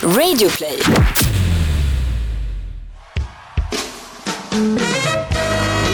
Radioplay. 0.00 0.80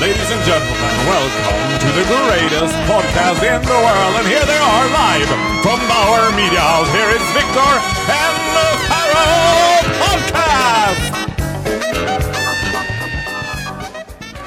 Ladies 0.01 0.31
and 0.31 0.43
gentlemen, 0.47 0.95
welcome 1.11 1.79
to 1.81 1.89
the 1.91 2.05
greatest 2.07 2.75
podcast 2.87 3.43
in 3.43 3.63
the 3.63 3.69
world. 3.69 4.15
And 4.15 4.29
here 4.29 4.47
they 4.47 4.59
are 4.59 4.89
live 4.91 5.27
from 5.61 5.81
Bauer 5.89 6.31
Media 6.37 6.61
House. 6.61 6.89
Here 6.93 7.11
is 7.11 7.23
Victor 7.35 7.81
and 8.15 8.37
the 8.55 8.79
Pharaoh 8.87 9.83
Podcast. 10.07 11.11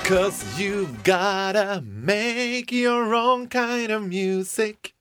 Cause 0.05 0.57
you've 0.57 1.04
gotta 1.04 1.82
make 1.86 2.71
your 2.71 3.14
own 3.14 3.48
kind 3.48 3.91
of 3.91 4.07
music. 4.07 4.94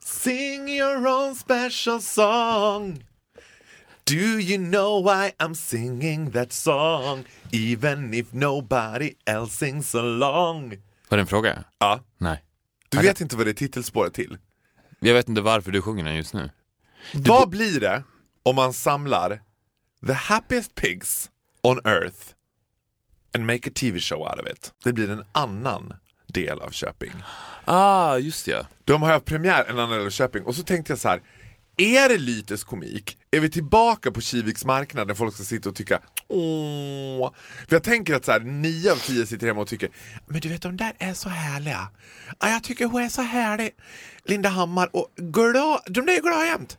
Sing 0.00 0.68
your 0.68 1.08
own 1.08 1.34
special 1.34 2.00
song. 2.00 2.98
Do 4.10 4.38
you 4.40 4.58
know 4.58 5.00
why 5.00 5.32
I'm 5.38 5.54
singing 5.54 6.30
that 6.30 6.52
song? 6.52 7.24
Even 7.52 8.14
if 8.14 8.32
nobody 8.32 9.14
else 9.24 9.56
sings 9.66 9.94
along. 9.94 10.70
Var 11.08 11.16
det 11.16 11.20
en 11.22 11.26
fråga? 11.26 11.64
Ja, 11.78 12.00
Nej. 12.18 12.44
du 12.88 12.98
vet 12.98 13.20
inte 13.20 13.36
vad 13.36 13.46
det 13.46 13.50
är 13.50 13.54
titelspåret 13.54 14.14
till. 14.14 14.38
Jag 15.00 15.14
vet 15.14 15.28
inte 15.28 15.40
varför 15.40 15.70
du 15.72 15.82
sjunger 15.82 16.04
den 16.04 16.16
just 16.16 16.34
nu. 16.34 16.50
Vad 17.14 17.48
blir 17.48 17.80
det 17.80 18.02
om 18.42 18.56
man 18.56 18.72
samlar 18.72 19.40
the 20.06 20.12
happiest 20.12 20.74
pigs 20.74 21.30
on 21.62 21.80
earth 21.84 22.18
and 23.34 23.46
make 23.46 23.68
a 23.68 23.72
TV 23.74 24.00
show 24.00 24.18
out 24.20 24.40
of 24.40 24.46
it? 24.46 24.72
Det 24.84 24.92
blir 24.92 25.10
en 25.10 25.24
annan 25.32 25.92
del 26.26 26.60
av 26.60 26.70
Köping. 26.70 27.12
Ah, 27.64 28.16
just 28.16 28.46
ja. 28.46 28.66
De 28.84 29.02
har 29.02 29.12
haft 29.12 29.24
premiär 29.26 29.64
en 29.64 29.78
annan 29.78 29.90
del 29.98 30.06
av 30.06 30.10
Köping 30.10 30.42
och 30.44 30.54
så 30.54 30.62
tänkte 30.62 30.92
jag 30.92 30.98
så 30.98 31.08
här. 31.08 31.22
Är 31.78 32.08
det 32.08 32.18
Lytes 32.18 32.64
komik? 32.64 33.18
Är 33.30 33.40
vi 33.40 33.50
tillbaka 33.50 34.10
på 34.10 34.20
Kiviks 34.20 34.64
marknad 34.64 35.08
där 35.08 35.14
folk 35.14 35.34
ska 35.34 35.44
sitta 35.44 35.68
och 35.68 35.74
tycka 35.74 36.00
åh? 36.28 37.32
För 37.68 37.76
jag 37.76 37.82
tänker 37.82 38.14
att 38.14 38.24
så 38.24 38.32
här, 38.32 38.40
nio 38.40 38.92
av 38.92 38.96
tio 38.96 39.26
sitter 39.26 39.46
hemma 39.46 39.60
och 39.60 39.68
tycker 39.68 39.90
men 40.26 40.40
du 40.40 40.48
vet 40.48 40.62
de 40.62 40.76
där 40.76 40.92
är 40.98 41.14
så 41.14 41.28
härliga. 41.28 41.88
Ja, 42.40 42.48
jag 42.48 42.62
tycker 42.64 42.86
hon 42.86 43.02
är 43.02 43.08
så 43.08 43.22
härlig. 43.22 43.70
Linda 44.24 44.48
Hammar 44.48 44.88
och 44.92 45.12
glad, 45.16 45.80
de 45.86 46.06
där 46.06 46.16
är 46.16 46.20
glada 46.20 46.46
jämt. 46.46 46.78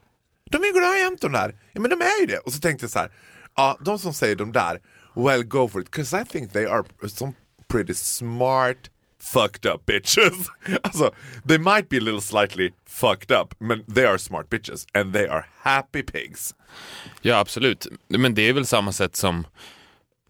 De 0.52 0.58
är 0.58 0.74
glada 0.74 0.98
jämt 0.98 1.22
de 1.22 1.32
där. 1.32 1.56
Ja 1.72 1.82
men 1.82 1.90
de 1.90 2.02
är 2.02 2.20
ju 2.22 2.26
det. 2.26 2.38
Och 2.38 2.54
så 2.54 2.60
tänkte 2.60 2.84
jag 2.84 2.92
så 2.92 3.00
här. 3.00 3.12
Ja, 3.56 3.78
de 3.86 4.00
som 4.00 4.14
säger 4.14 4.36
de 4.36 4.52
där, 4.52 4.82
well 5.16 5.44
go 5.44 5.68
for 5.68 5.82
it. 5.82 5.92
Cause 5.92 6.22
I 6.22 6.26
think 6.26 6.54
they 6.54 6.66
are 6.66 6.84
some 7.10 7.34
pretty 7.68 7.94
smart 7.94 8.78
fucked 9.34 9.72
up 9.72 9.86
bitches. 9.86 10.34
alltså, 10.82 11.12
they 11.48 11.58
might 11.58 11.90
be 11.90 11.98
a 11.98 12.02
little 12.02 12.22
slightly 12.22 12.72
fucked 12.86 13.32
up, 13.32 13.54
men 13.60 13.84
they 13.96 14.06
are 14.06 14.18
smart 14.18 14.50
bitches 14.50 14.86
and 14.94 15.14
they 15.14 15.28
are 15.28 15.46
happy 15.62 16.04
pigs. 16.04 16.56
Ja, 17.22 17.40
absolut. 17.40 17.88
Men 18.08 18.36
det 18.36 18.42
är 18.42 18.54
väl 18.54 18.66
samma 18.66 18.92
sätt 18.92 19.16
som 19.16 19.48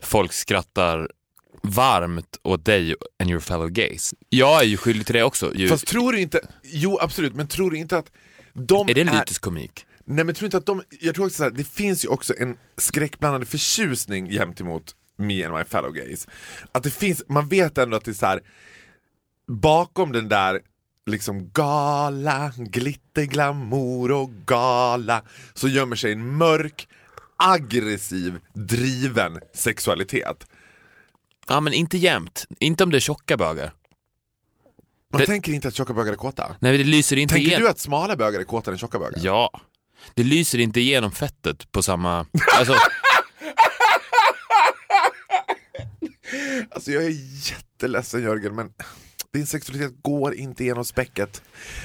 folk 0.02 0.34
skrattar 0.34 1.10
varmt 1.62 2.40
åt 2.44 2.66
dig 2.66 2.96
and 3.20 3.30
your 3.30 3.40
fellow 3.40 3.70
gays. 3.70 4.14
Jag 4.30 4.62
är 4.62 4.66
ju 4.66 4.78
skyldig 4.78 5.06
till 5.06 5.16
det 5.16 5.24
också. 5.24 5.56
Ju. 5.56 5.68
Fast 5.68 5.88
tror 5.88 6.12
du 6.12 6.20
inte, 6.20 6.48
jo 6.64 7.00
absolut, 7.02 7.36
men 7.36 7.48
tror 7.48 7.72
du 7.72 7.78
inte 7.78 7.98
att 7.98 8.12
de 8.54 8.90
är 8.90 8.94
det 8.94 9.04
lyteskomik? 9.04 9.86
Nej 10.06 10.26
men 10.26 10.36
tror 10.36 10.46
inte 10.46 10.58
att 10.58 10.66
de, 10.66 10.84
jag 11.00 11.16
tror 11.16 11.26
också 11.26 11.38
så 11.38 11.44
här, 11.44 11.52
det 11.52 11.64
finns 11.64 12.06
ju 12.06 12.10
också 12.10 12.34
en 12.38 12.58
skräckblandande 12.78 13.46
förtjusning 13.46 14.32
jämt 14.32 14.62
emot 14.62 14.96
me 15.18 15.44
and 15.44 15.58
my 15.58 15.64
fellow 15.64 15.92
gays. 15.92 16.28
Att 16.72 16.84
det 16.84 16.92
finns, 16.92 17.24
man 17.28 17.48
vet 17.48 17.78
ändå 17.78 17.98
att 17.98 18.06
det 18.06 18.12
är 18.12 18.14
så 18.14 18.26
här, 18.26 18.42
bakom 19.48 20.12
den 20.12 20.30
där 20.30 20.62
liksom 21.06 21.50
gala, 21.50 22.54
glitter, 22.58 23.24
glamour 23.24 24.12
och 24.12 24.30
gala 24.46 25.22
så 25.54 25.68
gömmer 25.68 25.96
sig 25.96 26.12
en 26.12 26.36
mörk, 26.38 26.88
aggressiv, 27.38 28.40
driven 28.54 29.40
sexualitet. 29.54 30.48
Ja, 31.48 31.60
men 31.60 31.74
inte 31.74 31.98
jämt. 31.98 32.46
Inte 32.60 32.84
om 32.84 32.92
det 32.92 32.98
är 32.98 33.00
tjocka 33.00 33.38
bögar. 33.38 33.74
Man 35.12 35.22
Det- 35.22 35.28
tänker 35.28 35.52
inte 35.52 35.68
att 35.68 35.76
tjocka 35.76 35.94
bögar 35.94 36.12
är 36.14 36.18
kåta. 36.18 36.56
Nej, 36.60 36.78
det 36.78 36.84
lyser 36.84 37.18
inte 37.18 37.34
Tänker 37.34 37.48
igenom. 37.48 37.64
du 37.64 37.70
att 37.70 37.80
smala 37.80 38.16
bögar 38.16 38.40
är 38.40 38.44
kåtare 38.44 38.74
än 38.76 38.80
tjocka 38.80 39.00
bögar? 39.00 39.20
Ja. 39.24 39.62
Det 40.14 40.24
lyser 40.24 40.60
inte 40.60 40.80
igenom 40.80 41.12
fettet 41.12 41.72
på 41.72 41.84
samma... 41.84 42.26
Alltså, 42.60 42.74
Alltså 46.72 46.92
jag 46.92 47.04
är 47.04 47.10
jätteledsen 47.52 48.22
Jörgen 48.24 48.56
men 48.56 48.74
din 49.34 49.46
sexualitet 49.48 49.94
går 50.02 50.34
inte 50.36 50.64
genom 50.64 50.86
späcket. 50.86 51.42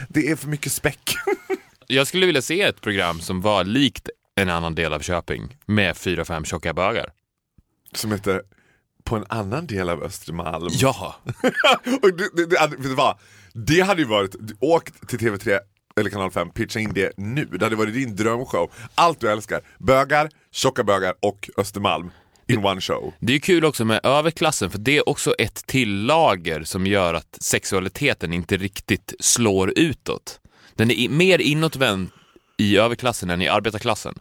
Det 0.09 0.31
är 0.31 0.37
för 0.37 0.49
mycket 0.49 0.73
späck. 0.73 1.15
jag 1.87 2.07
skulle 2.07 2.27
vilja 2.27 2.43
se 2.43 2.63
ett 2.63 2.81
program 2.81 3.21
som 3.21 3.41
var 3.41 3.65
likt 3.65 4.09
en 4.35 4.49
annan 4.49 4.75
del 4.75 4.93
av 4.93 5.01
Köping 5.01 5.57
med 5.67 5.97
fyra, 5.97 6.25
fem 6.25 6.45
tjocka 6.45 6.75
bögar. 6.75 7.13
Som 7.95 8.13
heter 8.13 8.43
På 9.05 9.17
en 9.17 9.25
annan 9.29 9.67
del 9.67 9.89
av 9.89 10.03
Östermalm. 10.03 10.69
Ja. 10.73 11.17
Och 12.03 12.17
det, 12.17 12.29
det, 12.37 12.47
det, 12.47 12.59
hade- 12.59 12.77
vet 12.77 12.85
du 12.85 12.95
vad? 12.95 13.19
det 13.55 13.81
hade 13.81 14.03
ju 14.03 14.09
varit, 14.09 14.37
åk 14.61 15.07
till 15.09 15.19
TV3 15.19 15.59
eller 15.97 16.11
kanal 16.11 16.31
5, 16.31 16.51
pitcha 16.51 16.81
in 16.81 16.93
det 16.95 17.13
nu. 17.17 17.45
Det 17.45 17.65
hade 17.65 17.77
varit 17.77 17.95
din 17.95 18.17
drömshow. 18.17 18.71
Allt 18.95 19.21
du 19.21 19.31
älskar. 19.31 19.61
Bögar, 19.79 20.31
tjocka 20.53 20.85
bögar 20.85 21.15
och 21.21 21.51
Östermalm 21.57 22.11
in 22.53 22.65
one 22.65 22.81
show. 22.81 23.13
Det 23.21 23.35
är 23.35 23.39
kul 23.39 23.65
också 23.65 23.85
med 23.85 24.01
överklassen, 24.03 24.71
för 24.71 24.79
det 24.79 24.97
är 24.97 25.09
också 25.09 25.35
ett 25.39 25.67
till 25.67 26.05
lager 26.05 26.65
som 26.65 26.87
gör 26.87 27.15
att 27.15 27.39
sexualiteten 27.41 28.33
inte 28.33 28.57
riktigt 28.57 29.15
slår 29.21 29.73
utåt. 29.79 30.41
Den 30.75 30.91
är 30.91 31.09
mer 31.09 31.39
inåtvänd 31.41 32.11
i 32.59 32.77
överklassen 32.77 33.31
än 33.31 33.43
i 33.43 33.49
arbetarklassen. 33.49 34.15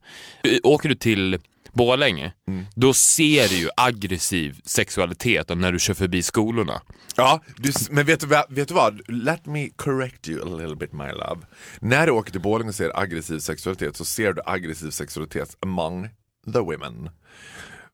Åker 0.64 0.90
du 0.90 0.96
till 0.96 1.40
Borlänge, 1.74 2.34
då 2.76 2.94
ser 2.94 3.48
du 3.50 3.56
ju 3.56 3.70
aggressiv 3.78 4.60
sexualitet 4.66 5.50
när 5.58 5.72
du 5.72 5.80
kör 5.80 5.94
förbi 5.94 6.22
skolorna. 6.24 6.82
Ja, 7.16 7.42
du, 7.58 7.72
men 7.90 8.06
vet 8.06 8.20
du, 8.20 8.28
vad- 8.28 8.46
vet 8.54 8.68
du 8.68 8.74
vad? 8.74 9.02
Let 9.08 9.46
me 9.46 9.70
correct 9.76 10.28
you 10.30 10.42
a 10.42 10.58
little 10.58 10.76
bit 10.76 10.94
my 10.94 11.08
love. 11.12 11.42
När 11.80 12.06
du 12.06 12.12
åker 12.12 12.32
till 12.32 12.42
Borlänge 12.42 12.70
och 12.70 12.76
ser 12.76 13.00
aggressiv 13.00 13.40
sexualitet 13.40 13.98
så 13.98 14.06
ser 14.06 14.34
du 14.34 14.42
aggressiv 14.46 14.90
sexualitet 14.90 15.58
among 15.62 16.10
the 16.54 16.60
women. 16.60 17.10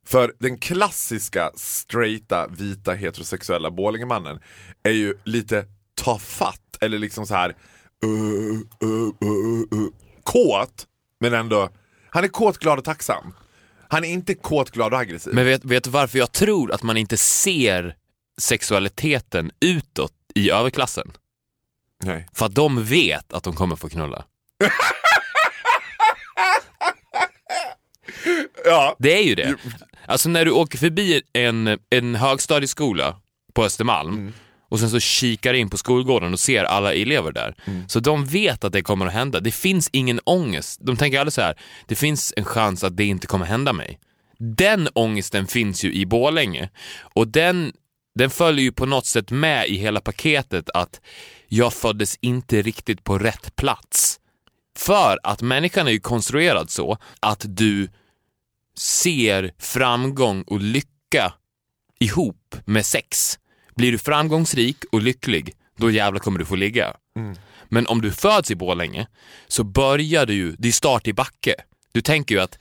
För 0.07 0.33
den 0.39 0.57
klassiska 0.57 1.51
straighta, 1.55 2.47
vita, 2.47 2.93
heterosexuella 2.93 3.71
Borlängemannen 3.71 4.39
är 4.83 4.91
ju 4.91 5.17
lite 5.23 5.65
tafatt 5.95 6.77
eller 6.81 6.99
liksom 6.99 7.27
så 7.27 7.35
här 7.35 7.55
uh, 8.05 8.11
uh, 8.83 9.11
uh, 9.23 9.79
uh, 9.79 9.89
kåt, 10.23 10.87
men 11.19 11.33
ändå, 11.33 11.69
han 12.09 12.23
är 12.23 12.27
kåt, 12.27 12.57
glad 12.57 12.77
och 12.79 12.85
tacksam. 12.85 13.33
Han 13.89 14.03
är 14.03 14.09
inte 14.09 14.33
kåt, 14.33 14.71
glad 14.71 14.93
och 14.93 14.99
aggressiv. 14.99 15.33
Men 15.33 15.45
vet, 15.45 15.65
vet 15.65 15.83
du 15.83 15.89
varför 15.89 16.19
jag 16.19 16.31
tror 16.31 16.71
att 16.71 16.83
man 16.83 16.97
inte 16.97 17.17
ser 17.17 17.95
sexualiteten 18.37 19.51
utåt 19.59 20.13
i 20.35 20.51
överklassen? 20.51 21.11
Nej. 22.03 22.27
För 22.33 22.45
att 22.45 22.55
de 22.55 22.83
vet 22.83 23.33
att 23.33 23.43
de 23.43 23.55
kommer 23.55 23.75
få 23.75 23.89
knulla. 23.89 24.25
Ja. 28.65 28.95
Det 28.99 29.17
är 29.17 29.23
ju 29.23 29.35
det. 29.35 29.55
Alltså 30.07 30.29
när 30.29 30.45
du 30.45 30.51
åker 30.51 30.77
förbi 30.77 31.21
en, 31.33 31.77
en 31.89 32.15
högstadieskola 32.15 33.15
på 33.53 33.63
Östermalm 33.63 34.33
och 34.69 34.79
sen 34.79 34.89
så 34.89 34.99
kikar 34.99 35.53
in 35.53 35.69
på 35.69 35.77
skolgården 35.77 36.33
och 36.33 36.39
ser 36.39 36.63
alla 36.63 36.93
elever 36.93 37.31
där. 37.31 37.55
Så 37.87 37.99
de 37.99 38.25
vet 38.25 38.63
att 38.63 38.73
det 38.73 38.81
kommer 38.81 39.07
att 39.07 39.13
hända. 39.13 39.39
Det 39.39 39.51
finns 39.51 39.89
ingen 39.93 40.19
ångest. 40.23 40.79
De 40.83 40.97
tänker 40.97 41.19
aldrig 41.19 41.33
så 41.33 41.41
här, 41.41 41.55
det 41.85 41.95
finns 41.95 42.33
en 42.37 42.45
chans 42.45 42.83
att 42.83 42.97
det 42.97 43.05
inte 43.05 43.27
kommer 43.27 43.45
hända 43.45 43.73
mig. 43.73 43.99
Den 44.39 44.89
ångesten 44.93 45.47
finns 45.47 45.83
ju 45.83 45.93
i 45.93 46.05
Borlänge 46.05 46.69
och 46.99 47.27
den, 47.27 47.73
den 48.15 48.29
följer 48.29 48.63
ju 48.63 48.71
på 48.71 48.85
något 48.85 49.05
sätt 49.05 49.31
med 49.31 49.67
i 49.67 49.77
hela 49.77 50.01
paketet 50.01 50.69
att 50.73 51.01
jag 51.47 51.73
föddes 51.73 52.17
inte 52.21 52.61
riktigt 52.61 53.03
på 53.03 53.17
rätt 53.17 53.55
plats. 53.55 54.19
För 54.77 55.19
att 55.23 55.41
människan 55.41 55.87
är 55.87 55.91
ju 55.91 55.99
konstruerad 55.99 56.69
så 56.69 56.97
att 57.19 57.45
du 57.47 57.89
ser 58.77 59.51
framgång 59.59 60.41
och 60.41 60.61
lycka 60.61 61.33
ihop 61.99 62.55
med 62.65 62.85
sex. 62.85 63.39
Blir 63.75 63.91
du 63.91 63.97
framgångsrik 63.97 64.77
och 64.91 65.01
lycklig, 65.01 65.53
då 65.77 65.91
jävlar 65.91 66.19
kommer 66.19 66.39
du 66.39 66.45
få 66.45 66.55
ligga. 66.55 66.93
Men 67.69 67.87
om 67.87 68.01
du 68.01 68.11
föds 68.11 68.51
i 68.51 68.55
Borlänge 68.55 69.07
så 69.47 69.63
börjar 69.63 70.25
du 70.25 70.33
ju, 70.33 70.55
det 70.57 70.67
är 70.67 70.71
start 70.71 71.07
i 71.07 71.13
backe. 71.13 71.55
Du 71.91 72.01
tänker 72.01 72.35
ju 72.35 72.41
att 72.41 72.57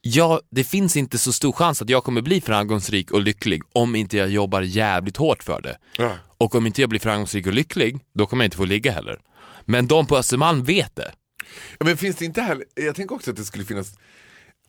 ja, 0.00 0.40
det 0.50 0.64
finns 0.64 0.96
inte 0.96 1.18
så 1.18 1.32
stor 1.32 1.52
chans 1.52 1.82
att 1.82 1.90
jag 1.90 2.04
kommer 2.04 2.22
bli 2.22 2.40
framgångsrik 2.40 3.10
och 3.10 3.20
lycklig 3.20 3.62
om 3.72 3.96
inte 3.96 4.16
jag 4.16 4.28
jobbar 4.28 4.62
jävligt 4.62 5.16
hårt 5.16 5.42
för 5.42 5.60
det. 5.60 5.78
Ja. 5.98 6.16
Och 6.38 6.54
om 6.54 6.66
inte 6.66 6.80
jag 6.80 6.90
blir 6.90 7.00
framgångsrik 7.00 7.46
och 7.46 7.52
lycklig, 7.52 7.98
då 8.14 8.26
kommer 8.26 8.44
jag 8.44 8.46
inte 8.46 8.56
få 8.56 8.64
ligga 8.64 8.92
heller. 8.92 9.20
Men 9.64 9.86
de 9.86 10.06
på 10.06 10.16
Östermalm 10.16 10.64
vet 10.64 10.96
det. 10.96 11.12
Ja, 11.78 11.86
Men 11.86 11.96
finns 11.96 12.16
det 12.16 12.24
inte 12.24 12.42
heller, 12.42 12.64
jag 12.74 12.94
tänker 12.94 13.14
också 13.14 13.30
att 13.30 13.36
det 13.36 13.44
skulle 13.44 13.64
finnas, 13.64 13.94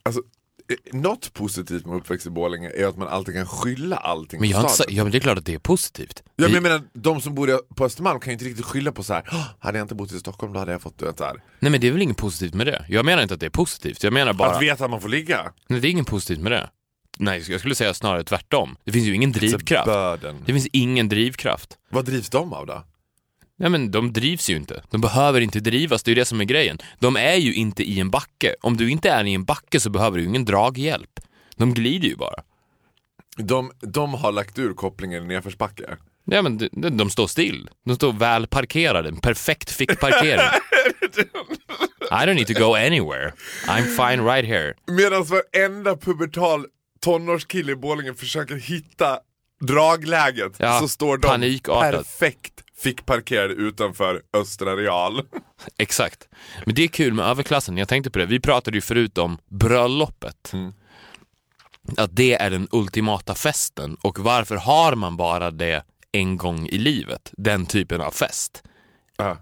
alltså 0.02 0.22
något 0.92 1.32
positivt 1.32 1.86
med 1.86 1.96
uppväxt 1.96 2.26
i 2.26 2.30
Borlänge 2.30 2.70
är 2.70 2.86
att 2.86 2.96
man 2.96 3.08
alltid 3.08 3.34
kan 3.34 3.46
skylla 3.46 3.96
allting 3.96 4.40
Men, 4.40 4.50
på 4.50 4.56
jag 4.56 4.62
inte, 4.62 4.74
staden. 4.74 4.94
ja, 4.94 5.02
men 5.02 5.12
det 5.12 5.18
är 5.18 5.20
klart 5.20 5.38
att 5.38 5.46
det 5.46 5.54
är 5.54 5.58
positivt. 5.58 6.22
Ja, 6.36 6.44
men 6.44 6.52
jag 6.54 6.62
menar, 6.62 6.82
de 6.92 7.20
som 7.20 7.34
bor 7.34 7.74
på 7.74 7.84
Östermalm 7.84 8.20
kan 8.20 8.30
ju 8.30 8.32
inte 8.32 8.44
riktigt 8.44 8.64
skylla 8.64 8.92
på 8.92 9.02
så 9.02 9.12
här. 9.14 9.28
"Åh, 9.32 9.44
hade 9.58 9.78
jag 9.78 9.84
inte 9.84 9.94
bott 9.94 10.12
i 10.12 10.18
Stockholm 10.18 10.52
då 10.52 10.58
hade 10.58 10.72
jag 10.72 10.82
fått 10.82 10.98
du 10.98 11.04
vet, 11.04 11.18
så 11.18 11.24
här. 11.24 11.34
Nej 11.58 11.70
men 11.70 11.80
det 11.80 11.88
är 11.88 11.92
väl 11.92 12.02
inget 12.02 12.16
positivt 12.16 12.54
med 12.54 12.66
det. 12.66 12.84
Jag 12.88 13.04
menar 13.04 13.22
inte 13.22 13.34
att 13.34 13.40
det 13.40 13.46
är 13.46 13.50
positivt. 13.50 14.02
Jag 14.04 14.12
menar 14.12 14.32
bara... 14.32 14.50
Att 14.50 14.62
veta 14.62 14.84
att 14.84 14.90
man 14.90 15.00
får 15.00 15.08
ligga. 15.08 15.52
Nej, 15.68 15.80
det 15.80 15.88
är 15.88 15.90
inget 15.90 16.06
positivt 16.06 16.40
med 16.40 16.52
det. 16.52 16.70
Nej, 17.18 17.44
jag 17.50 17.60
skulle 17.60 17.74
säga 17.74 17.94
snarare 17.94 18.24
tvärtom. 18.24 18.76
Det 18.84 18.92
finns 18.92 19.06
ju 19.06 19.14
ingen 19.14 19.32
drivkraft. 19.32 20.22
Det 20.46 20.52
finns 20.52 20.68
ingen 20.72 21.08
drivkraft. 21.08 21.78
Vad 21.90 22.04
drivs 22.04 22.30
de 22.30 22.52
av 22.52 22.66
då? 22.66 22.84
Nej 23.58 23.70
men 23.70 23.90
de 23.90 24.12
drivs 24.12 24.50
ju 24.50 24.56
inte. 24.56 24.82
De 24.90 25.00
behöver 25.00 25.40
inte 25.40 25.60
drivas, 25.60 26.02
det 26.02 26.08
är 26.08 26.14
ju 26.14 26.20
det 26.20 26.24
som 26.24 26.40
är 26.40 26.44
grejen. 26.44 26.78
De 26.98 27.16
är 27.16 27.36
ju 27.36 27.54
inte 27.54 27.82
i 27.82 28.00
en 28.00 28.10
backe. 28.10 28.54
Om 28.60 28.76
du 28.76 28.90
inte 28.90 29.10
är 29.10 29.24
i 29.24 29.34
en 29.34 29.44
backe 29.44 29.80
så 29.80 29.90
behöver 29.90 30.18
du 30.18 30.24
ingen 30.24 30.44
draghjälp. 30.44 31.20
De 31.56 31.74
glider 31.74 32.08
ju 32.08 32.16
bara. 32.16 32.42
De, 33.36 33.72
de 33.80 34.14
har 34.14 34.32
lagt 34.32 34.58
ur 34.58 34.74
kopplingen 34.74 35.24
i 35.24 35.26
nedförsbacke. 35.26 35.96
Ja 36.24 36.42
men 36.42 36.58
de, 36.58 36.68
de 36.96 37.10
står 37.10 37.26
still. 37.26 37.68
De 37.84 37.96
står 37.96 38.12
väl 38.12 38.46
parkerade. 38.46 39.12
Perfekt 39.22 39.70
fickparkering. 39.70 40.40
I 42.10 42.26
don't 42.26 42.34
need 42.34 42.46
to 42.46 42.54
go 42.54 42.74
anywhere. 42.74 43.32
I'm 43.66 43.84
fine 43.84 44.24
right 44.24 44.46
here. 44.48 44.74
Medan 44.86 45.24
varenda 45.24 45.96
pubertal 45.96 46.66
tonårskille 47.00 47.72
i 47.72 47.76
Borlänge 47.76 48.14
försöker 48.14 48.54
hitta 48.54 49.18
dragläget 49.60 50.52
Ja, 50.58 50.80
så 50.80 50.88
står 50.88 51.16
de 51.16 51.58
perfekt 51.80 52.52
fick 52.82 53.06
parkerade 53.06 53.54
utanför 53.54 54.22
Östra 54.32 54.76
Real. 54.76 55.22
Exakt. 55.78 56.28
Men 56.66 56.74
det 56.74 56.82
är 56.82 56.88
kul 56.88 57.12
med 57.12 57.24
överklassen, 57.24 57.78
jag 57.78 57.88
tänkte 57.88 58.10
på 58.10 58.18
det. 58.18 58.26
Vi 58.26 58.40
pratade 58.40 58.76
ju 58.76 58.80
förut 58.80 59.18
om 59.18 59.38
bröllopet. 59.48 60.52
Att 61.96 62.16
det 62.16 62.34
är 62.34 62.50
den 62.50 62.68
ultimata 62.70 63.34
festen 63.34 63.96
och 64.02 64.18
varför 64.18 64.56
har 64.56 64.94
man 64.94 65.16
bara 65.16 65.50
det 65.50 65.84
en 66.12 66.36
gång 66.36 66.66
i 66.66 66.78
livet? 66.78 67.30
Den 67.32 67.66
typen 67.66 68.00
av 68.00 68.10
fest. 68.10 68.62
Ja. 69.16 69.36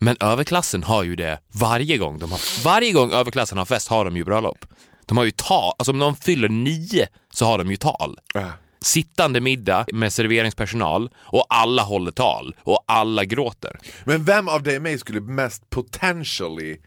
Men 0.00 0.16
överklassen 0.20 0.82
har 0.82 1.02
ju 1.02 1.16
det 1.16 1.38
varje 1.48 1.98
gång. 1.98 2.18
De 2.18 2.30
har, 2.30 2.64
varje 2.64 2.92
gång 2.92 3.12
överklassen 3.12 3.58
har 3.58 3.64
fest 3.64 3.88
har 3.88 4.04
de 4.04 4.16
ju 4.16 4.24
bröllop. 4.24 4.66
De 5.06 5.16
har 5.16 5.24
ju 5.24 5.30
tal, 5.30 5.72
alltså 5.78 5.92
om 5.92 5.98
de 5.98 6.16
fyller 6.16 6.48
nio 6.48 7.08
så 7.32 7.46
har 7.46 7.58
de 7.58 7.70
ju 7.70 7.76
tal. 7.76 8.18
Ja. 8.34 8.50
Sittande 8.82 9.40
middag 9.40 9.86
med 9.92 10.12
serveringspersonal 10.12 11.10
och 11.16 11.46
alla 11.48 11.82
håller 11.82 12.10
tal 12.10 12.56
och 12.62 12.84
alla 12.86 13.24
gråter. 13.24 13.78
Men 14.04 14.24
vem 14.24 14.48
av 14.48 14.62
dig 14.62 14.76
och 14.76 14.82
mig 14.82 14.98
skulle 14.98 15.20
mest 15.20 15.70
potentially 15.70 16.78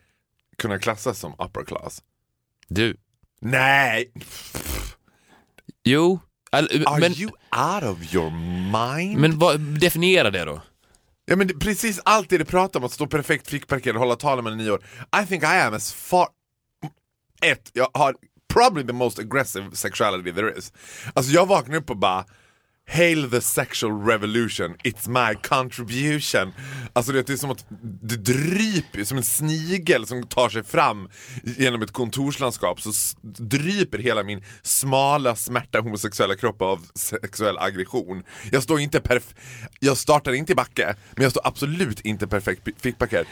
kunna 0.57 0.79
klassas 0.79 1.19
som 1.19 1.33
upper 1.39 1.63
class? 1.65 2.01
Du. 2.67 2.97
Nej! 3.41 4.11
Jo, 5.83 6.19
eller- 6.51 6.87
Are 6.89 6.99
men, 6.99 7.13
you 7.13 7.31
out 7.73 7.83
of 7.83 8.13
your 8.13 8.31
mind? 8.95 9.17
men 9.19 9.39
vad, 9.39 9.59
definiera 9.59 10.31
det 10.31 10.45
då. 10.45 10.61
Ja 11.25 11.35
men 11.35 11.47
det, 11.47 11.53
precis 11.53 11.99
allt 12.05 12.29
det 12.29 12.37
du 12.37 12.45
pratar 12.45 12.79
om, 12.79 12.85
att 12.85 12.91
stå 12.91 13.07
perfekt 13.07 13.47
fickparkerad 13.47 13.95
och 13.95 13.99
hålla 14.01 14.15
tal 14.15 14.41
man 14.41 14.53
är 14.53 14.57
nio 14.57 14.71
år. 14.71 14.85
I 15.23 15.25
think 15.25 15.43
I 15.43 15.45
am 15.45 15.73
as 15.73 15.93
far... 15.93 16.27
Ett, 17.41 17.69
jag 17.73 17.89
har 17.93 18.15
probably 18.55 18.83
the 18.83 18.93
most 18.93 19.19
aggressive 19.19 19.77
sexuality 19.77 20.31
there 20.31 20.57
is. 20.57 20.73
Alltså 21.13 21.31
jag 21.31 21.45
vaknar 21.45 21.77
upp 21.77 21.89
och 21.89 21.97
bara 21.97 22.25
Hail 22.87 23.29
the 23.29 23.41
sexual 23.41 24.07
revolution, 24.07 24.75
it's 24.83 25.09
my 25.09 25.35
contribution. 25.35 26.53
Alltså 26.93 27.11
det 27.11 27.29
är 27.29 27.35
som 27.37 27.51
att 27.51 27.65
det 28.01 28.15
dryper, 28.15 29.03
som 29.03 29.17
en 29.17 29.23
snigel 29.23 30.07
som 30.07 30.27
tar 30.27 30.49
sig 30.49 30.63
fram 30.63 31.09
genom 31.43 31.81
ett 31.81 31.91
kontorslandskap 31.91 32.81
så 32.81 32.91
dryper 33.39 33.97
hela 33.97 34.23
min 34.23 34.43
smala, 34.61 35.35
smärta 35.35 35.79
homosexuella 35.79 36.35
kropp 36.35 36.61
av 36.61 36.85
sexuell 36.95 37.57
aggression. 37.57 38.23
Jag 38.51 38.63
står 38.63 38.79
inte 38.79 38.99
perf- 38.99 39.35
jag 39.79 39.97
startar 39.97 40.33
inte 40.33 40.51
i 40.51 40.55
backe, 40.55 40.95
men 41.15 41.23
jag 41.23 41.31
står 41.31 41.47
absolut 41.47 41.99
inte 42.01 42.27
perfekt. 42.27 42.61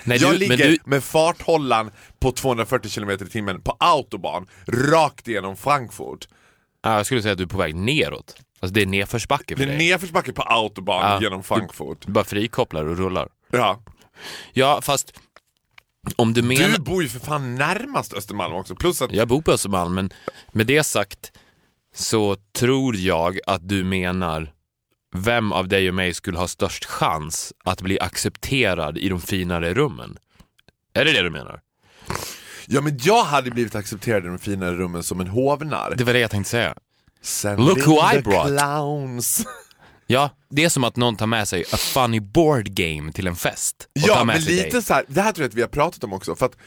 Nej, 0.04 0.18
Jag 0.22 0.36
ligger 0.40 0.58
du- 0.58 0.78
med 0.86 1.04
farthållaren 1.04 1.92
på 2.20 2.32
240 2.32 2.90
km 2.92 3.10
i 3.10 3.18
timmen 3.18 3.62
på 3.62 3.76
autobahn, 3.80 4.46
rakt 4.68 5.28
igenom 5.28 5.58
Frankfurt. 5.58 6.28
Ja, 6.84 6.98
jag 6.98 7.06
skulle 7.06 7.22
säga 7.22 7.32
att 7.32 7.38
du 7.38 7.44
är 7.44 7.48
på 7.48 7.58
väg 7.58 7.76
neråt. 7.76 8.36
Alltså 8.64 8.74
det 8.74 8.82
är 8.82 8.86
nedförsbacke 8.86 9.56
för 9.56 9.66
Det 9.66 9.72
är 9.74 9.78
dig. 9.78 9.88
nedförsbacke 9.90 10.34
på 10.34 10.42
autobahn 10.42 11.12
Ja, 11.12 11.22
genom 11.22 11.44
Frankfurt. 11.44 11.98
Du 12.06 12.12
bara 12.12 12.24
frikopplar 12.24 12.86
och 12.86 12.98
rullar. 12.98 13.30
Ja. 13.52 13.84
Ja, 14.54 14.82
fast 14.82 15.14
om 16.16 16.34
du 16.34 16.42
menar... 16.42 16.70
Du 16.78 16.82
bor 16.82 17.04
ju 17.04 17.10
för 17.10 17.20
fan 17.20 17.56
närmast 17.56 18.14
Östermalm 18.14 18.54
också, 18.54 18.76
plus 18.76 19.02
att 19.02 19.12
Jag 19.14 19.28
bor 19.28 19.42
på 19.42 19.52
Östermalm, 19.52 19.94
men 19.94 20.10
med 20.52 20.68
det 20.68 20.84
sagt 20.84 21.32
så 21.96 22.36
tror 22.36 22.96
jag 22.96 23.40
att 23.48 23.70
du 23.70 23.84
menar 23.84 24.54
vem 25.16 25.52
av 25.52 25.68
dig 25.68 25.90
och 25.90 25.96
mig 25.96 26.14
skulle 26.14 26.38
ha 26.38 26.48
störst 26.48 26.86
chans 26.86 27.54
att 27.64 27.82
bli 27.82 28.00
accepterad 28.00 28.98
i 28.98 29.10
de 29.10 29.22
finare 29.22 29.74
rummen? 29.74 30.18
Är 30.94 31.06
det 31.06 31.12
det 31.14 31.22
du 31.22 31.30
menar? 31.30 31.62
Ja 32.68 32.82
men 32.82 33.00
jag 33.02 33.24
hade 33.24 33.52
blivit 33.52 33.76
accepterad 33.76 34.26
i 34.26 34.28
de 34.28 34.40
finare 34.40 34.76
rummen 34.76 35.04
som 35.04 35.22
en 35.22 35.28
hovnarr. 35.28 35.96
Det 35.98 36.04
var 36.04 36.14
det 36.14 36.20
jag 36.20 36.32
tänkte 36.32 36.50
säga. 36.52 36.76
Send 37.24 37.60
Look 37.66 37.88
who 37.88 38.16
I 38.16 38.22
brought. 38.22 38.48
clowns. 38.60 39.46
Ja, 40.08 40.30
det 40.50 40.64
är 40.64 40.70
som 40.70 40.84
att 40.84 40.96
någon 40.96 41.16
tar 41.16 41.28
med 41.28 41.48
sig 41.48 41.64
a 41.74 41.78
funny 41.78 42.20
board 42.20 42.66
game 42.70 43.12
till 43.12 43.28
en 43.28 43.36
fest. 43.36 43.76
Och 43.80 44.02
Ja 44.08 44.16
tar 44.16 44.26
med 44.26 44.36
men 44.36 44.44
sig 44.44 44.54
lite 44.56 44.70
dig. 44.70 44.82
så 44.84 44.94
här, 44.94 45.06
det 45.08 45.22
här 45.22 45.32
tror 45.32 45.44
jag 45.44 45.50
att 45.50 45.56
vi 45.56 45.62
har 45.62 45.68
pratat 45.68 46.04
om 46.04 46.14
också. 46.14 46.36
För 46.36 46.46
att 46.46 46.58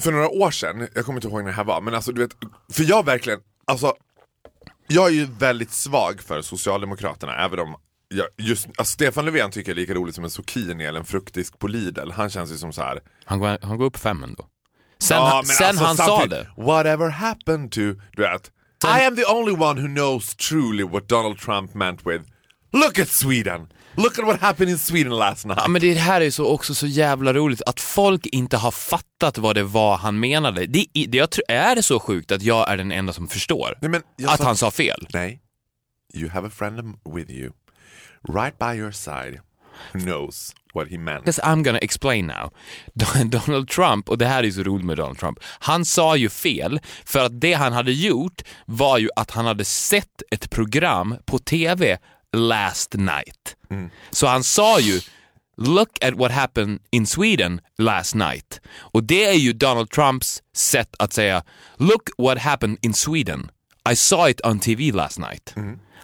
för 0.00 0.12
några 0.12 0.28
år 0.28 0.50
sedan, 0.50 0.88
jag 0.94 1.04
kommer 1.04 1.16
inte 1.18 1.28
ihåg 1.28 1.40
när 1.40 1.46
det 1.50 1.56
här 1.56 1.64
var, 1.64 1.80
men 1.80 1.94
alltså 1.94 2.12
du 2.12 2.20
vet, 2.20 2.30
för 2.72 2.82
jag 2.84 3.04
verkligen, 3.04 3.40
alltså 3.64 3.92
jag 4.88 5.06
är 5.06 5.12
ju 5.12 5.24
väldigt 5.38 5.72
svag 5.72 6.20
för 6.22 6.42
Socialdemokraterna, 6.42 7.44
även 7.44 7.58
om 7.58 7.76
jag 8.08 8.26
just, 8.36 8.66
alltså 8.66 8.84
Stefan 8.92 9.24
Löfven 9.24 9.50
tycker 9.50 9.70
jag 9.70 9.76
är 9.76 9.80
lika 9.80 9.94
rolig 9.94 10.14
som 10.14 10.24
en 10.24 10.30
zucchini 10.30 10.84
eller 10.84 10.98
en 10.98 11.04
fruktdisk 11.06 11.58
på 11.58 11.68
Lidl. 11.68 12.10
Han 12.10 12.30
känns 12.30 12.52
ju 12.52 12.56
som 12.56 12.72
så 12.72 12.82
här. 12.82 13.00
Han 13.24 13.38
går, 13.40 13.58
han 13.62 13.78
går 13.78 13.84
upp 13.84 13.96
fem 13.96 14.22
ändå. 14.22 14.46
Sen, 15.02 15.16
Ja, 15.16 15.28
han, 15.28 15.44
sen 15.44 15.66
alltså 15.66 15.84
han 15.84 15.96
sa 15.96 16.26
det. 16.26 16.46
Whatever 16.56 17.08
happened 17.08 17.72
to, 17.72 17.80
du 17.80 18.22
vet. 18.22 18.50
I 18.84 19.00
am 19.06 19.16
the 19.16 19.24
only 19.24 19.52
one 19.52 19.80
who 19.80 19.88
knows 19.88 20.34
truly 20.36 20.84
what 20.84 21.08
Donald 21.08 21.38
Trump 21.38 21.74
meant 21.74 22.06
with 22.06 22.24
Look 22.72 22.98
at 22.98 23.08
Sweden! 23.08 23.68
Look 23.96 24.18
at 24.18 24.24
what 24.24 24.40
happened 24.40 24.70
in 24.70 24.78
Sweden 24.78 25.12
last 25.12 25.44
night. 25.46 25.58
Ja, 25.62 25.68
men 25.68 25.80
det 25.80 25.94
här 25.94 26.20
är 26.20 26.30
så 26.30 26.46
också 26.46 26.74
så 26.74 26.86
jävla 26.86 27.32
roligt 27.32 27.62
att 27.62 27.80
folk 27.80 28.26
inte 28.26 28.56
har 28.56 28.70
fattat 28.70 29.38
vad 29.38 29.54
det 29.56 29.62
var 29.62 29.96
han 29.96 30.20
menade. 30.20 30.66
Det, 30.66 30.86
det, 30.94 31.18
jag 31.18 31.28
är 31.48 31.74
det 31.74 31.82
så 31.82 32.00
sjukt 32.00 32.32
att 32.32 32.42
jag 32.42 32.70
är 32.70 32.76
den 32.76 32.92
enda 32.92 33.12
som 33.12 33.28
förstår 33.28 33.78
Nej, 33.80 34.00
att 34.26 34.38
sa- 34.38 34.44
han 34.44 34.56
sa 34.56 34.70
fel? 34.70 35.06
Nej. 35.12 35.40
You 36.14 36.28
have 36.30 36.46
a 36.48 36.50
friend 36.54 36.96
with 37.14 37.30
you, 37.30 37.52
right 38.28 38.58
by 38.58 38.74
your 38.78 38.90
side, 38.92 39.40
who 39.92 40.00
knows 40.00 40.54
what 40.78 40.88
he 40.88 40.98
meant. 40.98 41.24
Because 41.24 41.42
I'm 41.42 41.62
gonna 41.62 41.78
explain 41.82 42.26
now. 42.26 42.50
Donald 43.24 43.68
Trump, 43.68 44.08
och 44.08 44.18
det 44.18 44.26
här 44.26 44.44
är 44.44 44.50
så 44.50 44.62
roligt 44.62 44.86
med 44.86 44.96
Donald 44.96 45.18
Trump, 45.18 45.38
han 45.58 45.84
sa 45.84 46.16
ju 46.16 46.28
fel 46.28 46.80
för 47.04 47.24
att 47.24 47.40
det 47.40 47.52
han 47.52 47.72
hade 47.72 47.92
gjort 47.92 48.42
var 48.66 48.98
ju 48.98 49.08
att 49.16 49.30
han 49.30 49.46
hade 49.46 49.64
sett 49.64 50.22
ett 50.30 50.50
program 50.50 51.16
på 51.26 51.38
TV 51.38 51.98
last 52.36 52.94
night. 52.94 53.56
Så 54.10 54.26
han 54.26 54.44
sa 54.44 54.80
ju 54.80 55.00
Look 55.60 56.04
at 56.04 56.14
what 56.14 56.32
happened 56.32 56.78
in 56.90 57.06
Sweden 57.06 57.60
last 57.78 58.14
night. 58.14 58.60
Och 58.78 59.04
det 59.04 59.24
är 59.24 59.34
ju 59.34 59.52
Donald 59.52 59.90
Trumps 59.90 60.42
sätt 60.54 60.94
att 60.98 61.12
säga 61.12 61.42
Look 61.76 62.08
what 62.18 62.38
happened 62.38 62.78
in 62.82 62.94
Sweden. 62.94 63.50
I 63.92 63.96
saw 63.96 64.30
it 64.30 64.40
on 64.46 64.60
TV 64.60 64.92
last 64.92 65.18
night. 65.18 65.54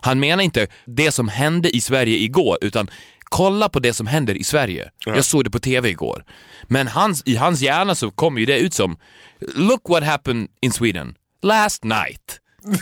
Han 0.00 0.20
menar 0.20 0.42
inte 0.42 0.66
det 0.86 1.12
som 1.12 1.28
hände 1.28 1.76
i 1.76 1.80
Sverige 1.80 2.18
igår, 2.18 2.58
utan 2.60 2.90
kolla 3.34 3.68
på 3.68 3.80
det 3.80 3.94
som 3.94 4.06
händer 4.06 4.34
i 4.34 4.44
Sverige. 4.44 4.90
Jag 5.06 5.24
såg 5.24 5.44
det 5.44 5.50
på 5.50 5.58
TV 5.58 5.88
igår. 5.88 6.24
Men 6.62 6.88
hans, 6.88 7.22
i 7.26 7.36
hans 7.36 7.60
hjärna 7.60 7.94
så 7.94 8.10
kommer 8.10 8.40
ju 8.40 8.46
det 8.46 8.58
ut 8.58 8.74
som 8.74 8.96
Look 9.40 9.88
what 9.88 10.04
happened 10.04 10.48
in 10.60 10.72
Sweden 10.72 11.14
last 11.42 11.84
night. 11.84 12.40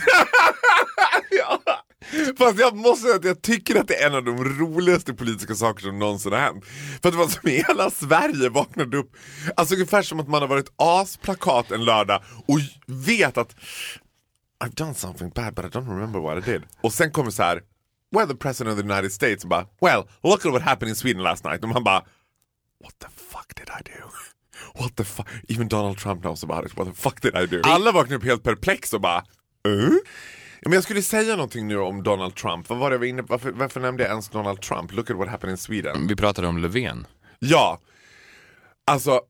Fast 2.37 2.59
jag 2.59 2.75
måste 2.75 3.01
säga 3.01 3.15
att 3.15 3.23
jag 3.23 3.41
tycker 3.41 3.79
att 3.79 3.87
det 3.87 3.95
är 3.95 4.07
en 4.07 4.15
av 4.15 4.23
de 4.23 4.43
roligaste 4.43 5.13
politiska 5.13 5.55
saker 5.55 5.81
som 5.81 5.99
någonsin 5.99 6.31
har 6.31 6.39
hänt. 6.39 6.65
För 7.01 7.09
att 7.09 7.13
det 7.13 7.19
var 7.19 7.27
som 7.27 7.49
hela 7.51 7.89
Sverige 7.89 8.49
vaknade 8.49 8.97
upp, 8.97 9.15
alltså 9.55 9.75
ungefär 9.75 10.01
som 10.01 10.19
att 10.19 10.27
man 10.27 10.41
har 10.41 10.49
varit 10.49 10.73
asplakat 10.75 11.71
en 11.71 11.85
lördag 11.85 12.23
och 12.47 12.59
vet 12.87 13.37
att 13.37 13.55
I've 14.63 14.75
done 14.75 14.93
something 14.93 15.29
bad 15.29 15.53
but 15.53 15.65
I 15.65 15.67
don't 15.67 15.89
remember 15.89 16.19
what 16.19 16.47
I 16.47 16.51
did. 16.51 16.61
Och 16.81 16.93
sen 16.93 17.11
kommer 17.11 17.31
så 17.31 17.43
här, 17.43 17.61
well 18.13 18.27
the 18.27 18.35
president 18.35 18.73
of 18.73 18.83
the 18.83 18.93
United 18.93 19.11
States 19.11 19.43
och 19.43 19.49
bara, 19.49 19.67
well 19.81 20.07
look 20.23 20.45
at 20.45 20.51
what 20.51 20.61
happened 20.61 20.89
in 20.89 20.95
Sweden 20.95 21.23
last 21.23 21.43
night. 21.43 21.63
Och 21.63 21.69
man 21.69 21.83
bara, 21.83 22.03
what 22.79 22.99
the 22.99 23.07
fuck 23.15 23.55
did 23.55 23.69
I 23.69 23.83
do? 23.83 24.09
What 24.79 24.95
the 24.95 25.03
fuck? 25.03 25.27
Even 25.47 25.67
Donald 25.67 25.97
Trump 25.97 26.21
knows 26.21 26.43
about 26.43 26.65
it. 26.65 26.77
What 26.77 26.87
the 26.87 26.93
fuck 26.93 27.21
did 27.21 27.35
I 27.35 27.45
do? 27.45 27.61
Alla 27.63 27.91
vaknade 27.91 28.15
upp 28.15 28.23
helt 28.23 28.43
perplex 28.43 28.93
och 28.93 29.01
bara, 29.01 29.23
uh? 29.67 29.93
Ja, 30.63 30.69
men 30.69 30.73
jag 30.73 30.83
skulle 30.83 31.01
säga 31.01 31.35
någonting 31.35 31.67
nu 31.67 31.77
om 31.77 32.03
Donald 32.03 32.35
Trump. 32.35 32.69
Vad 32.69 32.79
var 32.79 32.89
det 32.89 32.93
jag 32.93 32.99
var 32.99 33.05
inne? 33.05 33.21
Varför, 33.21 33.51
varför 33.51 33.79
nämnde 33.79 34.03
jag 34.03 34.09
ens 34.09 34.29
Donald 34.29 34.61
Trump? 34.61 34.91
Look 34.91 35.09
at 35.09 35.17
what 35.17 35.27
happened 35.27 35.51
in 35.51 35.57
Sweden. 35.57 36.07
Vi 36.07 36.15
pratade 36.15 36.47
om 36.47 36.57
Löfven. 36.57 37.07
Ja, 37.39 37.79
alltså 38.85 39.21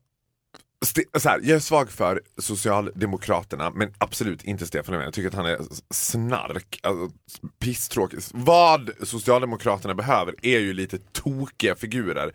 så 0.84 1.28
här, 1.28 1.40
jag 1.42 1.56
är 1.56 1.60
svag 1.60 1.90
för 1.90 2.20
Socialdemokraterna 2.38 3.70
men 3.70 3.94
absolut 3.98 4.44
inte 4.44 4.66
Stefan 4.66 4.92
Löfven. 4.92 5.04
Jag 5.04 5.14
tycker 5.14 5.28
att 5.28 5.34
han 5.34 5.46
är 5.46 5.58
snark, 5.90 6.80
alltså, 6.82 7.16
pisstråkig. 7.58 8.18
Vad 8.32 8.90
Socialdemokraterna 9.02 9.94
behöver 9.94 10.34
är 10.42 10.58
ju 10.58 10.72
lite 10.72 10.98
tokiga 10.98 11.76
figurer. 11.76 12.32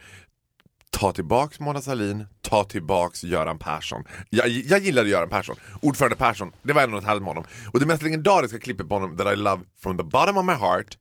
Ta 0.92 1.12
tillbaks 1.12 1.60
Mona 1.60 1.82
Sahlin, 1.82 2.26
ta 2.42 2.64
tillbaks 2.64 3.24
Göran 3.24 3.60
Persson. 3.60 4.04
Jag, 4.30 4.48
jag 4.48 4.80
gillade 4.80 5.10
Göran 5.10 5.30
Persson. 5.30 5.56
Ordförande 5.82 6.16
Persson, 6.16 6.52
det 6.62 6.74
var 6.74 6.82
ändå 6.82 6.96
något 6.96 7.06
härligt 7.06 7.24
med 7.24 7.30
honom. 7.30 7.44
Och 7.74 7.80
det 7.80 7.86
mest 7.86 8.04
legendariska 8.04 8.60
klippet 8.60 8.90
på 8.90 8.96
honom 8.96 9.18
that 9.18 9.34
I 9.34 9.36
love 9.36 9.62
from 9.82 9.98
the 9.98 10.04
bottom 10.04 10.38
of 10.38 10.46
my 10.46 10.54
heart 10.54 10.98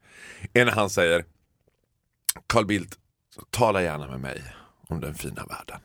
är 0.52 0.64
när 0.64 0.72
han 0.72 0.90
säger 0.90 1.24
Carl 2.46 2.66
Bildt, 2.66 2.94
tala 3.50 3.82
gärna 3.82 4.06
med 4.06 4.20
mig 4.20 4.42
om 4.88 5.00
den 5.00 5.14
fina 5.14 5.44
världen. 5.44 5.80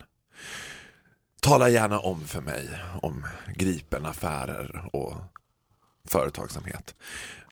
Tala 1.44 1.70
gärna 1.70 2.00
om 2.00 2.28
för 2.28 2.42
mig 2.42 2.70
om 3.02 3.26
Gripen-affärer 3.56 4.90
och 4.94 5.16
företagsamhet. 6.08 6.96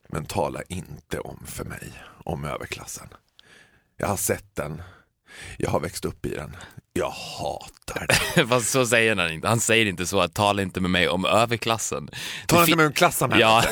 Men 0.09 0.25
tala 0.25 0.61
inte 0.61 1.19
om 1.19 1.43
för 1.45 1.65
mig 1.65 1.93
om 2.23 2.45
överklassen. 2.45 3.07
Jag 3.97 4.07
har 4.07 4.17
sett 4.17 4.55
den. 4.55 4.81
Jag 5.57 5.69
har 5.69 5.79
växt 5.79 6.05
upp 6.05 6.25
i 6.25 6.35
den. 6.35 6.55
Jag 6.93 7.09
hatar 7.09 8.07
den. 8.35 8.47
Fast 8.47 8.69
så 8.69 8.85
säger 8.85 9.15
han 9.15 9.31
inte. 9.31 9.47
Han 9.47 9.59
säger 9.59 9.85
inte 9.85 10.05
så 10.05 10.19
att 10.21 10.33
tala 10.33 10.61
inte 10.61 10.81
med 10.81 10.91
mig 10.91 11.09
om 11.09 11.25
överklassen. 11.25 12.09
Tala 12.47 12.61
Det 12.61 12.65
inte 12.65 12.77
med 12.77 12.85
om 12.85 12.93
klassamhället. 12.93 13.41
Ja, 13.41 13.63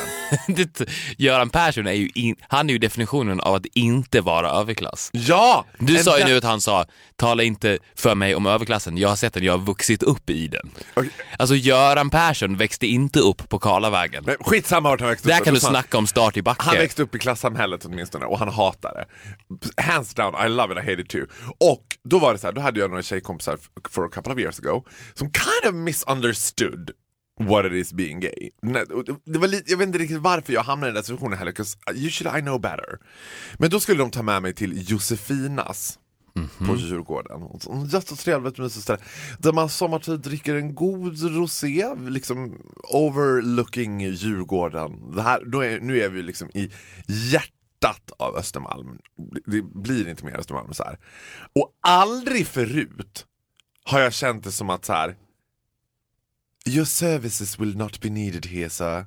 det, 0.48 0.90
Göran 1.18 1.50
Persson 1.50 1.88
är 1.88 1.94
ju, 1.94 2.10
in, 2.16 2.36
han 2.42 2.70
är 2.70 2.74
ju 2.74 2.80
definitionen 2.80 3.40
av 3.42 3.56
att 3.56 3.66
inte 3.74 4.22
vara 4.22 4.50
överklass. 4.52 5.10
Ja! 5.14 5.66
Du 5.80 5.98
sa 5.98 6.18
ju 6.18 6.24
där- 6.24 6.30
nu 6.32 6.38
att 6.38 6.44
han 6.44 6.62
sa, 6.62 6.86
tala 7.16 7.44
inte 7.44 7.78
för 7.96 8.16
mig 8.16 8.36
om 8.36 8.46
överklassen, 8.46 8.98
jag 8.98 9.10
har 9.10 9.16
sett 9.16 9.34
den, 9.34 9.44
jag 9.44 9.54
har 9.54 9.66
vuxit 9.66 10.04
upp 10.04 10.30
i 10.30 10.48
den. 10.48 10.70
Okej. 10.94 11.10
Alltså 11.40 11.56
Göran 11.56 12.10
Persson 12.10 12.58
växte 12.58 12.88
inte 12.88 13.20
upp 13.20 13.50
på 13.50 13.60
Karlavägen. 13.60 14.24
Men 14.26 14.36
skitsamma 14.40 14.90
vart 14.90 15.00
han 15.00 15.10
växte 15.10 15.28
Där 15.30 15.38
upp. 15.40 15.46
kan 15.46 15.54
du 15.54 15.60
snacka 15.60 15.98
om 15.98 16.08
start 16.08 16.38
i 16.38 16.42
backe. 16.42 16.62
Han 16.66 16.76
växte 16.76 17.02
upp 17.04 17.16
i 17.16 17.20
klassamhället 17.20 17.86
åtminstone 17.86 18.26
och 18.26 18.40
han 18.40 18.50
hatar 18.50 18.94
det. 18.94 19.82
Hands 19.82 20.14
down, 20.14 20.46
I 20.46 20.50
love 20.50 20.74
it, 20.74 20.78
I 20.88 20.90
hate 20.92 21.02
it 21.02 21.10
too. 21.10 21.26
Och 21.60 21.84
då 22.04 22.20
var 22.20 22.34
det 22.34 22.40
så 22.40 22.48
här, 22.48 22.52
då 22.54 22.62
hade 22.62 22.80
jag 22.80 22.90
några 22.90 23.04
tjejkompisar 23.10 23.58
for 23.90 24.06
a 24.06 24.10
couple 24.14 24.34
of 24.34 24.40
years 24.40 24.60
ago 24.60 24.84
som 25.14 25.32
kind 25.32 25.66
of 25.70 25.74
misunderstood 25.74 26.92
what 27.40 27.66
it 27.66 27.72
is 27.74 27.94
being 27.94 28.20
gay. 28.20 28.50
Det- 29.26 29.40
var 29.40 29.48
lite, 29.48 29.72
jag 29.72 29.78
vet 29.78 29.88
inte 29.88 30.00
riktigt 30.00 30.18
varför 30.22 30.54
jag 30.54 30.64
hamnade 30.64 30.92
i 30.92 30.94
den 30.94 31.04
situationen 31.04 31.38
heller, 31.38 31.52
'cause 31.52 31.78
usually 31.96 32.40
I 32.40 32.42
know 32.42 32.62
better. 32.62 33.00
Men 33.58 33.70
då 33.70 33.80
skulle 33.80 34.00
de 34.00 34.12
ta 34.12 34.24
med 34.24 34.42
mig 34.42 34.54
till 34.54 34.92
Josefinas 34.92 36.00
på 36.68 36.76
Djurgården. 36.76 37.42
Och 37.44 37.62
så- 37.62 37.88
Jättetrevligt 37.92 38.58
mysigt 38.58 38.84
ställe. 38.84 39.00
Där 39.40 39.54
man 39.54 39.70
sommartid 39.70 40.20
dricker 40.20 40.56
en 40.56 40.76
god 40.76 41.22
rosé, 41.38 41.96
liksom 42.08 42.58
overlooking 42.84 44.02
Djurgården. 44.02 45.12
Det 45.16 45.22
här, 45.22 45.44
då 45.46 45.62
är, 45.64 45.80
nu 45.80 46.00
är 46.02 46.10
vi 46.10 46.22
liksom 46.24 46.50
i 46.54 46.70
hjärtat 47.08 47.54
av 48.18 48.36
Östermalm. 48.36 49.00
Det- 49.18 49.42
Det 49.46 49.62
blir 49.62 50.08
inte 50.08 50.26
mer 50.26 50.38
Östermalm 50.40 50.74
så 50.74 50.84
här. 50.84 51.00
Och 51.56 51.74
aldrig 51.82 52.48
förut 52.48 53.26
har 53.84 54.00
jag 54.00 54.14
känt 54.14 54.44
det 54.44 54.52
som 54.52 54.70
att 54.70 54.86
så 54.86 54.94
här. 54.94 55.16
Your 56.66 56.86
services 56.86 57.60
will 57.60 57.78
not 57.78 58.02
be 58.02 58.10
needed 58.10 58.46
here 58.46 58.70
sir. 58.70 59.06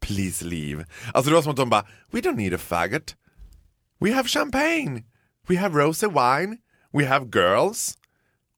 Please 0.00 0.44
leave. 0.44 0.86
Alltså 1.14 1.30
det 1.30 1.34
var 1.34 1.42
som 1.42 1.50
att 1.50 1.56
de 1.56 1.70
bara, 1.70 1.86
we 2.10 2.20
don't 2.20 2.36
need 2.36 2.54
a 2.54 2.58
faggot. 2.58 3.16
We 4.00 4.12
have 4.14 4.28
champagne. 4.28 5.04
We 5.48 5.58
have 5.58 5.78
rosé 5.84 6.06
wine. 6.06 6.56
We 6.92 7.06
have 7.08 7.26
girls. 7.32 7.98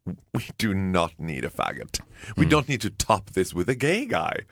We 0.07 0.45
do 0.57 0.75
not 0.75 1.19
need 1.19 1.45
a 1.45 1.51
faggot. 1.51 2.01
We 2.37 2.47
don't 2.47 2.69
need 2.69 2.81
to 2.81 2.89
top 3.07 3.35
this 3.35 3.55
with 3.55 3.71
a 3.71 3.75
gay 3.75 4.05
guy. 4.05 4.47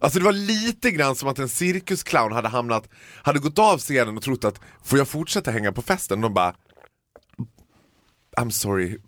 Alltså 0.00 0.18
det 0.18 0.24
var 0.24 0.32
lite 0.32 0.90
grann 0.90 1.16
som 1.16 1.28
att 1.28 1.38
en 1.38 1.48
cirkusclown 1.48 2.32
hade 2.32 2.48
hamnat, 2.48 2.88
hade 3.22 3.38
gått 3.38 3.58
av 3.58 3.78
scenen 3.78 4.16
och 4.16 4.22
trott 4.22 4.44
att 4.44 4.60
får 4.84 4.98
jag 4.98 5.08
fortsätta 5.08 5.50
hänga 5.50 5.72
på 5.72 5.82
festen? 5.82 6.20
De 6.20 6.34
bara 6.34 6.54
I'm 8.36 8.50
sorry 8.50 8.98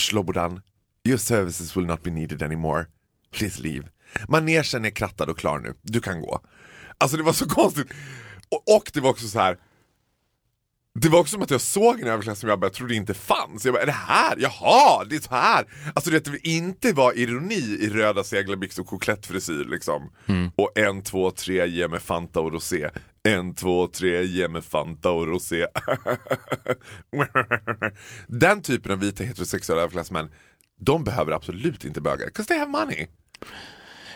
Slobodan, 0.00 0.60
your 1.04 1.18
services 1.18 1.76
will 1.76 1.86
not 1.86 2.02
be 2.02 2.10
needed 2.10 2.42
anymore. 2.42 2.86
Please 3.30 3.62
leave. 3.62 3.88
Manegen 4.28 4.84
är 4.84 4.90
krattad 4.90 5.28
och 5.30 5.38
klar 5.38 5.58
nu, 5.58 5.74
du 5.82 6.00
kan 6.00 6.20
gå. 6.20 6.40
Alltså 6.98 7.16
det 7.16 7.22
var 7.22 7.32
så 7.32 7.48
konstigt. 7.48 7.88
Och, 8.48 8.76
och 8.76 8.90
det 8.94 9.00
var 9.00 9.10
också 9.10 9.28
så 9.28 9.38
här. 9.38 9.58
Det 10.94 11.08
var 11.08 11.18
också 11.20 11.32
som 11.32 11.42
att 11.42 11.50
jag 11.50 11.60
såg 11.60 12.00
en 12.00 12.06
överklass 12.08 12.38
som 12.40 12.48
jag 12.48 12.60
bara 12.60 12.70
trodde 12.70 12.94
inte 12.94 13.14
fanns. 13.14 13.64
Jag 13.64 13.74
bara, 13.74 13.82
är 13.82 13.86
det 13.86 13.92
här? 13.92 14.36
Jaha, 14.38 15.04
det 15.04 15.16
är 15.16 15.20
så 15.20 15.34
här. 15.34 15.64
Alltså 15.94 16.10
det 16.10 16.46
inte 16.46 16.92
var 16.92 17.18
ironi 17.18 17.54
i 17.80 17.88
röda 17.90 18.24
seglarbyxor 18.24 18.82
och 18.82 18.88
koklettfrisyr 18.88 19.64
liksom. 19.64 20.12
Och 20.56 20.78
en, 20.78 21.02
två, 21.02 21.30
tre, 21.30 21.66
ge 21.66 21.88
mig 21.88 22.00
Fanta 22.00 22.40
och 22.40 22.52
rosé. 22.52 22.90
En, 23.22 23.54
två, 23.54 23.86
tre, 23.86 24.22
ge 24.24 24.48
mig 24.48 24.62
Fanta 24.62 25.10
och 25.10 25.26
rosé. 25.26 25.66
Den 28.26 28.62
typen 28.62 28.92
av 28.92 28.98
vita 28.98 29.24
heterosexuella 29.24 29.82
överklassmän, 29.82 30.30
de 30.80 31.04
behöver 31.04 31.32
absolut 31.32 31.84
inte 31.84 32.00
bögar. 32.00 32.28
'Cause 32.30 32.48
they 32.48 32.58
have 32.58 32.70
money. 32.70 33.06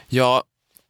Ja, 0.09 0.43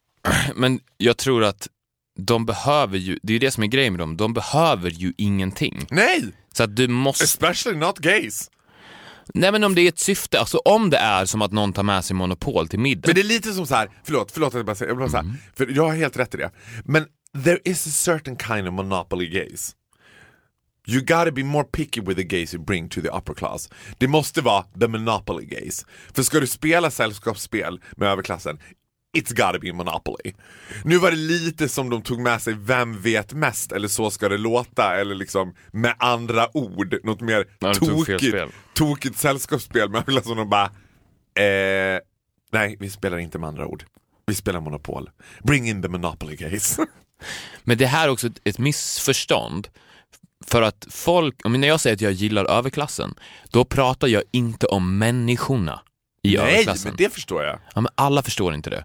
men 0.54 0.80
jag 0.96 1.16
tror 1.16 1.44
att 1.44 1.68
de 2.16 2.46
behöver 2.46 2.98
ju, 2.98 3.18
det 3.22 3.30
är 3.30 3.34
ju 3.34 3.38
det 3.38 3.50
som 3.50 3.62
är 3.62 3.66
grejen 3.66 3.92
med 3.92 4.00
dem, 4.00 4.16
de 4.16 4.34
behöver 4.34 4.90
ju 4.90 5.12
ingenting. 5.16 5.86
Nej! 5.90 6.32
Så 6.52 6.62
att 6.62 6.76
du 6.76 6.88
måste, 6.88 7.24
Especially 7.24 7.78
not 7.78 7.98
gays. 7.98 8.50
nej 9.34 9.52
men 9.52 9.64
om 9.64 9.74
det 9.74 9.80
är 9.80 9.88
ett 9.88 9.98
syfte, 9.98 10.40
alltså 10.40 10.58
om 10.58 10.90
det 10.90 10.96
är 10.98 11.24
som 11.24 11.42
att 11.42 11.52
någon 11.52 11.72
tar 11.72 11.82
med 11.82 12.04
sig 12.04 12.16
Monopol 12.16 12.68
till 12.68 12.78
middag. 12.78 13.06
Men 13.08 13.14
det 13.14 13.20
är 13.20 13.24
lite 13.24 13.52
som 13.52 13.66
så 13.66 13.74
här, 13.74 13.90
förlåt, 14.04 14.32
förlåt 14.32 14.48
att 14.48 14.54
jag 14.54 14.66
bara 14.66 14.74
säger, 14.76 14.90
jag 14.90 14.98
bara 14.98 15.08
säga, 15.08 15.34
för 15.56 15.66
jag 15.76 15.88
har 15.88 15.94
helt 15.94 16.16
rätt 16.16 16.34
i 16.34 16.36
det. 16.38 16.50
Men 16.84 17.06
there 17.44 17.58
is 17.64 17.86
a 17.86 17.90
certain 17.90 18.36
kind 18.36 18.68
of 18.68 18.74
monopoly 18.74 19.28
gays. 19.28 19.76
You 20.86 21.00
gotta 21.00 21.30
be 21.30 21.44
more 21.44 21.64
picky 21.64 22.00
with 22.00 22.16
the 22.16 22.24
gays 22.24 22.54
you 22.54 22.64
bring 22.64 22.88
to 22.88 23.00
the 23.00 23.08
upper 23.08 23.34
class. 23.34 23.68
Det 23.98 24.08
måste 24.08 24.40
vara 24.40 24.64
the 24.80 24.88
monopoly 24.88 25.46
gays. 25.46 25.86
För 26.14 26.22
ska 26.22 26.40
du 26.40 26.46
spela 26.46 26.90
sällskapsspel 26.90 27.80
med 27.96 28.08
överklassen, 28.08 28.58
it's 29.14 29.32
gotta 29.34 29.58
be 29.58 29.72
monopoly. 29.72 30.34
Nu 30.84 30.98
var 30.98 31.10
det 31.10 31.16
lite 31.16 31.68
som 31.68 31.90
de 31.90 32.02
tog 32.02 32.20
med 32.20 32.42
sig 32.42 32.54
Vem 32.58 33.00
vet 33.00 33.32
mest? 33.32 33.72
eller 33.72 33.88
Så 33.88 34.10
ska 34.10 34.28
det 34.28 34.38
låta, 34.38 34.96
eller 34.96 35.14
liksom 35.14 35.54
med 35.72 35.94
andra 35.98 36.56
ord, 36.56 36.96
något 37.04 37.20
mer 37.20 37.46
fel 37.60 37.74
tokigt, 37.74 38.54
tokigt 38.74 39.18
sällskapsspel 39.18 39.90
med 39.90 39.98
överklassen 39.98 40.30
och 40.30 40.36
de 40.36 40.48
bara 40.50 40.70
eh, 41.44 42.00
Nej, 42.52 42.76
vi 42.80 42.90
spelar 42.90 43.18
inte 43.18 43.38
med 43.38 43.48
andra 43.48 43.66
ord. 43.66 43.84
Vi 44.26 44.34
spelar 44.34 44.60
Monopol. 44.60 45.10
Bring 45.42 45.68
in 45.68 45.82
the 45.82 45.88
monopoly 45.88 46.36
gays. 46.36 46.78
Men 47.62 47.78
det 47.78 47.86
här 47.86 48.08
är 48.08 48.12
också 48.12 48.28
ett, 48.44 48.58
missförstånd. 48.58 49.68
För 50.46 50.62
att 50.62 50.86
folk, 50.90 51.34
när 51.44 51.68
jag 51.68 51.80
säger 51.80 51.96
att 51.96 52.00
jag 52.00 52.12
gillar 52.12 52.44
överklassen, 52.44 53.14
då 53.50 53.64
pratar 53.64 54.08
jag 54.08 54.22
inte 54.30 54.66
om 54.66 54.98
människorna 54.98 55.80
i 56.22 56.36
Nej, 56.36 56.54
överklassen. 56.54 56.88
men 56.88 56.96
det 56.96 57.12
förstår 57.12 57.44
jag. 57.44 57.58
Ja, 57.74 57.80
men 57.80 57.92
alla 57.94 58.22
förstår 58.22 58.54
inte 58.54 58.70
det. 58.70 58.84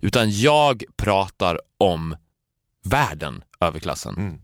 Utan 0.00 0.30
jag 0.30 0.84
pratar 0.96 1.60
om 1.78 2.16
världen, 2.84 3.44
överklassen. 3.60 4.16
Mm. 4.16 4.38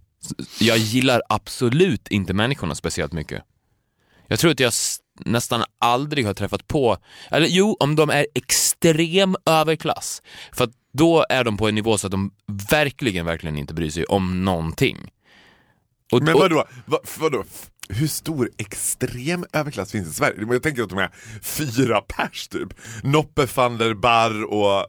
Jag 0.60 0.78
gillar 0.78 1.22
absolut 1.28 2.08
inte 2.08 2.34
människorna 2.34 2.74
speciellt 2.74 3.12
mycket. 3.12 3.42
Jag 4.26 4.38
tror 4.38 4.50
att 4.50 4.60
jag 4.60 4.72
nästan 5.24 5.64
aldrig 5.78 6.26
har 6.26 6.34
träffat 6.34 6.68
på, 6.68 6.96
eller 7.30 7.46
jo, 7.46 7.76
om 7.80 7.96
de 7.96 8.10
är 8.10 8.26
extrem 8.34 9.36
överklass. 9.46 10.22
För 10.52 10.64
att 10.64 10.70
då 10.92 11.26
är 11.28 11.44
de 11.44 11.56
på 11.56 11.68
en 11.68 11.74
nivå 11.74 11.98
så 11.98 12.06
att 12.06 12.10
de 12.10 12.30
verkligen, 12.70 13.26
verkligen 13.26 13.56
inte 13.56 13.74
bryr 13.74 13.90
sig 13.90 14.04
om 14.04 14.44
någonting. 14.44 15.10
Och, 16.12 16.22
Men 16.22 16.34
vadå, 16.34 16.64
Va, 16.86 16.98
vadå? 17.18 17.44
Hur 17.88 18.06
stor 18.06 18.50
extrem 18.56 19.44
överklass 19.52 19.92
finns 19.92 20.08
i 20.08 20.12
Sverige? 20.12 20.46
Jag 20.50 20.62
tänker 20.62 20.82
att 20.82 20.88
de 20.90 20.98
är 20.98 21.10
fyra 21.42 22.00
pers 22.00 22.48
typ. 22.48 22.68
Noppe 23.02 23.46
van 23.54 23.78
der 23.78 23.94
Barr 23.94 24.44
och 24.44 24.86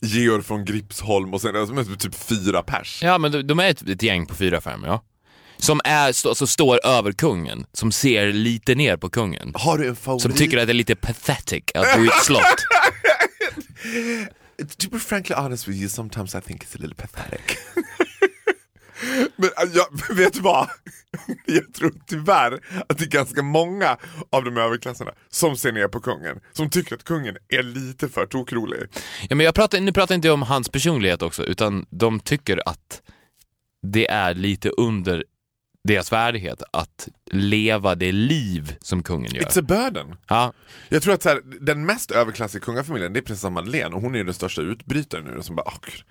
Georg 0.00 0.42
från 0.42 0.64
Gripsholm 0.64 1.34
och 1.34 1.40
sen 1.40 1.56
alltså, 1.56 1.96
typ 1.98 2.14
fyra 2.14 2.62
pers. 2.62 3.00
Ja, 3.02 3.18
men 3.18 3.32
de, 3.32 3.42
de 3.42 3.58
är 3.58 3.70
ett, 3.70 3.82
ett 3.88 4.02
gäng 4.02 4.26
på 4.26 4.34
fyra, 4.34 4.60
fem, 4.60 4.82
ja. 4.86 5.02
Som 5.56 5.80
är, 5.84 6.12
stå, 6.12 6.34
som 6.34 6.46
står 6.46 6.86
över 6.86 7.12
kungen, 7.12 7.66
som 7.72 7.92
ser 7.92 8.32
lite 8.32 8.74
ner 8.74 8.96
på 8.96 9.10
kungen. 9.10 9.52
Har 9.54 9.78
du 9.78 9.88
en 9.88 9.96
favorit? 9.96 10.22
Som 10.22 10.32
tycker 10.32 10.58
att 10.58 10.66
det 10.66 10.72
är 10.72 10.74
lite 10.74 10.96
pathetic 10.96 11.64
att 11.74 11.96
bo 11.96 12.04
i 12.04 12.06
ett 12.06 12.24
slott. 12.24 12.42
To 14.78 14.90
be 14.90 14.98
frankly 14.98 15.34
honest 15.34 15.68
with 15.68 15.78
you, 15.78 15.88
sometimes 15.88 16.34
I 16.34 16.40
think 16.40 16.64
it's 16.64 16.74
a 16.74 16.78
little 16.80 16.94
pathetic. 16.94 17.58
Men 19.36 19.50
jag, 19.74 20.14
vet 20.16 20.32
du 20.32 20.40
vad? 20.40 20.68
Jag 21.54 21.74
tror 21.74 21.94
tyvärr 22.06 22.60
att 22.88 22.98
det 22.98 23.04
är 23.04 23.08
ganska 23.08 23.42
många 23.42 23.96
av 24.30 24.44
de 24.44 24.56
överklasserna 24.56 25.10
som 25.28 25.56
ser 25.56 25.72
ner 25.72 25.88
på 25.88 26.00
kungen, 26.00 26.40
som 26.52 26.70
tycker 26.70 26.94
att 26.94 27.04
kungen 27.04 27.36
är 27.48 27.62
lite 27.62 28.08
för 28.08 28.26
tokrolig. 28.26 28.80
Ja, 29.28 29.36
men 29.36 29.46
jag 29.46 29.54
pratar, 29.54 29.80
nu 29.80 29.92
pratar 29.92 30.14
inte 30.14 30.28
jag 30.28 30.34
om 30.34 30.42
hans 30.42 30.68
personlighet 30.68 31.22
också, 31.22 31.44
utan 31.44 31.86
de 31.90 32.20
tycker 32.20 32.68
att 32.68 33.02
det 33.82 34.10
är 34.10 34.34
lite 34.34 34.68
under 34.68 35.24
deras 35.88 36.12
värdighet 36.12 36.62
att 36.72 37.08
leva 37.32 37.94
det 37.94 38.12
liv 38.12 38.76
som 38.80 39.02
kungen 39.02 39.34
gör. 39.34 39.42
It's 39.42 39.58
a 39.58 39.62
burden. 39.62 40.16
Ja, 40.28 40.52
Jag 40.88 41.02
tror 41.02 41.14
att 41.14 41.22
så 41.22 41.28
här, 41.28 41.40
den 41.60 41.86
mest 41.86 42.10
överklassiga 42.10 42.60
kungafamiljen 42.60 43.12
det 43.12 43.20
är 43.20 43.22
prinsessan 43.22 43.52
Madeleine 43.52 43.94
och 43.94 44.02
hon 44.02 44.14
är 44.14 44.18
ju 44.18 44.24
den 44.24 44.34
största 44.34 44.62
utbrytaren 44.62 45.24
nu. 45.24 45.42
Som 45.42 45.56
bara, 45.56 45.72
gud. 45.82 46.04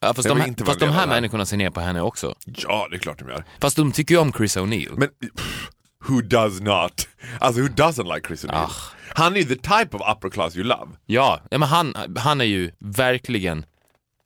Ja, 0.00 0.14
fast 0.14 0.28
de, 0.28 0.42
inte 0.42 0.64
fast 0.64 0.80
de 0.80 0.90
här 0.90 1.06
människorna 1.06 1.46
ser 1.46 1.56
ner 1.56 1.70
på 1.70 1.80
henne 1.80 2.00
också. 2.00 2.34
Ja, 2.44 2.88
det 2.90 2.96
är 2.96 2.98
klart 2.98 3.18
de 3.18 3.28
gör. 3.28 3.44
Fast 3.60 3.76
de 3.76 3.92
tycker 3.92 4.14
ju 4.14 4.20
om 4.20 4.32
Chris 4.32 4.56
O'Neill. 4.56 4.94
Men 4.96 5.08
pff, 5.08 5.70
who 6.08 6.20
does 6.20 6.60
not? 6.60 7.08
Alltså 7.40 7.60
who 7.60 7.68
doesn't 7.68 8.14
like 8.14 8.28
Chris 8.28 8.44
O'Neill? 8.44 8.64
Ah. 8.64 8.70
Han 9.14 9.36
är 9.36 9.40
ju 9.40 9.44
the 9.44 9.54
type 9.54 9.96
of 9.96 10.16
upper 10.16 10.30
class 10.30 10.56
you 10.56 10.64
love. 10.64 10.90
Ja, 11.06 11.40
ja 11.50 11.58
men 11.58 11.68
han, 11.68 11.94
han 12.16 12.40
är 12.40 12.44
ju 12.44 12.70
verkligen 12.78 13.64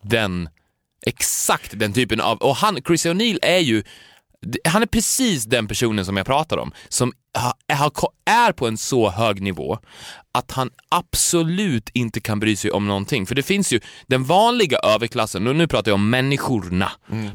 den, 0.02 0.48
exakt 1.06 1.78
den 1.78 1.92
typen 1.92 2.20
av, 2.20 2.38
och 2.38 2.56
han, 2.56 2.78
Chris 2.86 3.06
O'Neill 3.06 3.38
är 3.42 3.58
ju, 3.58 3.82
han 4.64 4.82
är 4.82 4.86
precis 4.86 5.44
den 5.44 5.68
personen 5.68 6.04
som 6.04 6.16
jag 6.16 6.26
pratar 6.26 6.56
om, 6.56 6.72
som 6.88 7.12
är 8.24 8.52
på 8.52 8.68
en 8.68 8.78
så 8.78 9.10
hög 9.10 9.42
nivå 9.42 9.78
att 10.34 10.52
han 10.52 10.70
absolut 10.88 11.90
inte 11.94 12.20
kan 12.20 12.40
bry 12.40 12.56
sig 12.56 12.70
om 12.70 12.86
någonting. 12.86 13.26
För 13.26 13.34
det 13.34 13.42
finns 13.42 13.72
ju 13.72 13.80
den 14.06 14.24
vanliga 14.24 14.78
överklassen, 14.78 15.46
och 15.46 15.56
nu 15.56 15.66
pratar 15.66 15.90
jag 15.90 15.94
om 15.94 16.10
människorna 16.10 16.92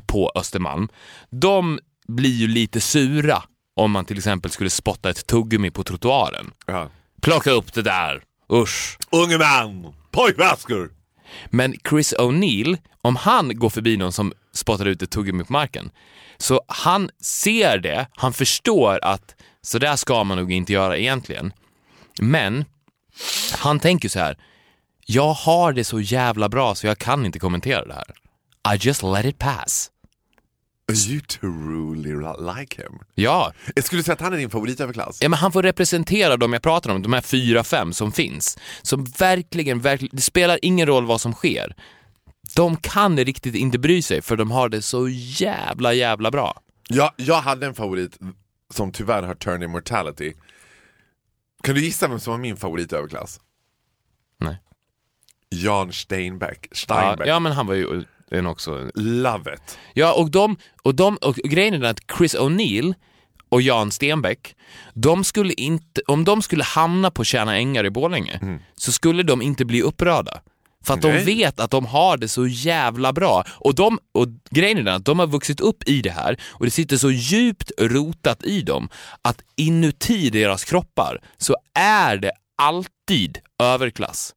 på 0.07 0.31
Östermalm, 0.35 0.89
de 1.29 1.79
blir 2.07 2.35
ju 2.35 2.47
lite 2.47 2.81
sura 2.81 3.43
om 3.75 3.91
man 3.91 4.05
till 4.05 4.17
exempel 4.17 4.51
skulle 4.51 4.69
spotta 4.69 5.09
ett 5.09 5.27
tuggummi 5.27 5.71
på 5.71 5.83
trottoaren. 5.83 6.51
Ja. 6.65 6.89
Plocka 7.21 7.51
upp 7.51 7.73
det 7.73 7.81
där, 7.81 8.23
usch. 8.53 8.97
Unge 9.11 9.37
man, 9.37 9.93
pojkvaskor! 10.11 10.91
Men 11.49 11.75
Chris 11.89 12.13
O'Neill, 12.13 12.77
om 13.01 13.15
han 13.15 13.59
går 13.59 13.69
förbi 13.69 13.97
någon 13.97 14.11
som 14.11 14.33
spottar 14.53 14.85
ut 14.85 15.01
ett 15.01 15.11
tuggummi 15.11 15.43
på 15.43 15.53
marken, 15.53 15.89
så 16.37 16.61
han 16.67 17.09
ser 17.21 17.77
det, 17.77 18.07
han 18.15 18.33
förstår 18.33 18.99
att 19.01 19.35
så 19.61 19.79
där 19.79 19.95
ska 19.95 20.23
man 20.23 20.37
nog 20.37 20.51
inte 20.51 20.73
göra 20.73 20.97
egentligen. 20.97 21.53
Men 22.21 22.65
han 23.57 23.79
tänker 23.79 24.09
så 24.09 24.19
här, 24.19 24.37
jag 25.05 25.33
har 25.33 25.73
det 25.73 25.83
så 25.83 25.99
jävla 25.99 26.49
bra 26.49 26.75
så 26.75 26.87
jag 26.87 26.97
kan 26.97 27.25
inte 27.25 27.39
kommentera 27.39 27.85
det 27.85 27.93
här. 27.93 28.13
I 28.75 28.77
just 28.79 29.03
let 29.03 29.25
it 29.25 29.37
pass. 29.37 29.91
You 31.07 31.21
truly 31.21 32.13
like 32.55 32.81
him. 32.81 32.99
Ja, 33.15 33.53
Jag 33.75 33.85
skulle 33.85 34.03
säga 34.03 34.13
att 34.13 34.21
han 34.21 34.33
är 34.33 34.37
din 34.37 34.49
favoritöverklass. 34.49 35.17
Ja, 35.21 35.29
men 35.29 35.39
han 35.39 35.51
får 35.51 35.63
representera 35.63 36.37
de 36.37 36.53
jag 36.53 36.61
pratar 36.61 36.89
om, 36.91 37.01
de 37.01 37.13
här 37.13 37.21
fyra, 37.21 37.63
fem 37.63 37.93
som 37.93 38.11
finns. 38.11 38.57
Som 38.81 39.05
verkligen, 39.05 39.81
verkligen, 39.81 40.15
det 40.15 40.21
spelar 40.21 40.59
ingen 40.61 40.87
roll 40.87 41.05
vad 41.05 41.21
som 41.21 41.33
sker. 41.33 41.75
De 42.57 42.77
kan 42.77 43.17
riktigt 43.17 43.55
inte 43.55 43.79
bry 43.79 44.01
sig 44.01 44.21
för 44.21 44.37
de 44.37 44.51
har 44.51 44.69
det 44.69 44.81
så 44.81 45.09
jävla, 45.09 45.93
jävla 45.93 46.31
bra. 46.31 46.61
Jag, 46.89 47.11
jag 47.15 47.41
hade 47.41 47.65
en 47.65 47.75
favorit 47.75 48.17
som 48.73 48.91
tyvärr 48.91 49.23
har 49.23 49.35
turned 49.35 49.63
immortality. 49.63 50.33
Kan 51.63 51.75
du 51.75 51.81
gissa 51.81 52.07
vem 52.07 52.19
som 52.19 52.31
var 52.31 52.37
min 52.37 52.57
favoritöverklass? 52.57 53.39
Nej. 54.39 54.57
Jan 55.49 55.93
Steinbeck. 55.93 56.67
Ja, 56.69 56.75
Steinbeck. 56.75 57.27
ja 57.27 57.39
men 57.39 57.51
han 57.51 57.67
var 57.67 57.73
ju 57.73 58.03
en 58.31 58.47
också... 58.47 58.91
Love 58.95 59.53
it. 59.53 59.77
Ja, 59.93 60.13
och 60.13 60.31
de, 60.31 60.57
och 60.83 60.95
de, 60.95 61.17
och 61.17 61.35
grejen 61.35 61.83
är 61.83 61.89
att 61.89 61.99
Chris 62.17 62.35
O'Neill 62.35 62.93
och 63.49 63.61
Jan 63.61 63.91
Stenbeck, 63.91 64.55
de 64.93 65.23
skulle 65.23 65.53
inte, 65.53 66.01
om 66.07 66.23
de 66.23 66.41
skulle 66.41 66.63
hamna 66.63 67.11
på 67.11 67.23
Tjärna 67.23 67.57
Ängar 67.57 67.85
i 67.85 67.89
Borlänge, 67.89 68.59
så 68.75 68.91
skulle 68.91 69.23
de 69.23 69.41
inte 69.41 69.65
bli 69.65 69.81
upprörda. 69.81 70.41
För 70.87 70.93
att 70.93 71.01
de 71.01 71.11
Nej. 71.11 71.25
vet 71.25 71.59
att 71.59 71.71
de 71.71 71.85
har 71.85 72.17
det 72.17 72.27
så 72.27 72.47
jävla 72.47 73.13
bra. 73.13 73.43
Och, 73.47 73.75
de, 73.75 73.99
och 74.11 74.27
grejen 74.49 74.77
är 74.77 74.83
den 74.83 74.95
att 74.95 75.05
de 75.05 75.19
har 75.19 75.27
vuxit 75.27 75.59
upp 75.59 75.89
i 75.89 76.01
det 76.01 76.09
här 76.09 76.41
och 76.47 76.65
det 76.65 76.71
sitter 76.71 76.97
så 76.97 77.11
djupt 77.11 77.71
rotat 77.79 78.43
i 78.43 78.61
dem 78.61 78.89
att 79.21 79.41
inuti 79.55 80.29
deras 80.29 80.63
kroppar 80.63 81.21
så 81.37 81.55
är 81.73 82.17
det 82.17 82.31
alltid 82.57 83.39
överklass. 83.59 84.33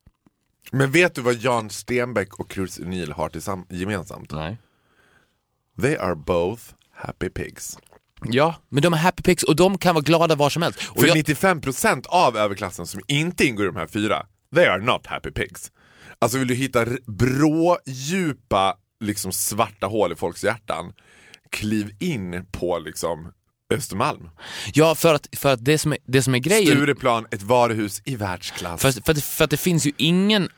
Men 0.73 0.91
vet 0.91 1.15
du 1.15 1.21
vad 1.21 1.35
Jan 1.35 1.71
Stenbeck 1.71 2.35
och 2.35 2.53
Chris 2.53 2.79
O'Neill 2.81 3.13
har 3.13 3.31
gemensamt? 3.69 4.33
Nej. 4.33 4.59
They 5.81 5.97
are 5.97 6.15
both 6.15 6.63
happy 6.95 7.29
pigs. 7.29 7.79
Ja, 8.25 8.55
men 8.69 8.83
de 8.83 8.93
är 8.93 8.99
happy 8.99 9.23
pigs 9.23 9.43
och 9.43 9.57
de 9.57 9.79
kan 9.79 9.95
vara 9.95 10.03
glada 10.03 10.35
var 10.35 10.51
som 10.51 10.63
helst. 10.63 10.81
Och 10.89 11.01
För 11.01 11.07
jag, 11.07 11.17
95% 11.17 12.07
av 12.07 12.37
överklassen 12.37 12.87
som 12.87 13.01
inte 13.07 13.47
ingår 13.47 13.65
i 13.65 13.69
de 13.69 13.77
här 13.77 13.87
fyra, 13.87 14.27
they 14.55 14.67
are 14.67 14.83
not 14.83 15.07
happy 15.07 15.31
pigs. 15.31 15.73
Alltså 16.21 16.39
vill 16.39 16.49
du 16.49 16.55
hitta 16.55 16.83
r- 16.83 16.99
brådjupa 17.07 18.77
liksom 19.01 19.33
svarta 19.33 19.87
hål 19.87 20.13
i 20.13 20.17
folks 20.17 20.45
hjärtan, 20.45 20.93
kliv 21.51 21.95
in 22.01 22.47
på 22.53 22.79
liksom 22.79 23.33
Östermalm. 23.75 24.31
ja, 24.75 24.95
för 24.95 25.15
att, 25.15 25.29
för 25.37 25.53
att 25.53 25.65
det, 25.65 25.79
som 25.79 25.93
är, 25.93 25.99
det 26.07 26.23
som 26.23 26.35
är 26.35 26.39
grejen... 26.39 26.77
Stureplan, 26.77 27.27
ett 27.31 27.43
varuhus 27.43 28.03
i 28.05 28.17
världsklass. 28.17 28.83
För, 28.83 28.93
för, 28.93 29.13
att, 29.13 29.23
för 29.25 29.45
att 29.45 29.51
det 29.51 29.57
finns 29.57 29.87
ju 29.87 29.93
ingen 29.97 30.49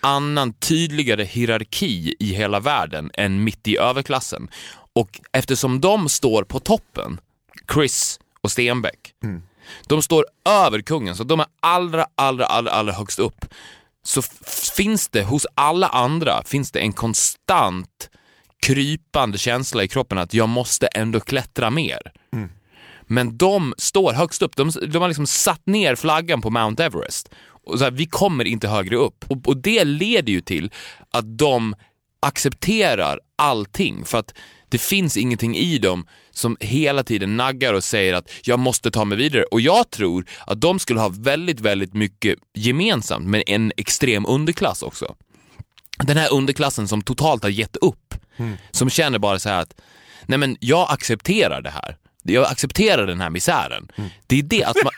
annan 0.00 0.52
tydligare 0.52 1.24
hierarki 1.24 2.14
i 2.20 2.34
hela 2.34 2.60
världen 2.60 3.10
än 3.14 3.44
mitt 3.44 3.68
i 3.68 3.76
överklassen. 3.78 4.48
Och 4.92 5.20
eftersom 5.32 5.80
de 5.80 6.08
står 6.08 6.44
på 6.44 6.60
toppen, 6.60 7.20
Chris 7.74 8.20
och 8.40 8.50
Stenbeck, 8.50 9.14
de 9.88 10.02
står 10.02 10.24
över 10.48 10.80
kungen, 10.80 11.16
så 11.16 11.24
de 11.24 11.40
är 11.40 11.46
allra, 11.60 12.06
allra, 12.14 12.46
allra, 12.46 12.70
allra 12.70 12.92
högst 12.92 13.18
upp. 13.18 13.44
Så 14.02 14.22
finns 14.76 15.08
det 15.08 15.22
hos 15.22 15.46
alla 15.54 15.88
andra 15.88 16.42
finns 16.44 16.70
det 16.70 16.80
en 16.80 16.92
konstant 16.92 18.10
krypande 18.62 19.38
känsla 19.38 19.84
i 19.84 19.88
kroppen 19.88 20.18
att 20.18 20.34
jag 20.34 20.48
måste 20.48 20.86
ändå 20.86 21.20
klättra 21.20 21.70
mer. 21.70 22.12
Men 23.02 23.36
de 23.36 23.74
står 23.78 24.12
högst 24.12 24.42
upp, 24.42 24.56
de, 24.56 24.70
de 24.88 24.98
har 24.98 25.08
liksom 25.08 25.26
satt 25.26 25.66
ner 25.66 25.96
flaggan 25.96 26.40
på 26.40 26.50
Mount 26.50 26.84
Everest. 26.84 27.28
Och 27.66 27.78
så 27.78 27.84
här, 27.84 27.90
vi 27.90 28.06
kommer 28.06 28.44
inte 28.44 28.68
högre 28.68 28.96
upp. 28.96 29.24
Och, 29.28 29.48
och 29.48 29.56
det 29.56 29.84
leder 29.84 30.32
ju 30.32 30.40
till 30.40 30.70
att 31.10 31.38
de 31.38 31.74
accepterar 32.20 33.20
allting. 33.36 34.04
För 34.04 34.18
att 34.18 34.34
det 34.68 34.78
finns 34.78 35.16
ingenting 35.16 35.56
i 35.56 35.78
dem 35.78 36.06
som 36.40 36.56
hela 36.60 37.04
tiden 37.04 37.36
naggar 37.36 37.74
och 37.74 37.84
säger 37.84 38.14
att 38.14 38.30
jag 38.42 38.58
måste 38.58 38.90
ta 38.90 39.04
mig 39.04 39.18
vidare. 39.18 39.42
Och 39.42 39.60
jag 39.60 39.90
tror 39.90 40.24
att 40.46 40.60
de 40.60 40.78
skulle 40.78 41.00
ha 41.00 41.08
väldigt, 41.08 41.60
väldigt 41.60 41.94
mycket 41.94 42.38
gemensamt 42.54 43.26
med 43.26 43.42
en 43.46 43.72
extrem 43.76 44.26
underklass 44.26 44.82
också. 44.82 45.14
Den 45.98 46.16
här 46.16 46.32
underklassen 46.32 46.88
som 46.88 47.02
totalt 47.02 47.42
har 47.42 47.50
gett 47.50 47.76
upp. 47.76 48.14
Som 48.70 48.90
känner 48.90 49.18
bara 49.18 49.38
så 49.38 49.48
här 49.48 49.60
att, 49.60 49.80
nej 50.26 50.38
men 50.38 50.56
jag 50.60 50.90
accepterar 50.90 51.62
det 51.62 51.70
här. 51.70 51.96
Jag 52.22 52.46
accepterar 52.46 53.06
den 53.06 53.20
här 53.20 53.30
misären. 53.30 53.88
Det 54.26 54.38
är 54.38 54.42
det 54.42 54.64
att 54.64 54.76
man... 54.84 54.92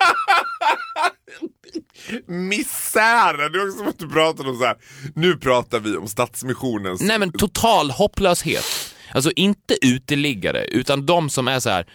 Misären! 2.48 3.52
Det 3.52 3.58
är 3.58 3.66
också 3.66 3.78
som 3.78 3.88
att 3.88 3.98
du 3.98 4.08
pratar 4.08 4.48
om 4.48 4.58
så 4.58 4.64
här. 4.64 4.76
nu 5.14 5.36
pratar 5.36 5.80
vi 5.80 5.96
om 5.96 6.08
Stadsmissionens... 6.08 7.00
Nej 7.00 7.18
men 7.18 7.32
total 7.32 7.90
hopplöshet. 7.90 8.91
Alltså 9.14 9.30
inte 9.36 9.86
uteliggare, 9.86 10.64
utan 10.64 11.06
de 11.06 11.30
som 11.30 11.48
är 11.48 11.60
så 11.60 11.70
här. 11.70 11.86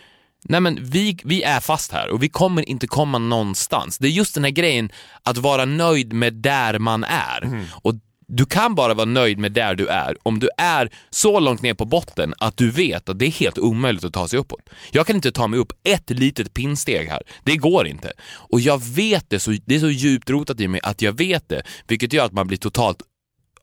Nej 0.43 0.59
men 0.59 0.77
vi, 0.81 1.17
vi 1.23 1.43
är 1.43 1.59
fast 1.59 1.91
här 1.91 2.09
och 2.09 2.23
vi 2.23 2.29
kommer 2.29 2.69
inte 2.69 2.87
komma 2.87 3.17
någonstans. 3.17 3.97
Det 3.97 4.07
är 4.07 4.11
just 4.11 4.35
den 4.35 4.43
här 4.43 4.51
grejen 4.51 4.91
att 5.23 5.37
vara 5.37 5.65
nöjd 5.65 6.13
med 6.13 6.33
där 6.33 6.79
man 6.79 7.03
är. 7.03 7.65
Och 7.81 7.95
du 8.27 8.45
kan 8.45 8.75
bara 8.75 8.93
vara 8.93 9.05
nöjd 9.05 9.37
med 9.39 9.51
där 9.51 9.75
du 9.75 9.87
är 9.87 10.17
om 10.23 10.39
du 10.39 10.49
är 10.57 10.89
så 11.09 11.39
långt 11.39 11.61
ner 11.61 11.73
på 11.73 11.85
botten 11.85 12.33
att 12.37 12.57
du 12.57 12.71
vet 12.71 13.09
att 13.09 13.19
det 13.19 13.25
är 13.25 13.31
helt 13.31 13.57
omöjligt 13.57 14.03
att 14.03 14.13
ta 14.13 14.27
sig 14.27 14.39
uppåt. 14.39 14.69
Jag 14.91 15.07
kan 15.07 15.15
inte 15.15 15.31
ta 15.31 15.47
mig 15.47 15.59
upp 15.59 15.73
ett 15.83 16.09
litet 16.09 16.53
pinnsteg 16.53 17.07
här. 17.07 17.21
Det 17.43 17.55
går 17.55 17.87
inte. 17.87 18.11
Och 18.29 18.59
jag 18.59 18.83
vet 18.83 19.29
det, 19.29 19.39
så, 19.39 19.55
det 19.65 19.75
är 19.75 19.79
så 19.79 19.89
djupt 19.89 20.29
rotat 20.29 20.59
i 20.59 20.67
mig 20.67 20.81
att 20.83 21.01
jag 21.01 21.17
vet 21.17 21.49
det, 21.49 21.63
vilket 21.87 22.13
gör 22.13 22.25
att 22.25 22.33
man 22.33 22.47
blir 22.47 22.57
totalt 22.57 23.01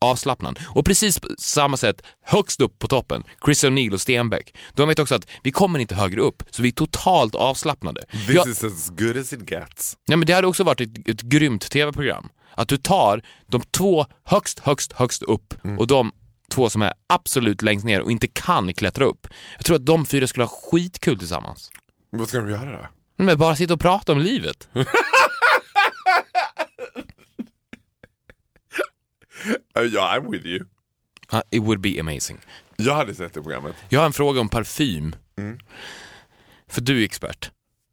avslappnad. 0.05 0.59
Och 0.69 0.85
precis 0.85 1.21
på 1.21 1.29
samma 1.39 1.77
sätt, 1.77 2.03
högst 2.25 2.61
upp 2.61 2.79
på 2.79 2.89
toppen, 2.89 3.23
Chris 3.45 3.65
O'Neill 3.65 3.93
och 3.93 4.01
Stenbeck, 4.01 4.55
de 4.75 4.89
vet 4.89 4.99
också 4.99 5.15
att 5.15 5.27
vi 5.43 5.51
kommer 5.53 5.79
inte 5.79 5.95
högre 5.95 6.21
upp, 6.21 6.43
så 6.51 6.63
vi 6.63 6.69
är 6.69 6.73
totalt 6.73 7.35
avslappnade. 7.35 8.05
This 8.11 8.29
Jag, 8.35 8.49
is 8.49 8.65
as 8.65 8.91
good 8.91 9.17
as 9.17 9.33
it 9.33 9.51
gets. 9.51 9.97
nej, 10.09 10.17
men 10.19 10.27
det 10.27 10.33
hade 10.33 10.47
också 10.47 10.65
varit 10.65 10.81
ett, 10.81 11.09
ett 11.09 11.23
grymt 11.23 11.71
tv-program. 11.71 12.29
Att 12.57 12.69
du 12.69 12.77
tar 12.77 13.23
de 13.47 13.61
två 13.71 14.07
högst, 14.25 14.59
högst, 14.61 14.93
högst 14.93 15.23
upp 15.23 15.55
och 15.79 15.87
de 15.87 16.13
två 16.51 16.71
som 16.71 16.83
är 16.83 16.93
absolut 17.09 17.63
längst 17.63 17.85
ner 17.87 18.01
och 18.01 18.11
inte 18.11 18.27
kan 18.29 18.75
klättra 18.75 19.05
upp. 19.05 19.27
Jag 19.57 19.65
tror 19.65 19.77
att 19.77 19.87
de 19.87 20.07
fyra 20.07 20.27
skulle 20.27 20.45
ha 20.45 20.53
skitkul 20.71 21.19
tillsammans. 21.19 21.71
Vad 22.11 22.29
ska 22.29 22.39
de 22.39 22.51
göra 22.51 22.73
då? 22.73 22.87
Men 23.25 23.39
bara 23.39 23.57
sitta 23.57 23.75
och 23.75 23.81
prata 23.81 24.13
om 24.13 24.19
livet. 24.19 24.69
Ja, 29.93 30.19
I'm 30.19 30.31
with 30.31 30.47
you. 30.47 30.65
It 31.51 31.63
would 31.63 31.81
be 31.81 32.01
amazing. 32.01 32.39
Jag 32.77 32.95
hade 32.95 33.15
sett 33.15 33.35
det 33.35 33.43
programmet. 33.43 33.75
Jag 33.89 34.01
har 34.01 34.07
en 34.07 34.13
fråga 34.13 34.41
om 34.41 34.49
parfym. 34.49 35.17
Mm. 35.39 35.59
För 36.69 36.81
du 36.81 37.01
är 37.01 37.05
expert. 37.05 37.51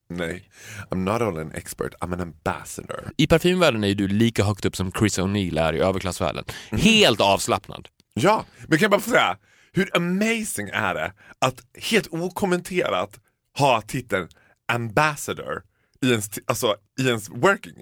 Nej. 0.10 0.50
I'm 0.90 0.96
not 0.96 1.22
only 1.22 1.42
an 1.42 1.52
expert, 1.52 1.94
I'm 2.02 2.14
an 2.14 2.22
ambassador. 2.22 3.12
I 3.18 3.28
parfymvärlden 3.28 3.84
är 3.84 3.96
du 3.96 4.08
lika 4.08 4.44
högt 4.44 4.66
upp 4.66 4.76
som 4.76 4.92
Chris 4.92 5.20
O'Neill 5.20 5.60
är 5.62 5.74
i 5.74 5.80
överklassvärlden. 5.80 6.44
Helt 6.72 7.22
avslappnad. 7.22 7.88
Ja, 8.14 8.46
men 8.68 8.78
kan 8.78 8.82
jag 8.82 8.92
bara 8.92 9.02
få 9.02 9.10
säga, 9.10 9.38
hur 9.72 9.98
amazing 9.98 10.70
är 10.74 10.94
det 10.94 11.14
att 11.40 11.64
helt 11.78 12.08
okommenterat 12.12 13.20
ha 13.58 13.82
titeln 13.82 14.28
ambassador 14.74 15.64
i 16.02 16.10
ens, 16.12 16.30
alltså, 16.46 16.76
i 17.00 17.08
ens 17.08 17.30
working 17.30 17.78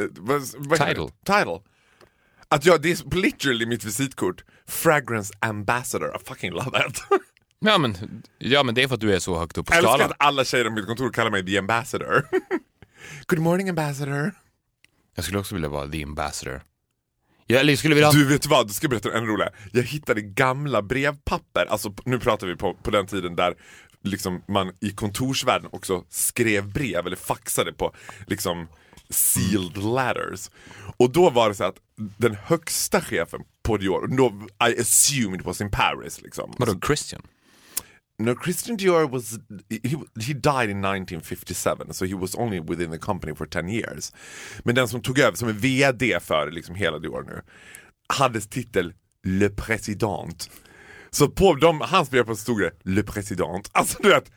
eh, 0.00 0.06
vad, 0.18 0.42
vad 0.56 0.78
Title. 0.78 1.08
title. 1.24 1.60
Att 2.54 2.66
jag, 2.66 2.82
det 2.82 2.90
är 2.90 3.16
literally 3.16 3.66
mitt 3.66 3.84
visitkort. 3.84 4.44
Fragrance 4.66 5.34
ambassador, 5.40 6.16
I 6.16 6.24
fucking 6.28 6.50
love 6.50 6.86
it. 6.88 7.02
Ja 7.62 7.78
men, 7.78 8.22
ja 8.38 8.62
men 8.62 8.74
det 8.74 8.82
är 8.82 8.88
för 8.88 8.94
att 8.94 9.00
du 9.00 9.14
är 9.14 9.18
så 9.18 9.38
högt 9.38 9.58
upp 9.58 9.66
på 9.66 9.72
Jag 9.72 9.78
älskar 9.78 9.92
skalan. 9.92 10.10
att 10.10 10.16
alla 10.26 10.44
tjejer 10.44 10.64
på 10.64 10.70
mitt 10.70 10.86
kontor 10.86 11.12
kallar 11.12 11.30
mig 11.30 11.46
the 11.46 11.58
ambassador. 11.58 12.26
Good 13.26 13.38
morning 13.38 13.68
ambassador. 13.68 14.32
Jag 15.14 15.24
skulle 15.24 15.38
också 15.38 15.54
vilja 15.54 15.68
vara 15.68 15.88
the 15.88 16.02
ambassador. 16.02 16.62
Jag, 17.46 17.60
eller 17.60 17.72
jag 17.72 17.78
skulle 17.78 17.94
vilja. 17.94 18.10
Du 18.10 18.24
vet 18.28 18.46
vad, 18.46 18.68
du 18.68 18.72
ska 18.72 18.88
berätta 18.88 19.12
en 19.12 19.26
rolig. 19.26 19.46
Jag 19.72 19.82
hittade 19.82 20.20
gamla 20.20 20.82
brevpapper, 20.82 21.66
alltså 21.70 21.94
nu 22.04 22.18
pratar 22.18 22.46
vi 22.46 22.56
på, 22.56 22.74
på 22.74 22.90
den 22.90 23.06
tiden 23.06 23.36
där 23.36 23.54
liksom 24.02 24.42
man 24.48 24.72
i 24.80 24.90
kontorsvärlden 24.90 25.68
också 25.72 26.04
skrev 26.08 26.72
brev 26.72 27.06
eller 27.06 27.16
faxade 27.16 27.72
på 27.72 27.94
liksom 28.26 28.68
sealed 29.10 29.76
letters. 29.76 30.50
Och 30.96 31.12
då 31.12 31.30
var 31.30 31.48
det 31.48 31.54
så 31.54 31.64
att 31.64 31.76
den 31.96 32.34
högsta 32.34 33.00
chefen 33.00 33.40
på 33.62 33.76
Dior, 33.76 34.06
då, 34.16 34.32
I 34.68 34.80
assumed 34.80 35.40
it 35.40 35.46
was 35.46 35.60
in 35.60 35.70
Paris 35.70 36.22
liksom. 36.22 36.54
Vadå 36.58 36.80
Christian? 36.86 37.22
No, 38.18 38.34
Christian 38.44 38.76
Dior 38.76 39.08
was 39.08 39.38
he, 39.70 39.96
he 40.20 40.34
died 40.34 40.70
in 40.70 40.84
1957, 40.84 41.92
so 41.92 42.04
he 42.04 42.14
was 42.14 42.34
only 42.34 42.60
within 42.60 42.90
the 42.90 42.98
company 42.98 43.34
for 43.34 43.46
10 43.46 43.68
years. 43.68 44.12
Men 44.64 44.74
den 44.74 44.88
som 44.88 45.02
tog 45.02 45.18
över, 45.18 45.36
som 45.36 45.48
är 45.48 45.52
VD 45.52 46.20
för 46.20 46.50
liksom 46.50 46.74
hela 46.74 46.98
Dior 46.98 47.22
nu, 47.22 47.42
hade 48.08 48.40
titel 48.40 48.92
Le 49.24 49.48
Président. 49.48 50.50
Så 51.10 51.28
på 51.28 51.54
de, 51.54 51.80
hans 51.80 52.10
brev 52.10 52.34
stod 52.34 52.60
det 52.60 52.72
Le 52.82 53.02
Président. 53.02 53.70
Alltså 53.72 53.98
du 54.02 54.08
vet, 54.08 54.30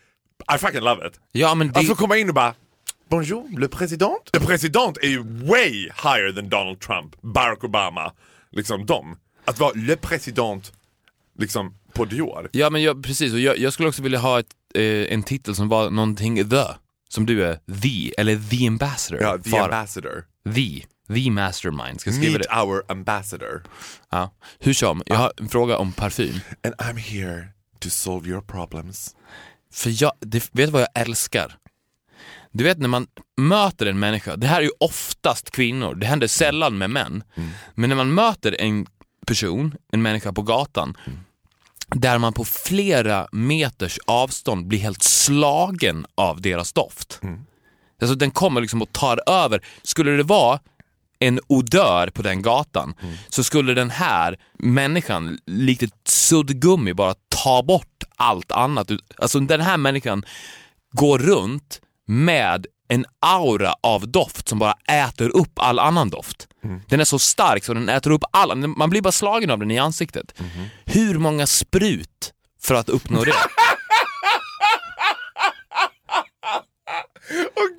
I 0.55 0.57
fucking 0.57 0.81
love 0.81 1.07
it. 1.07 1.19
Ja 1.31 1.55
men 1.55 1.67
det... 1.67 1.79
Alltså 1.79 1.95
komma 1.95 2.17
in 2.17 2.29
och 2.29 2.35
bara 2.35 2.55
Bonjour, 3.13 3.45
Le 3.57 3.67
Président. 3.67 4.15
Le 4.33 4.39
Président 4.39 4.93
är 5.01 5.07
ju 5.07 5.23
way 5.23 5.71
higher 6.03 6.31
than 6.35 6.49
Donald 6.49 6.79
Trump, 6.79 7.15
Barack 7.21 7.63
Obama, 7.63 8.13
liksom 8.51 8.85
dem. 8.85 9.17
Att 9.45 9.59
vara 9.59 9.71
Le 9.75 9.95
Président, 9.95 10.73
liksom 11.39 11.77
på 11.93 12.05
Dior. 12.05 12.49
Ja 12.51 12.69
men 12.69 12.81
jag, 12.83 13.03
precis, 13.03 13.33
och 13.33 13.39
jag, 13.39 13.57
jag 13.57 13.73
skulle 13.73 13.89
också 13.89 14.01
vilja 14.01 14.19
ha 14.19 14.39
ett, 14.39 14.47
eh, 14.75 15.13
en 15.13 15.23
titel 15.23 15.55
som 15.55 15.69
var 15.69 15.89
någonting 15.89 16.49
the. 16.49 16.63
Som 17.09 17.25
du 17.25 17.45
är 17.45 17.59
the, 17.81 18.13
eller 18.17 18.49
the 18.49 18.67
ambassador. 18.67 19.21
Ja, 19.21 19.37
the 19.43 19.49
För- 19.49 19.59
ambassador. 19.59 20.25
The, 20.55 20.85
the 21.13 21.29
mastermind. 21.29 22.01
Ska 22.01 22.11
skriva 22.11 22.37
Meet 22.37 22.47
det? 22.49 22.61
our 22.61 22.83
ambassador. 22.87 23.63
Ja. 24.11 24.33
Hur 24.59 24.73
som, 24.73 25.03
jag 25.05 25.15
har 25.15 25.33
en 25.37 25.49
fråga 25.49 25.77
om 25.77 25.91
parfym. 25.91 26.39
And 26.63 26.75
I'm 26.75 26.97
here 26.97 27.47
to 27.79 27.89
solve 27.89 28.29
your 28.29 28.41
problems. 28.41 29.15
För 29.73 30.03
jag, 30.03 30.11
det, 30.19 30.37
vet 30.37 30.67
du 30.67 30.71
vad 30.71 30.81
jag 30.81 31.01
älskar? 31.01 31.57
Du 32.55 32.63
vet 32.63 32.77
när 32.77 32.87
man 32.87 33.07
möter 33.37 33.85
en 33.85 33.99
människa, 33.99 34.35
det 34.35 34.47
här 34.47 34.57
är 34.57 34.61
ju 34.61 34.71
oftast 34.79 35.51
kvinnor, 35.51 35.95
det 35.95 36.05
händer 36.05 36.27
sällan 36.27 36.77
med 36.77 36.89
män. 36.89 37.23
Men 37.75 37.89
när 37.89 37.95
man 37.95 38.13
möter 38.13 38.61
en 38.61 38.85
person, 39.27 39.75
en 39.91 40.01
människa 40.01 40.33
på 40.33 40.41
gatan, 40.41 40.97
där 41.87 42.17
man 42.17 42.33
på 42.33 42.45
flera 42.45 43.27
meters 43.31 43.99
avstånd 44.05 44.67
blir 44.67 44.79
helt 44.79 45.03
slagen 45.03 46.05
av 46.15 46.41
deras 46.41 46.73
doft. 46.73 47.21
Alltså 48.01 48.15
den 48.15 48.31
kommer 48.31 48.61
liksom 48.61 48.81
och 48.81 48.93
tar 48.93 49.29
över. 49.29 49.65
Skulle 49.83 50.11
det 50.11 50.23
vara 50.23 50.59
en 51.19 51.39
odör 51.47 52.07
på 52.07 52.21
den 52.21 52.41
gatan 52.41 52.95
så 53.29 53.43
skulle 53.43 53.73
den 53.73 53.89
här 53.89 54.39
människan 54.59 55.39
likt 55.45 55.83
ett 55.83 56.07
suddgummi 56.07 56.93
bara 56.93 57.15
ta 57.29 57.63
bort 57.63 58.03
allt 58.15 58.51
annat. 58.51 58.91
Alltså 59.17 59.39
den 59.39 59.61
här 59.61 59.77
människan 59.77 60.25
går 60.91 61.19
runt 61.19 61.81
med 62.07 62.65
en 62.87 63.05
aura 63.21 63.73
av 63.83 64.07
doft 64.11 64.49
som 64.49 64.59
bara 64.59 64.73
äter 64.89 65.29
upp 65.29 65.51
all 65.59 65.79
annan 65.79 66.09
doft. 66.09 66.47
Den 66.87 66.99
är 66.99 67.03
så 67.05 67.19
stark 67.19 67.63
så 67.63 67.73
den 67.73 67.89
äter 67.89 68.11
upp 68.11 68.23
all, 68.31 68.67
man 68.67 68.89
blir 68.89 69.01
bara 69.01 69.11
slagen 69.11 69.49
av 69.51 69.59
den 69.59 69.71
i 69.71 69.79
ansiktet. 69.79 70.33
Hur 70.85 71.19
många 71.19 71.47
sprut 71.47 72.33
för 72.61 72.75
att 72.75 72.89
uppnå 72.89 73.23
det? 73.23 73.33
Och 77.55 77.69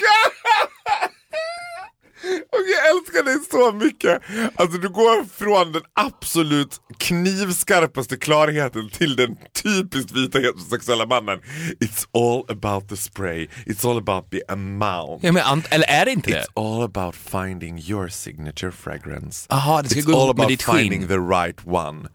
och 2.53 2.65
jag 2.75 2.91
älskar 2.91 3.25
dig 3.25 3.39
så 3.51 3.73
mycket. 3.73 4.23
Alltså 4.57 4.79
du 4.79 4.89
går 4.89 5.25
från 5.25 5.73
den 5.73 5.83
absolut 5.95 6.81
knivskarpaste 6.99 8.17
klarheten 8.17 8.91
till 8.91 9.17
den 9.17 9.37
typiskt 9.63 10.13
vita 10.13 10.39
heterosexuella 10.39 11.07
mannen. 11.07 11.41
It's 11.81 12.07
all 12.13 12.45
about 12.49 12.89
the 12.89 12.97
spray, 12.97 13.49
it's 13.67 13.91
all 13.91 13.99
about 13.99 14.31
the 14.31 14.43
amount. 14.49 15.25
Ja, 15.25 15.33
men, 15.33 15.63
eller 15.71 15.87
är 15.89 16.05
det 16.05 16.11
inte 16.11 16.31
det? 16.31 16.45
It's 16.45 16.77
all 16.77 16.83
about 16.83 17.17
finding 17.17 17.79
your 17.79 18.09
signature 18.09 18.73
fragrance. 18.73 19.47
Aha, 19.51 19.83
det 19.83 19.89
ska 19.89 20.01
It's 20.01 20.13
gå 20.13 20.23
all 20.23 20.31
about 20.31 20.63
finding 20.63 21.09
the 21.09 21.19
right 21.19 21.67
one 21.67 22.09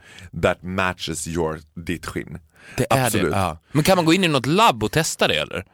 that 0.44 0.64
matches 0.64 1.28
your, 1.28 1.60
ditt 1.86 2.06
skinn. 2.06 2.40
Det 2.78 2.86
är 2.90 3.06
Absolut. 3.06 3.32
det. 3.32 3.38
Ja. 3.38 3.58
Men 3.72 3.84
kan 3.84 3.96
man 3.96 4.06
gå 4.06 4.14
in 4.14 4.24
i 4.24 4.28
något 4.28 4.46
labb 4.46 4.84
och 4.84 4.92
testa 4.92 5.28
det 5.28 5.36
eller? 5.36 5.66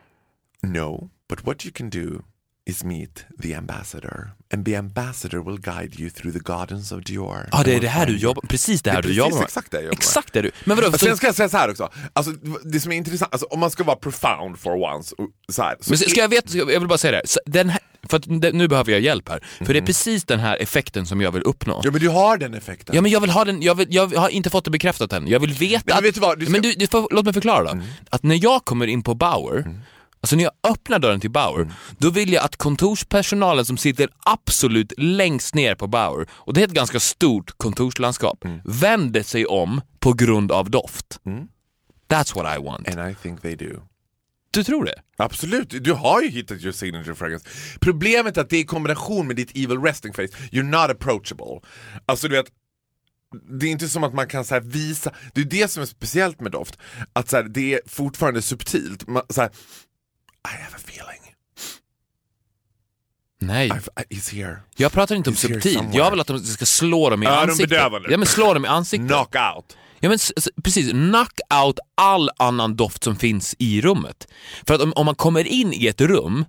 No, 0.63 1.09
but 1.29 1.45
what 1.45 1.65
you 1.65 1.73
can 1.73 1.89
do 1.89 2.23
is 2.67 2.83
meet 2.83 3.25
the 3.41 3.53
ambassador. 3.55 4.31
And 4.53 4.65
the 4.65 4.75
ambassador 4.75 5.39
will 5.43 5.57
guide 5.61 5.99
you 5.99 6.09
through 6.09 6.33
the 6.37 6.43
gardens 6.53 6.91
of 6.91 7.03
Dior. 7.03 7.49
Ja, 7.51 7.61
det 7.65 7.73
är 7.75 7.79
det 7.79 7.87
här 7.87 8.05
du 8.05 8.17
jobbar 8.17 8.41
Precis 8.47 8.81
det 8.81 8.89
Det 8.89 8.91
är 8.91 8.95
här 8.95 9.01
du 9.01 9.07
precis 9.07 9.17
jobbar 9.17 9.37
med. 9.37 9.43
exakt 9.45 9.71
det 9.71 9.77
jag 9.77 9.83
jobbar 9.83 9.95
med. 9.95 9.97
Exakt 9.97 10.33
det 10.33 10.41
du... 10.41 10.51
Men 10.63 10.77
vadå? 10.77 10.97
Sen 10.97 11.17
ska 11.17 11.25
jag 11.27 11.35
säga 11.35 11.49
så 11.49 11.57
här 11.57 11.69
också, 11.71 11.89
alltså, 12.13 12.31
det 12.63 12.79
som 12.79 12.91
är 12.91 12.95
intressant, 12.95 13.33
alltså, 13.33 13.47
om 13.47 13.59
man 13.59 13.71
ska 13.71 13.83
vara 13.83 13.95
profound 13.95 14.59
for 14.59 14.93
once, 14.95 15.15
så 15.49 15.61
här, 15.63 15.75
så 15.81 15.89
Men 15.89 15.97
ska 15.97 16.19
jag 16.21 16.29
veta, 16.29 16.57
jag 16.57 16.65
vill 16.79 16.87
bara 16.87 16.97
säga 16.97 17.11
det 17.21 17.39
Den 17.45 17.69
här 17.69 17.79
för 18.09 18.17
att 18.17 18.41
det- 18.41 18.51
nu 18.51 18.67
behöver 18.67 18.91
jag 18.91 19.01
hjälp 19.01 19.29
här. 19.29 19.39
För 19.65 19.73
det 19.73 19.79
är 19.79 19.85
precis 19.85 20.23
den 20.23 20.39
här 20.39 20.57
effekten 20.57 21.05
som 21.05 21.21
jag 21.21 21.31
vill 21.31 21.41
uppnå. 21.43 21.81
Ja 21.83 21.91
men 21.91 21.99
du 22.01 22.09
har 22.09 22.37
den 22.37 22.53
effekten. 22.53 22.95
Ja 22.95 23.01
men 23.01 23.11
jag 23.11 23.21
vill 23.21 23.29
ha 23.29 23.45
den, 23.45 23.61
jag, 23.61 23.75
vill, 23.75 23.87
jag 23.89 24.07
har 24.07 24.29
inte 24.29 24.49
fått 24.49 24.65
det 24.65 24.71
bekräftat 24.71 25.13
än. 25.13 25.27
Jag 25.27 25.39
vill 25.39 25.53
veta 25.53 25.83
men 25.85 25.97
att... 25.97 26.03
vet 26.03 26.13
du 26.15 26.21
vad, 26.21 26.39
du 26.39 26.45
ska- 26.45 26.51
Men 26.51 26.61
du, 26.61 26.73
du 26.73 26.87
får, 26.87 27.07
låt 27.11 27.25
mig 27.25 27.33
förklara 27.33 27.73
då. 27.73 27.81
Att 28.09 28.23
när 28.23 28.43
jag 28.43 28.65
kommer 28.65 28.87
in 28.87 29.03
på 29.03 29.15
Bauer, 29.15 29.79
alltså 30.25 30.35
när 30.35 30.43
jag 30.43 30.71
öppnar 30.71 30.99
dörren 30.99 31.19
till 31.19 31.31
Bauer, 31.31 31.71
då 31.97 32.09
vill 32.09 32.33
jag 32.33 32.43
att 32.43 32.55
kontorspersonalen 32.55 33.65
som 33.65 33.77
sitter 33.77 34.09
absolut 34.19 34.93
längst 34.97 35.55
ner 35.55 35.75
på 35.75 35.87
Bauer, 35.87 36.27
och 36.31 36.53
det 36.53 36.61
är 36.61 36.67
ett 36.67 36.73
ganska 36.73 36.99
stort 36.99 37.57
kontorslandskap, 37.57 38.45
vänder 38.63 39.23
sig 39.23 39.45
om 39.45 39.81
på 39.99 40.13
grund 40.13 40.51
av 40.51 40.69
doft. 40.69 41.19
That's 42.09 42.35
what 42.35 42.57
I 42.57 42.63
want. 42.63 42.89
And 42.89 43.11
I 43.11 43.15
think 43.15 43.41
they 43.41 43.55
do. 43.55 43.81
Du 44.51 44.63
tror 44.63 44.85
det? 44.85 45.01
Absolut, 45.17 45.83
du 45.83 45.93
har 45.93 46.21
ju 46.21 46.29
hittat 46.29 46.61
your 46.61 46.71
signature 46.71 47.15
fragrance. 47.15 47.45
Problemet 47.79 48.37
är 48.37 48.41
att 48.41 48.49
det 48.49 48.57
är 48.57 48.61
i 48.61 48.65
kombination 48.65 49.27
med 49.27 49.35
ditt 49.35 49.51
evil 49.51 49.81
resting 49.81 50.13
face, 50.13 50.27
you're 50.51 50.63
not 50.63 50.91
approachable. 50.91 51.61
Alltså 52.05 52.27
du 52.27 52.35
vet, 52.35 52.47
det 53.59 53.65
är 53.65 53.71
inte 53.71 53.89
som 53.89 54.03
att 54.03 54.13
man 54.13 54.27
kan 54.27 54.45
så 54.45 54.59
visa, 54.59 55.11
det 55.33 55.41
är 55.41 55.45
det 55.45 55.71
som 55.71 55.81
är 55.81 55.87
speciellt 55.87 56.41
med 56.41 56.51
doft, 56.51 56.77
att 57.13 57.29
så 57.29 57.35
här, 57.35 57.43
det 57.43 57.73
är 57.73 57.81
fortfarande 57.87 58.41
subtilt. 58.41 59.07
Man, 59.07 59.23
så 59.29 59.41
här, 59.41 59.49
I 60.45 60.61
have 60.63 60.75
a 60.75 60.79
feeling, 60.87 61.21
Nej. 63.41 63.69
I've, 63.69 64.35
here. 64.35 64.57
Jag 64.75 64.91
pratar 64.91 65.15
inte 65.15 65.29
om 65.29 65.35
subtilt, 65.35 65.93
jag 65.93 66.11
vill 66.11 66.19
att 66.19 66.27
de 66.27 66.39
ska 66.39 66.65
slå 66.65 67.09
dem 67.09 67.23
i 67.23 67.25
ansiktet. 67.25 67.71
Öronbedövande. 67.71 68.11
Ja 68.11 68.17
men 68.17 68.27
slå 68.27 68.53
dem 68.53 68.65
i 68.65 68.67
ansiktet. 68.67 69.07
Knockout. 69.07 69.77
Ja 69.99 70.09
men 70.09 70.19
precis, 70.63 70.91
knock 70.91 71.39
out 71.63 71.79
all 71.95 72.29
annan 72.37 72.75
doft 72.75 73.03
som 73.03 73.15
finns 73.15 73.55
i 73.59 73.81
rummet. 73.81 74.27
För 74.67 74.73
att 74.73 74.81
om, 74.81 74.93
om 74.95 75.05
man 75.05 75.15
kommer 75.15 75.47
in 75.47 75.73
i 75.73 75.87
ett 75.87 76.01
rum 76.01 76.45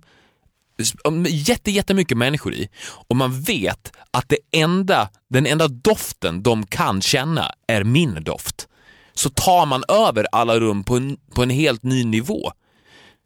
jätte, 1.27 1.71
jättemycket 1.71 2.17
människor 2.17 2.53
i 2.53 2.69
och 3.07 3.15
man 3.15 3.41
vet 3.41 3.91
att 4.11 4.29
det 4.29 4.37
enda, 4.51 5.09
den 5.29 5.45
enda 5.45 5.67
doften 5.67 6.43
de 6.43 6.65
kan 6.65 7.01
känna 7.01 7.51
är 7.67 7.83
min 7.83 8.23
doft. 8.23 8.67
Så 9.13 9.29
tar 9.29 9.65
man 9.65 9.83
över 9.87 10.27
alla 10.31 10.59
rum 10.59 10.83
på 10.83 10.95
en, 10.95 11.17
på 11.35 11.43
en 11.43 11.49
helt 11.49 11.83
ny 11.83 12.05
nivå. 12.05 12.51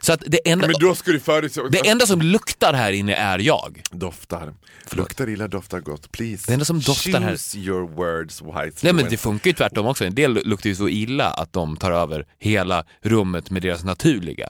Så 0.02 0.14
att 0.14 0.24
det 0.28 0.50
enda, 0.50 0.68
Men 0.68 0.76
då 0.80 0.96
ska 0.96 1.12
du 1.12 1.20
förutse... 1.20 1.62
det 1.72 1.88
enda 1.90 2.06
som 2.06 2.22
luktar 2.22 2.74
här 2.74 2.92
inne 2.92 3.16
är 3.16 3.40
jag. 3.40 3.82
Doftar. 3.92 4.54
Luktar 4.92 5.30
illa, 5.30 5.48
doftar 5.48 5.80
gott. 5.80 6.12
Please. 6.12 6.44
Det 6.48 6.54
enda 6.54 6.66
som 6.66 6.80
doftar 6.80 7.20
här- 7.22 7.30
Choose 7.32 7.58
your 7.60 7.88
words 7.88 8.42
wisely. 8.42 8.72
Nej 8.84 8.94
men 8.94 9.06
det 9.10 9.18
funkar 9.18 9.50
ju 9.50 9.54
tvärtom 9.54 9.86
också. 9.86 10.06
En 10.06 10.16
del 10.16 10.34
luktar 10.48 10.70
ju 10.70 10.76
så 10.76 10.90
illa 10.90 11.30
att 11.32 11.54
de 11.54 11.78
tar 11.78 11.92
över 11.92 12.26
hela 12.40 12.86
rummet 13.02 13.52
med 13.52 13.62
deras 13.62 13.84
naturliga. 13.84 14.50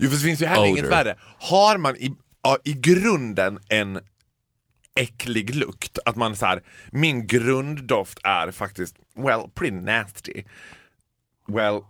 Jo, 0.00 0.08
för 0.10 0.16
det 0.16 0.22
finns 0.22 0.42
ju 0.42 0.46
heller 0.46 0.66
inget 0.66 0.84
värre. 0.90 1.16
Har 1.38 1.78
man 1.78 1.96
i, 1.96 2.14
ja, 2.42 2.58
i 2.64 2.72
grunden 2.72 3.58
en 3.68 4.00
äcklig 4.98 5.54
lukt, 5.54 5.98
att 6.04 6.16
man 6.16 6.36
så 6.36 6.46
här, 6.46 6.62
min 6.92 7.26
grunddoft 7.26 8.18
är 8.24 8.50
faktiskt, 8.50 8.96
well, 9.16 9.40
pretty 9.54 9.76
nasty. 9.76 10.42
Well, 11.48 11.80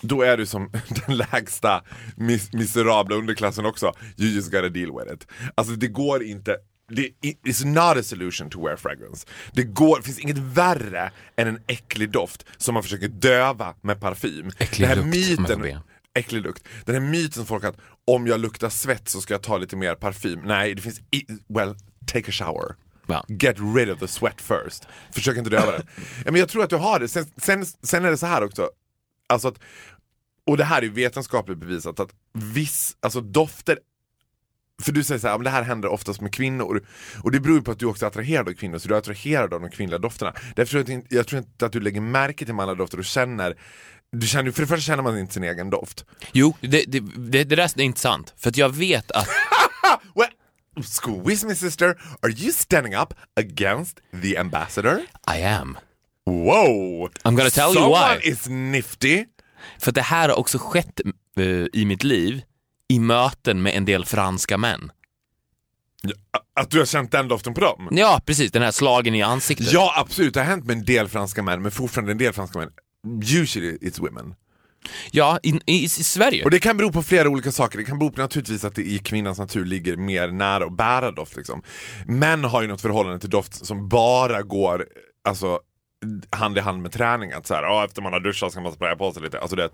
då 0.00 0.22
är 0.22 0.36
du 0.36 0.46
som 0.46 0.70
den 1.06 1.16
lägsta 1.16 1.82
mis 2.16 2.52
miserabla 2.52 3.16
underklassen 3.16 3.66
också. 3.66 3.92
You 4.16 4.30
just 4.30 4.50
gotta 4.50 4.68
deal 4.68 4.98
with 4.98 5.14
it. 5.14 5.26
Alltså 5.54 5.74
det 5.74 5.88
går 5.88 6.22
inte 6.22 6.56
det 6.90 7.10
is 7.44 7.64
not 7.64 7.96
a 7.96 8.02
solution 8.02 8.50
to 8.50 8.64
wear 8.64 8.76
fragrance. 8.76 9.26
Det, 9.52 9.62
går, 9.62 9.96
det 9.96 10.02
finns 10.02 10.18
inget 10.18 10.38
värre 10.38 11.10
än 11.36 11.48
en 11.48 11.58
äcklig 11.66 12.10
doft 12.10 12.46
som 12.56 12.74
man 12.74 12.82
försöker 12.82 13.08
döva 13.08 13.74
med 13.80 14.00
parfym. 14.00 14.50
Äcklig 14.58 14.88
det 14.88 14.94
här 14.94 15.02
myten, 15.02 15.80
äcklig 16.14 16.42
lukt. 16.42 16.64
Den 16.84 16.94
här 16.94 17.10
myten 17.10 17.32
som 17.32 17.46
folk 17.46 17.62
har 17.62 17.70
att 17.70 17.78
om 18.06 18.26
jag 18.26 18.40
luktar 18.40 18.68
svett 18.68 19.08
så 19.08 19.20
ska 19.20 19.34
jag 19.34 19.42
ta 19.42 19.58
lite 19.58 19.76
mer 19.76 19.94
parfym. 19.94 20.40
Nej, 20.44 20.74
det 20.74 20.82
finns 20.82 21.00
i, 21.10 21.26
well, 21.48 21.74
take 22.06 22.28
a 22.28 22.32
shower. 22.32 22.74
Ja. 23.06 23.24
Get 23.28 23.56
rid 23.76 23.90
of 23.90 23.98
the 23.98 24.08
sweat 24.08 24.40
first. 24.40 24.88
Försök 25.12 25.36
inte 25.36 25.50
döva 25.50 25.72
den. 25.72 25.86
Ja, 26.24 26.30
men 26.30 26.40
jag 26.40 26.48
tror 26.48 26.64
att 26.64 26.70
du 26.70 26.76
har 26.76 27.00
det. 27.00 27.08
Sen, 27.08 27.24
sen, 27.36 27.66
sen 27.82 28.04
är 28.04 28.10
det 28.10 28.16
så 28.16 28.26
här 28.26 28.44
också. 28.44 28.68
Alltså 29.30 29.48
att, 29.48 29.58
och 30.46 30.56
det 30.56 30.64
här 30.64 30.82
är 30.82 30.88
vetenskapligt 30.88 31.58
bevisat 31.58 32.00
att 32.00 32.10
viss, 32.32 32.96
alltså 33.00 33.20
dofter 33.20 33.78
för 34.82 34.92
du 34.92 35.04
säger 35.04 35.18
så 35.18 35.28
här, 35.28 35.38
men 35.38 35.44
det 35.44 35.50
här 35.50 35.62
händer 35.62 35.88
oftast 35.88 36.20
med 36.20 36.32
kvinnor. 36.32 36.86
Och 37.22 37.30
det 37.32 37.40
beror 37.40 37.56
ju 37.56 37.62
på 37.62 37.70
att 37.70 37.78
du 37.78 37.86
också 37.86 38.04
är 38.04 38.08
attraherad 38.08 38.48
av 38.48 38.52
kvinnor, 38.52 38.78
så 38.78 38.88
du 38.88 38.94
är 38.94 38.98
attraherad 38.98 39.54
av 39.54 39.60
de 39.60 39.70
kvinnliga 39.70 39.98
dofterna. 39.98 40.34
Därför 40.56 40.70
tror 40.82 40.90
jag, 40.90 41.06
jag 41.08 41.26
tror 41.26 41.38
inte 41.38 41.66
att 41.66 41.72
du 41.72 41.80
lägger 41.80 42.00
märke 42.00 42.44
till 42.44 42.54
manliga 42.54 42.74
dofter 42.74 42.98
och 42.98 43.04
känner 43.04 43.56
du 44.12 44.26
känner, 44.26 44.50
för 44.50 44.62
det 44.62 44.68
första 44.68 44.82
känner 44.82 45.02
man 45.02 45.18
inte 45.18 45.34
sin 45.34 45.44
egen 45.44 45.70
doft. 45.70 46.04
Jo, 46.32 46.56
det, 46.60 46.68
det, 46.68 47.00
det, 47.00 47.44
det 47.44 47.56
där 47.56 47.58
är 47.58 47.80
inte 47.80 48.00
sant. 48.00 48.34
För 48.36 48.50
att 48.50 48.56
jag 48.56 48.68
vet 48.68 49.10
att... 49.10 49.28
Well, 50.14 50.28
squeeze 50.84 51.46
me 51.46 51.54
sister, 51.54 51.98
are 52.22 52.32
you 52.32 52.52
standing 52.52 52.94
up 52.94 53.14
against 53.36 54.00
the 54.22 54.36
ambassador? 54.36 55.00
I 55.26 55.42
am. 55.42 55.78
Wow! 56.26 57.08
I'm 57.24 57.36
gonna 57.36 57.50
tell 57.50 57.64
you 57.64 57.74
Someone 57.74 58.18
why. 58.20 58.28
is 58.30 58.48
nifty. 58.48 59.24
För 59.78 59.92
det 59.92 60.02
här 60.02 60.28
har 60.28 60.38
också 60.38 60.58
skett 60.58 61.00
eh, 61.38 61.44
i 61.72 61.84
mitt 61.84 62.04
liv 62.04 62.42
i 62.88 62.98
möten 62.98 63.62
med 63.62 63.76
en 63.76 63.84
del 63.84 64.04
franska 64.04 64.58
män. 64.58 64.92
Att 66.54 66.70
du 66.70 66.78
har 66.78 66.86
känt 66.86 67.12
den 67.12 67.28
doften 67.28 67.54
på 67.54 67.60
dem? 67.60 67.88
Ja, 67.90 68.20
precis. 68.26 68.52
Den 68.52 68.62
här 68.62 68.70
slagen 68.70 69.14
i 69.14 69.22
ansiktet. 69.22 69.72
Ja 69.72 69.94
absolut, 69.96 70.34
det 70.34 70.40
har 70.40 70.46
hänt 70.46 70.64
med 70.64 70.76
en 70.76 70.84
del 70.84 71.08
franska 71.08 71.42
män, 71.42 71.62
men 71.62 71.70
fortfarande 71.70 72.12
en 72.12 72.18
del 72.18 72.32
franska 72.32 72.58
män. 72.58 72.70
Usually 73.22 73.76
it's 73.76 74.00
women. 74.00 74.34
Ja, 75.10 75.38
i, 75.42 75.60
i, 75.66 75.84
i 75.84 75.88
Sverige. 75.88 76.44
Och 76.44 76.50
det 76.50 76.58
kan 76.58 76.76
bero 76.76 76.92
på 76.92 77.02
flera 77.02 77.28
olika 77.28 77.52
saker. 77.52 77.78
Det 77.78 77.84
kan 77.84 77.98
bero 77.98 78.10
på 78.10 78.20
naturligtvis 78.20 78.64
att 78.64 78.74
det 78.74 78.82
i 78.82 78.98
kvinnans 78.98 79.38
natur 79.38 79.64
ligger 79.64 79.96
mer 79.96 80.28
nära 80.28 80.64
att 80.64 80.76
bära 80.76 81.10
doft. 81.10 81.36
Liksom. 81.36 81.62
Män 82.06 82.44
har 82.44 82.62
ju 82.62 82.68
något 82.68 82.80
förhållande 82.80 83.18
till 83.18 83.30
doft 83.30 83.66
som 83.66 83.88
bara 83.88 84.42
går 84.42 84.86
alltså, 85.24 85.60
hand 86.30 86.58
i 86.58 86.60
hand 86.60 86.82
med 86.82 86.92
träning. 86.92 87.32
Att 87.32 87.46
så 87.46 87.54
här, 87.54 87.62
"Ja, 87.62 87.84
efter 87.84 88.02
man 88.02 88.12
har 88.12 88.20
duschat 88.20 88.52
ska 88.52 88.60
man 88.60 88.72
spraya 88.72 88.96
på 88.96 89.12
sig 89.12 89.22
lite. 89.22 89.40
Alltså, 89.40 89.56
det, 89.56 89.70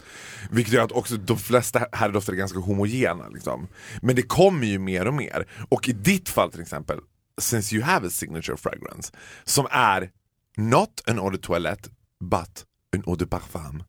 vilket 0.50 0.74
gör 0.74 0.84
att 0.84 0.92
också 0.92 1.16
de 1.16 1.38
flesta 1.38 1.86
herrdofter 1.92 2.32
är 2.32 2.36
ganska 2.36 2.58
homogena. 2.58 3.28
Liksom. 3.28 3.68
Men 4.02 4.16
det 4.16 4.22
kommer 4.22 4.66
ju 4.66 4.78
mer 4.78 5.06
och 5.08 5.14
mer. 5.14 5.46
Och 5.68 5.88
i 5.88 5.92
ditt 5.92 6.28
fall 6.28 6.50
till 6.52 6.60
exempel, 6.60 6.98
since 7.40 7.74
you 7.74 7.84
have 7.84 8.06
a 8.06 8.10
signature 8.10 8.56
fragrance, 8.56 9.12
som 9.44 9.66
är 9.70 10.10
not 10.56 11.02
an 11.06 11.18
eau 11.18 11.30
de 11.30 11.38
toilette 11.38 11.88
but 12.20 12.64
an 12.96 13.02
eau 13.06 13.16
de 13.16 13.26
parfum. 13.26 13.82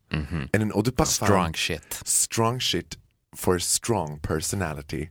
And 0.53 0.55
an 0.63 0.71
eau 0.71 0.81
de 0.81 0.91
parfum 0.91 1.27
Strong 1.27 1.53
shit. 1.53 2.01
strong 2.05 2.59
shit 2.59 2.97
for 3.37 3.55
a 3.55 3.59
strong 3.59 4.19
personality. 4.21 5.09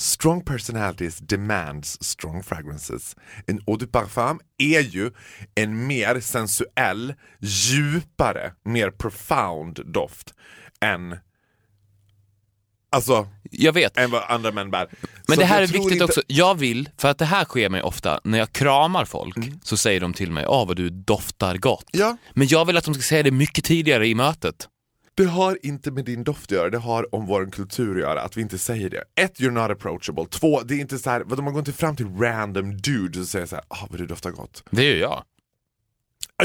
Strong 0.00 0.44
personalities 0.44 1.18
demands 1.18 2.04
strong 2.04 2.42
fragrances. 2.42 3.16
En 3.46 3.60
eau 3.66 3.76
de 3.76 3.86
parfum 3.86 4.40
är 4.58 4.80
ju 4.80 5.10
en 5.54 5.86
mer 5.86 6.20
sensuell, 6.20 7.14
djupare, 7.40 8.52
mer 8.64 8.90
profound 8.90 9.92
doft 9.92 10.34
än 10.80 11.16
Alltså, 12.90 13.28
Jag 13.50 13.72
vet. 13.72 13.96
än 13.98 14.10
vad 14.10 14.22
andra 14.28 14.52
män 14.52 14.70
bär. 14.70 14.88
Men 15.28 15.34
Så 15.36 15.40
det 15.40 15.46
här 15.46 15.62
är 15.62 15.66
viktigt 15.66 15.92
inte- 15.92 16.04
också. 16.04 16.22
Jag 16.26 16.54
vill, 16.54 16.88
för 16.98 17.08
att 17.08 17.18
det 17.18 17.24
här 17.24 17.44
sker 17.44 17.68
mig 17.68 17.82
ofta, 17.82 18.20
när 18.24 18.38
jag 18.38 18.52
kramar 18.52 19.04
folk 19.04 19.36
Mm. 19.36 19.60
så 19.62 19.76
säger 19.76 20.00
de 20.00 20.12
till 20.14 20.32
mig, 20.32 20.46
åh 20.46 20.66
vad 20.66 20.76
du 20.76 20.90
doftar 20.90 21.56
gott. 21.56 21.84
Ja, 21.92 22.16
Men 22.34 22.46
jag 22.48 22.64
vill 22.64 22.76
att 22.76 22.84
de 22.84 22.94
ska 22.94 23.02
säga 23.02 23.22
det 23.22 23.30
mycket 23.30 23.64
tidigare 23.64 24.06
i 24.06 24.14
mötet. 24.14 24.68
Det 25.24 25.28
har 25.30 25.58
inte 25.62 25.90
med 25.90 26.04
din 26.04 26.24
doft 26.24 26.44
att 26.44 26.50
göra, 26.50 26.70
det 26.70 26.78
har 26.78 27.14
om 27.14 27.26
vår 27.26 27.50
kultur 27.50 27.94
att 27.96 28.00
göra, 28.02 28.22
att 28.22 28.36
vi 28.36 28.40
inte 28.40 28.58
säger 28.58 28.90
det. 28.90 29.04
Ett, 29.20 29.40
you're 29.40 29.50
not 29.50 29.70
approachable. 29.70 30.26
Två, 30.30 30.62
det 30.62 30.74
är 30.74 30.78
inte 30.78 30.98
så 30.98 31.10
här, 31.10 31.22
vadå, 31.26 31.42
man 31.42 31.52
går 31.52 31.60
inte 31.60 31.72
fram 31.72 31.96
till 31.96 32.06
random 32.06 32.76
dudes 32.76 33.20
och 33.22 33.28
säger 33.28 33.46
så 33.46 33.54
här, 33.56 33.64
ah 33.68 33.86
vad 33.90 34.00
du 34.00 34.06
doftar 34.06 34.30
gott. 34.30 34.64
Det 34.70 34.84
gör 34.84 34.96
jag. 34.96 35.24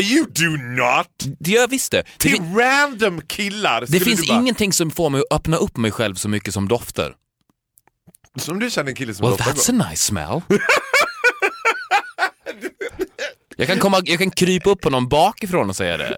You 0.02 0.26
do 0.26 0.50
not! 0.58 1.38
Det 1.40 1.52
gör 1.52 1.62
jag 1.62 1.68
visst 1.68 1.92
det. 1.92 1.98
Det, 2.02 2.18
Till 2.18 2.32
fin- 2.32 2.56
random 2.58 3.22
killar 3.22 3.86
det 3.88 4.00
finns 4.00 4.28
bara, 4.28 4.40
ingenting 4.40 4.74
som 4.74 4.92
får 4.92 5.10
mig 5.10 5.22
att 5.22 5.36
öppna 5.40 5.58
upp 5.58 5.78
mig 5.78 5.92
själv 5.92 6.16
så 6.16 6.30
mycket 6.30 6.54
som 6.54 6.68
dofter. 6.68 7.16
Som 8.40 8.60
du 8.60 8.70
känner 8.72 8.90
en 8.90 8.96
kille 8.96 9.14
som 9.14 9.24
Well 9.28 9.38
doftar 9.38 9.52
that's 9.54 9.72
gott. 9.72 9.82
a 9.82 9.90
nice 9.90 10.04
smell. 10.06 10.42
jag, 13.56 13.68
kan 13.68 13.80
komma, 13.80 14.02
jag 14.06 14.20
kan 14.20 14.32
krypa 14.32 14.70
upp 14.70 14.82
på 14.82 14.90
någon 14.90 15.08
bakifrån 15.08 15.70
och 15.70 15.76
säga 15.76 15.98
det. 15.98 16.18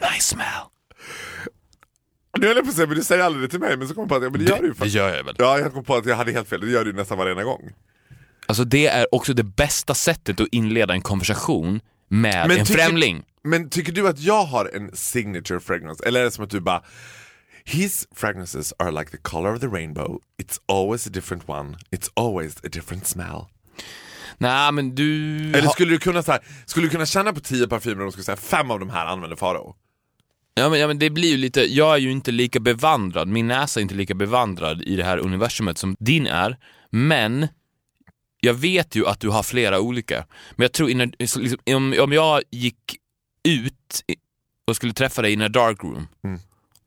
Nice 0.12 0.28
smell. 0.28 0.46
Nu 2.38 2.46
höll 2.46 2.56
jag 2.56 2.64
på 2.64 2.70
att 2.70 2.76
säga, 2.76 2.86
men 2.86 2.96
du 2.96 3.02
säger 3.04 3.22
aldrig 3.24 3.44
det 3.44 3.48
till 3.48 3.60
mig, 3.60 3.76
men 3.76 3.88
så 3.88 3.94
kom 3.94 4.00
jag 4.02 4.08
på 4.08 4.14
att 4.14 4.22
ja, 4.22 4.30
men 4.30 4.44
det 4.44 4.50
gör 4.50 4.58
du 4.58 4.62
ju 4.62 4.68
Det 4.68 4.74
faktiskt. 4.74 4.96
gör 4.96 5.16
jag 5.16 5.24
väl. 5.24 5.34
Ja, 5.38 5.58
jag 5.58 5.72
kom 5.72 5.84
på 5.84 5.96
att 5.96 6.06
jag 6.06 6.16
hade 6.16 6.32
helt 6.32 6.48
fel, 6.48 6.60
det 6.60 6.70
gör 6.70 6.84
du 6.84 6.90
ju 6.90 6.96
nästan 6.96 7.18
varenda 7.18 7.42
gång. 7.44 7.70
Alltså 8.46 8.64
det 8.64 8.86
är 8.86 9.14
också 9.14 9.34
det 9.34 9.42
bästa 9.42 9.94
sättet 9.94 10.40
att 10.40 10.48
inleda 10.52 10.94
en 10.94 11.02
konversation 11.02 11.80
med 12.08 12.50
en 12.50 12.66
tycker- 12.66 12.74
främling. 12.82 13.22
Men 13.44 13.70
tycker 13.70 13.92
du 13.92 14.08
att 14.08 14.18
jag 14.20 14.44
har 14.44 14.70
en 14.74 14.90
signature 14.96 15.60
fragrance? 15.60 16.04
Eller 16.06 16.20
är 16.20 16.24
det 16.24 16.30
som 16.30 16.44
att 16.44 16.50
du 16.50 16.60
bara 16.60 16.82
His 17.64 18.08
fragrances 18.14 18.72
are 18.78 18.90
like 18.90 19.10
the 19.10 19.16
color 19.16 19.54
of 19.54 19.60
the 19.60 19.66
rainbow. 19.66 20.20
It's 20.42 20.58
always 20.68 21.06
a 21.06 21.10
different 21.12 21.48
one. 21.48 21.76
It's 21.90 22.10
always 22.16 22.56
a 22.56 22.68
different 22.72 23.06
smell. 23.06 23.44
Nej 24.38 24.72
men 24.72 24.94
du... 24.94 25.36
Eller 25.54 25.68
skulle 25.68 25.90
du 25.92 25.98
kunna, 25.98 26.22
så 26.22 26.32
här, 26.32 26.40
skulle 26.66 26.86
du 26.86 26.90
kunna 26.90 27.06
känna 27.06 27.32
på 27.32 27.40
tio 27.40 27.66
parfymer 27.68 27.98
och 27.98 28.04
de 28.06 28.12
skulle 28.12 28.24
säga 28.24 28.36
fem 28.36 28.70
av 28.70 28.80
de 28.80 28.90
här 28.90 29.06
använder 29.06 29.36
Farao? 29.36 29.74
Ja 30.54 30.68
men, 30.70 30.80
ja 30.80 30.86
men 30.86 30.98
det 30.98 31.10
blir 31.10 31.28
ju 31.30 31.36
lite, 31.36 31.60
jag 31.74 31.94
är 31.94 31.98
ju 31.98 32.10
inte 32.10 32.30
lika 32.30 32.60
bevandrad, 32.60 33.28
min 33.28 33.46
näsa 33.46 33.80
är 33.80 33.82
inte 33.82 33.94
lika 33.94 34.14
bevandrad 34.14 34.82
i 34.82 34.96
det 34.96 35.04
här 35.04 35.18
universumet 35.18 35.78
som 35.78 35.96
din 35.98 36.26
är, 36.26 36.56
men 36.90 37.48
jag 38.40 38.54
vet 38.54 38.94
ju 38.96 39.06
att 39.06 39.20
du 39.20 39.28
har 39.28 39.42
flera 39.42 39.80
olika. 39.80 40.26
Men 40.56 40.64
jag 40.64 40.72
tror 40.72 40.90
innan, 40.90 41.12
liksom, 41.18 41.56
om, 41.66 41.94
om 42.00 42.12
jag 42.12 42.42
gick 42.50 42.96
ut 43.48 44.02
i- 44.06 44.16
och 44.66 44.76
skulle 44.76 44.92
träffa 44.92 45.22
dig 45.22 45.32
in 45.32 45.42
a 45.42 45.48
dark 45.48 45.82
room 45.84 46.08
Mm. 46.24 46.36
och 46.36 46.40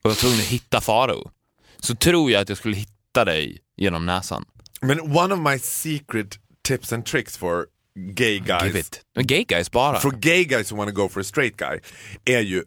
jag 0.03 0.09
var 0.09 0.15
tvungen 0.15 0.39
att 0.39 0.45
hitta 0.45 0.81
Farao, 0.81 1.31
så 1.79 1.95
tror 1.95 2.31
jag 2.31 2.41
att 2.41 2.49
jag 2.49 2.57
skulle 2.57 2.75
hitta 2.75 3.25
dig 3.25 3.57
genom 3.77 4.05
näsan. 4.05 4.45
Men 4.81 4.99
one 5.17 5.33
of 5.33 5.39
my 5.51 5.59
secret 5.59 6.39
tips 6.61 6.93
and 6.93 7.05
tricks 7.05 7.37
for 7.37 7.65
gay 7.95 8.39
guys 8.39 8.63
Give 8.63 8.79
it. 8.79 9.01
Gay 9.21 9.43
guys 9.43 9.71
bara. 9.71 9.99
For 9.99 10.11
gay 10.11 10.43
guys 10.43 10.71
who 10.71 10.77
wanna 10.77 10.91
go 10.91 11.09
for 11.09 11.19
a 11.19 11.23
straight 11.23 11.57
guy 11.57 11.79
är 12.25 12.41
ju 12.41 12.63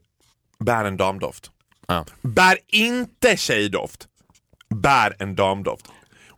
bär 0.60 0.84
en 0.84 0.96
damdoft. 0.96 1.50
Ja. 1.86 2.04
Bär 2.22 2.58
inte 2.68 3.36
tjejdoft. 3.36 4.08
Bär 4.74 5.16
en 5.18 5.36
damdoft. 5.36 5.86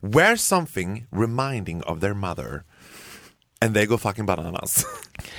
Wear 0.01 0.37
something 0.37 1.07
reminding 1.11 1.83
of 1.83 2.01
their 2.01 2.15
mother. 2.15 2.63
And 3.61 3.75
they 3.75 3.87
go 3.87 3.99
fucking 3.99 4.27
bananas. 4.27 4.87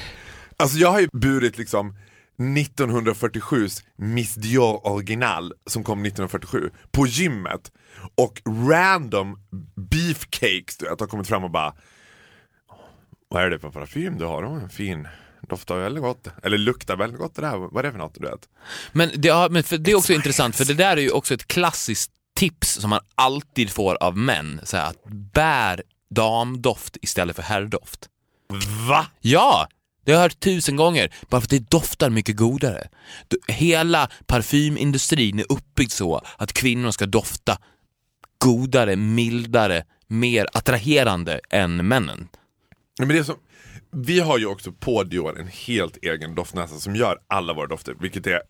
alltså 0.57 0.77
jag 0.77 0.91
har 0.91 0.99
ju 0.99 1.07
burit 1.13 1.57
liksom 1.57 1.95
1947s 2.37 3.83
Miss 3.95 4.35
Dior 4.35 4.87
original 4.87 5.53
som 5.65 5.83
kom 5.83 6.05
1947 6.05 6.69
på 6.91 7.07
gymmet 7.07 7.71
och 8.15 8.41
random 8.69 9.39
beefcakes 9.75 10.77
du 10.77 10.89
vet, 10.89 10.99
har 10.99 11.07
kommit 11.07 11.27
fram 11.27 11.43
och 11.43 11.51
bara 11.51 11.73
vad 13.29 13.43
är 13.43 13.49
det 13.49 13.59
för 13.59 13.69
parfym 13.69 14.17
du 14.17 14.25
har? 14.25 14.45
Oh, 14.45 14.63
en 14.63 14.69
fin, 14.69 15.07
doftar 15.49 15.77
väldigt 15.77 16.03
gott. 16.03 16.27
Eller 16.43 16.57
luktar 16.57 16.95
väldigt 16.95 17.19
gott 17.19 17.35
det 17.35 17.41
där. 17.41 17.57
Vad 17.57 17.77
är 17.77 17.83
det 17.83 17.91
för 17.91 17.99
något? 17.99 18.15
Du 18.19 18.27
vet? 18.27 18.49
Men 18.91 19.11
det, 19.15 19.27
ja, 19.27 19.47
men 19.51 19.63
för 19.63 19.77
det 19.77 19.91
är 19.91 19.95
också 19.95 20.13
intressant, 20.13 20.55
för 20.55 20.65
det 20.65 20.73
där 20.73 20.97
är 20.97 21.01
ju 21.01 21.11
också 21.11 21.33
ett 21.33 21.47
klassiskt 21.47 22.11
tips 22.35 22.73
som 22.73 22.89
man 22.89 22.99
alltid 23.15 23.69
får 23.69 23.95
av 23.95 24.17
män. 24.17 24.59
Så 24.63 24.77
här, 24.77 24.89
att 24.89 25.03
bär 25.33 25.83
damdoft 26.09 26.97
istället 27.01 27.35
för 27.35 27.43
herrdoft. 27.43 28.09
Va? 28.89 29.07
Ja! 29.21 29.67
Det 30.05 30.11
har 30.11 30.17
jag 30.17 30.23
hört 30.23 30.39
tusen 30.39 30.75
gånger, 30.75 31.13
bara 31.29 31.41
för 31.41 31.45
att 31.45 31.49
det 31.49 31.69
doftar 31.69 32.09
mycket 32.09 32.35
godare. 32.35 32.87
Hela 33.47 34.09
parfymindustrin 34.25 35.39
är 35.39 35.45
uppbyggd 35.49 35.91
så 35.91 36.21
att 36.37 36.53
kvinnor 36.53 36.91
ska 36.91 37.05
dofta 37.05 37.57
godare, 38.37 38.95
mildare, 38.95 39.83
mer 40.07 40.47
attraherande 40.53 41.39
än 41.49 41.87
männen. 41.87 42.27
Men 42.99 43.07
det 43.07 43.17
är 43.17 43.23
som, 43.23 43.35
vi 43.93 44.19
har 44.19 44.37
ju 44.37 44.45
också 44.45 44.71
på 44.71 45.03
Dior 45.03 45.39
en 45.39 45.47
helt 45.47 45.97
egen 45.97 46.35
doftnäsa 46.35 46.79
som 46.79 46.95
gör 46.95 47.17
alla 47.27 47.53
våra 47.53 47.67
dofter, 47.67 47.95
vilket 47.99 48.27
är... 48.27 48.41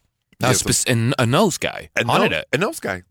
som- 0.54 0.92
en, 0.94 1.14
a 1.18 1.26
nose 1.26 1.58
guy. 1.62 1.90
a 2.02 2.12
Har 2.14 2.20
ni 2.20 2.30
det? 2.30 2.44
A 2.56 2.58
nose 2.60 2.80
guy. 2.82 3.04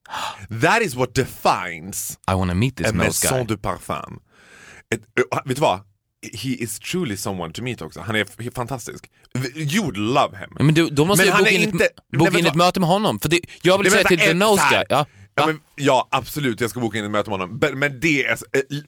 That 0.61 0.83
is 0.83 0.95
what 0.95 1.15
defines 1.15 2.19
I 2.31 2.35
wanna 2.35 2.55
meet 2.55 2.77
this 2.77 2.87
a 2.87 2.93
nose 2.93 3.29
guy. 3.29 3.31
maison 3.33 3.47
de 3.47 3.57
parfum. 3.57 4.21
Ett, 4.95 5.01
vet 5.45 5.57
du 5.57 5.61
vad? 5.61 5.81
He 6.33 6.49
is 6.49 6.79
truly 6.79 7.17
someone 7.17 7.53
to 7.53 7.63
meet 7.63 7.83
också. 7.83 8.01
Han 8.01 8.17
är 8.17 8.51
fantastisk. 8.55 9.11
You 9.55 9.83
would 9.85 9.97
love 9.97 10.37
him. 10.39 10.67
Men 10.67 10.75
du, 10.75 10.87
då 10.89 11.05
måste 11.05 11.23
Men 11.25 11.29
jag 11.29 11.35
han 11.35 11.45
boka 11.45 11.51
är 11.55 11.59
in, 11.59 11.69
ett, 11.69 11.73
inte- 11.75 11.89
boka 12.19 12.31
Nej, 12.31 12.41
in 12.41 12.47
ett 12.47 12.55
möte 12.55 12.81
med 12.81 12.89
honom. 12.89 13.21
För 13.21 13.29
det, 13.29 13.41
jag 13.63 13.79
vill 13.79 13.85
Nej, 13.85 13.93
säga 13.93 14.09
till 14.09 14.19
the 14.19 14.31
ett- 14.31 14.37
nose 14.37 14.63
guy. 14.71 14.85
Ja, 14.89 15.07
Ja, 15.35 15.47
men, 15.47 15.61
ja 15.77 16.09
absolut, 16.11 16.61
jag 16.61 16.71
ska 16.71 16.81
boka 16.81 16.99
in 16.99 17.05
ett 17.05 17.11
möte 17.11 17.31
med 17.31 17.39
honom. 17.41 17.59
Men, 17.63 17.79
men 17.79 18.01
det 18.01 18.25
är... 18.25 18.33
l- 18.71 18.85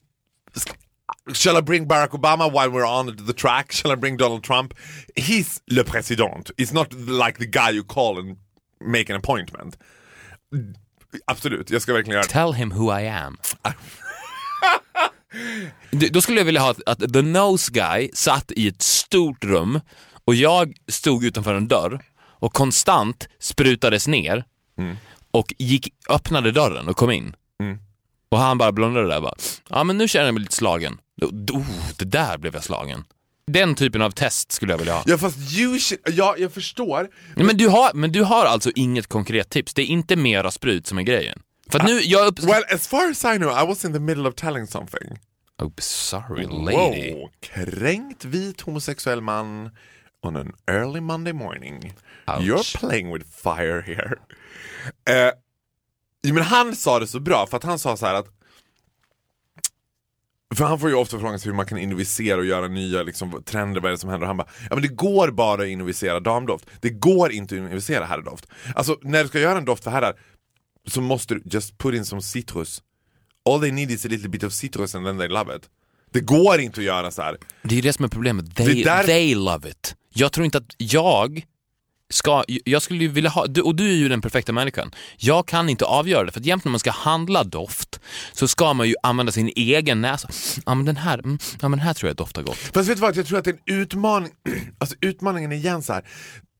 Shall 1.32 1.56
I 1.56 1.62
bring 1.62 1.86
Barack 1.86 2.10
Obama 2.10 2.52
while 2.52 2.70
we're 2.70 2.86
on 2.86 3.16
the 3.26 3.32
track? 3.32 3.72
Shall 3.72 3.90
I 3.92 3.96
bring 3.96 4.16
Donald 4.18 4.42
Trump? 4.42 4.74
He's 5.16 5.60
le 5.70 5.82
président. 5.84 6.50
It's 6.58 6.72
not 6.72 6.92
like 6.92 7.38
the 7.38 7.46
guy 7.46 7.70
you 7.70 7.82
call 7.82 8.18
and 8.18 8.36
make 8.80 9.08
an 9.08 9.16
appointment. 9.16 9.76
Absolut, 11.26 11.70
jag 11.70 11.82
ska 11.82 11.92
verkligen 11.92 12.14
göra. 12.14 12.24
Tell 12.24 12.52
him 12.52 12.70
who 12.72 13.00
I 13.00 13.08
am. 13.08 13.36
Då 16.10 16.20
skulle 16.20 16.38
jag 16.38 16.44
vilja 16.44 16.60
ha 16.60 16.74
att, 16.86 17.12
the 17.12 17.22
nose 17.22 17.72
guy 17.72 18.10
satt 18.14 18.52
i 18.52 18.68
ett 18.68 18.82
stort 18.82 19.44
rum 19.44 19.80
och 20.24 20.34
jag 20.34 20.76
stod 20.88 21.24
utanför 21.24 21.54
en 21.54 21.68
dörr 21.68 22.04
och 22.20 22.52
konstant 22.52 23.28
sprutades 23.38 24.08
ner 24.08 24.44
och 25.30 25.54
gick, 25.58 25.88
öppnade 26.08 26.52
dörren 26.52 26.88
och 26.88 26.96
kom 26.96 27.10
in. 27.10 27.36
Och 28.34 28.40
han 28.40 28.58
bara 28.58 28.72
blundade 28.72 29.08
där 29.08 29.20
bara, 29.20 29.34
ja 29.70 29.84
men 29.84 29.98
nu 29.98 30.08
känner 30.08 30.26
jag 30.26 30.34
mig 30.34 30.40
lite 30.40 30.54
slagen. 30.54 30.98
Oh, 31.52 31.62
det 31.98 32.04
där 32.04 32.38
blev 32.38 32.54
jag 32.54 32.64
slagen. 32.64 33.04
Den 33.46 33.74
typen 33.74 34.02
av 34.02 34.10
test 34.10 34.52
skulle 34.52 34.72
jag 34.72 34.78
vilja 34.78 34.94
ha. 34.94 35.02
Ja 35.06 35.18
fast 35.18 35.38
should, 35.50 36.00
ja 36.06 36.34
jag 36.38 36.52
förstår. 36.52 37.08
Nej, 37.34 37.46
Men 37.46 37.56
du, 37.56 37.68
har, 37.68 37.94
men 37.94 38.12
du 38.12 38.22
har 38.22 38.44
alltså 38.46 38.70
inget 38.74 39.06
konkret 39.06 39.50
tips? 39.50 39.74
Det 39.74 39.82
är 39.82 39.86
inte 39.86 40.16
mera 40.16 40.50
sprut 40.50 40.86
som 40.86 40.98
är 40.98 41.02
grejen? 41.02 41.42
För 41.70 41.78
att 41.80 41.86
nu, 41.86 42.00
jag 42.00 42.26
upp... 42.26 42.38
Well 42.38 42.62
as 42.74 42.88
far 42.88 43.10
as 43.10 43.24
I 43.24 43.38
know 43.38 43.50
I 43.50 43.66
was 43.66 43.84
in 43.84 43.92
the 43.92 43.98
middle 43.98 44.28
of 44.28 44.34
telling 44.34 44.66
something. 44.66 45.18
Oh, 45.62 45.72
sorry 45.78 46.46
lady. 46.46 47.12
Wow, 47.14 47.30
kränkt 47.40 48.24
vit 48.24 48.60
homosexuell 48.60 49.20
man 49.20 49.70
on 50.22 50.36
an 50.36 50.52
early 50.66 51.00
Monday 51.00 51.32
morning. 51.32 51.92
Ouch. 52.26 52.42
You're 52.42 52.78
playing 52.78 53.12
with 53.12 53.26
fire 53.42 53.82
here. 53.86 54.18
Jo, 55.08 55.30
men 56.32 56.42
han 56.42 56.76
sa 56.76 56.98
det 56.98 57.06
så 57.06 57.20
bra 57.20 57.46
för 57.46 57.56
att 57.56 57.64
han 57.64 57.78
sa 57.78 57.96
så 57.96 58.06
här 58.06 58.14
att 58.14 58.26
för 60.54 60.64
han 60.64 60.80
får 60.80 60.88
ju 60.88 60.94
ofta 60.94 61.18
frågan 61.18 61.38
sig 61.38 61.50
hur 61.50 61.56
man 61.56 61.66
kan 61.66 61.78
innovisera 61.78 62.38
och 62.38 62.44
göra 62.44 62.68
nya 62.68 63.02
liksom, 63.02 63.42
trender, 63.46 63.80
vad 63.80 63.88
är 63.88 63.92
det 63.92 63.98
som 63.98 64.10
händer? 64.10 64.24
Och 64.24 64.28
han 64.28 64.36
bara, 64.36 64.48
ja 64.70 64.74
men 64.76 64.82
det 64.82 64.88
går 64.88 65.30
bara 65.30 65.62
att 65.62 65.68
innovisera 65.68 66.20
damdoft. 66.20 66.66
Det 66.80 66.90
går 66.90 67.32
inte 67.32 67.54
att 67.54 67.58
innovisera 67.58 68.04
herrdoft. 68.04 68.46
Alltså 68.74 68.98
när 69.02 69.22
du 69.22 69.28
ska 69.28 69.40
göra 69.40 69.58
en 69.58 69.64
doft 69.64 69.84
för 69.84 69.90
herrar 69.90 70.14
så 70.86 71.00
måste 71.00 71.34
du 71.34 71.42
just 71.44 71.78
put 71.78 71.94
in 71.94 72.04
some 72.04 72.22
citrus. 72.22 72.82
All 73.50 73.60
they 73.60 73.72
need 73.72 73.90
is 73.90 74.04
a 74.04 74.08
little 74.08 74.28
bit 74.28 74.44
of 74.44 74.52
citrus 74.52 74.94
and 74.94 75.06
then 75.06 75.18
they 75.18 75.28
love 75.28 75.56
it. 75.56 75.70
Det 76.10 76.20
går 76.20 76.60
inte 76.60 76.80
att 76.80 76.84
göra 76.86 77.10
så 77.10 77.22
här. 77.22 77.36
Det 77.62 77.78
är 77.78 77.82
det 77.82 77.92
som 77.92 78.04
är 78.04 78.08
problemet. 78.08 78.56
They, 78.56 78.84
där- 78.84 79.04
they 79.04 79.34
love 79.34 79.70
it. 79.70 79.94
Jag 80.14 80.32
tror 80.32 80.44
inte 80.44 80.58
att 80.58 80.74
jag 80.78 81.46
ska, 82.14 82.44
jag 82.64 82.82
skulle 82.82 83.00
ju 83.00 83.08
vilja 83.08 83.30
ha, 83.30 83.46
och 83.64 83.74
du 83.74 83.88
är 83.90 83.94
ju 83.94 84.08
den 84.08 84.20
perfekta 84.20 84.52
människan. 84.52 84.90
Jag 85.16 85.46
kan 85.46 85.68
inte 85.68 85.84
avgöra 85.84 86.24
det, 86.24 86.32
för 86.32 86.40
att 86.40 86.46
jämt 86.46 86.64
när 86.64 86.70
man 86.70 86.80
ska 86.80 86.90
handla 86.90 87.44
doft 87.44 88.00
så 88.32 88.48
ska 88.48 88.74
man 88.74 88.88
ju 88.88 88.94
använda 89.02 89.32
sin 89.32 89.52
egen 89.56 90.00
näsa. 90.00 90.28
Ja 90.66 90.74
men 90.74 90.84
den 90.84 90.96
här, 90.96 91.18
mm, 91.18 91.38
ja 91.60 91.68
men 91.68 91.78
den 91.78 91.86
här 91.86 91.94
tror 91.94 92.08
jag 92.08 92.16
doftar 92.16 92.42
gott. 92.42 92.56
Fast 92.56 92.88
vet 92.88 92.96
du 92.96 93.00
vad, 93.00 93.16
jag 93.16 93.26
tror 93.26 93.38
att 93.38 93.44
det 93.44 93.50
är 93.50 93.58
en 93.66 93.80
utmaning, 93.80 94.30
alltså 94.78 94.96
utmaningen 95.00 95.52
är 95.52 95.56
igen 95.56 95.82
så 95.82 95.92
här. 95.92 96.04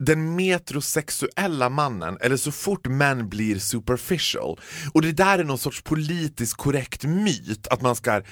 Den 0.07 0.37
metrosexuella 0.37 1.69
mannen, 1.69 2.19
eller 2.21 2.37
så 2.37 2.53
fort 2.53 2.87
män 2.87 3.29
blir 3.29 3.59
superficial, 3.59 4.61
och 4.95 5.03
det 5.03 5.13
där 5.13 5.39
är 5.39 5.45
någon 5.45 5.59
sorts 5.59 5.83
politiskt 5.83 6.55
korrekt 6.57 7.05
myt, 7.05 7.67
att 7.71 7.83
man 7.83 7.97
ska, 7.97 8.23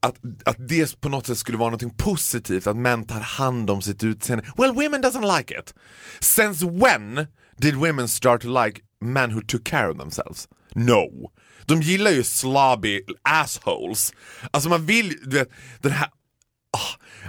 att, 0.00 0.16
att 0.44 0.68
det 0.68 1.00
på 1.00 1.08
något 1.08 1.26
sätt 1.26 1.38
skulle 1.38 1.58
vara 1.58 1.70
något 1.70 1.96
positivt, 1.96 2.66
att 2.66 2.76
män 2.76 3.04
tar 3.04 3.20
hand 3.20 3.70
om 3.70 3.82
sitt 3.82 4.04
utseende. 4.04 4.44
Well, 4.56 4.72
women 4.72 5.02
doesn't 5.02 5.38
like 5.38 5.54
it. 5.58 5.74
Since 6.20 6.66
when 6.66 7.26
did 7.56 7.74
women 7.74 8.08
start 8.08 8.42
to 8.42 8.64
like 8.64 8.80
men 9.00 9.30
who 9.30 9.40
took 9.40 9.64
care 9.64 9.90
of 9.90 9.98
themselves? 9.98 10.48
No. 10.74 11.30
De 11.66 11.82
gillar 11.82 12.10
ju 12.10 12.22
slobby 12.22 13.00
assholes. 13.22 14.12
Alltså 14.50 14.68
man 14.68 14.86
vill, 14.86 15.16
du 15.24 15.38
vet, 15.38 15.48
den 15.80 15.92
här 15.92 16.08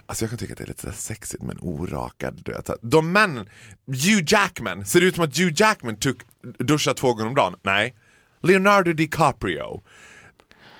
alltså 0.05 0.23
jag 0.23 0.29
kan 0.29 0.39
tycka 0.39 0.53
att 0.53 0.57
det 0.57 0.63
är 0.63 0.67
lite 0.67 0.81
så 0.81 0.87
med 0.87 0.95
sexigt 0.95 1.43
men 1.43 1.57
orakad. 1.61 2.41
Du 2.45 2.51
vet. 2.51 2.69
De 2.81 3.11
männen, 3.11 3.49
Hugh 3.87 4.23
Jackman, 4.27 4.85
ser 4.85 5.01
det 5.01 5.05
ut 5.05 5.15
som 5.15 5.23
att 5.23 5.37
Hugh 5.37 5.53
Jackman 5.55 5.95
tog, 5.95 6.21
duschar 6.57 6.93
två 6.93 7.13
gånger 7.13 7.27
om 7.27 7.35
dagen? 7.35 7.55
Nej. 7.63 7.95
Leonardo 8.41 8.93
DiCaprio, 8.93 9.83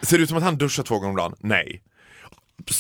ser 0.01 0.17
det 0.17 0.23
ut 0.23 0.29
som 0.29 0.37
att 0.37 0.43
han 0.43 0.57
duschar 0.57 0.83
två 0.83 0.99
gånger 0.99 1.09
om 1.09 1.15
dagen? 1.15 1.35
Nej. 1.39 1.83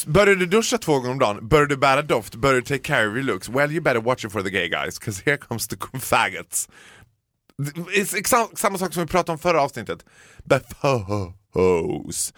Börjar 0.07 0.35
du 0.35 0.45
duscha 0.45 0.77
två 0.77 0.93
gånger 0.93 1.11
om 1.11 1.19
dagen, 1.19 1.47
börjar 1.47 1.65
du 1.65 1.77
bära 1.77 2.01
doft, 2.01 2.35
börjar 2.35 2.55
du 2.55 2.61
take 2.61 2.79
care 2.79 3.07
of 3.07 3.15
your 3.15 3.23
looks, 3.23 3.49
well 3.49 3.71
you 3.71 3.81
better 3.81 4.01
watch 4.01 4.25
it 4.25 4.31
for 4.31 4.41
the 4.41 4.49
gay 4.49 4.69
guys, 4.69 4.99
cause 4.99 5.21
here 5.25 5.37
comes 5.37 5.67
the 5.67 5.77
faggots. 5.99 6.69
Det 7.57 7.99
är 7.99 8.55
samma 8.57 8.77
sak 8.77 8.93
som 8.93 9.03
vi 9.03 9.07
pratade 9.07 9.31
om 9.31 9.39
förra 9.39 9.61
avsnittet. 9.61 10.05
Befos. 11.53 12.33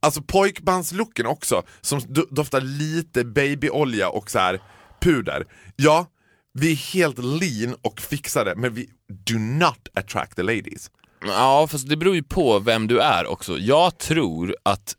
Alltså 0.00 0.22
pojkbandslooken 0.22 1.26
också, 1.26 1.62
som 1.80 2.00
do- 2.00 2.26
doftar 2.30 2.60
lite 2.60 3.24
babyolja 3.24 4.08
och 4.08 4.30
så 4.30 4.38
här 4.38 4.60
puder. 5.00 5.46
Ja, 5.76 6.06
vi 6.54 6.72
är 6.72 6.76
helt 6.76 7.18
lean 7.18 7.76
och 7.82 8.00
fixade, 8.00 8.54
men 8.56 8.74
vi 8.74 8.88
do 9.26 9.38
not 9.38 9.88
attract 9.94 10.36
the 10.36 10.42
ladies. 10.42 10.90
Ja, 11.26 11.66
fast 11.70 11.88
det 11.88 11.96
beror 11.96 12.14
ju 12.14 12.22
på 12.22 12.58
vem 12.58 12.86
du 12.86 13.00
är 13.00 13.26
också. 13.26 13.58
Jag 13.58 13.98
tror 13.98 14.56
att, 14.62 14.94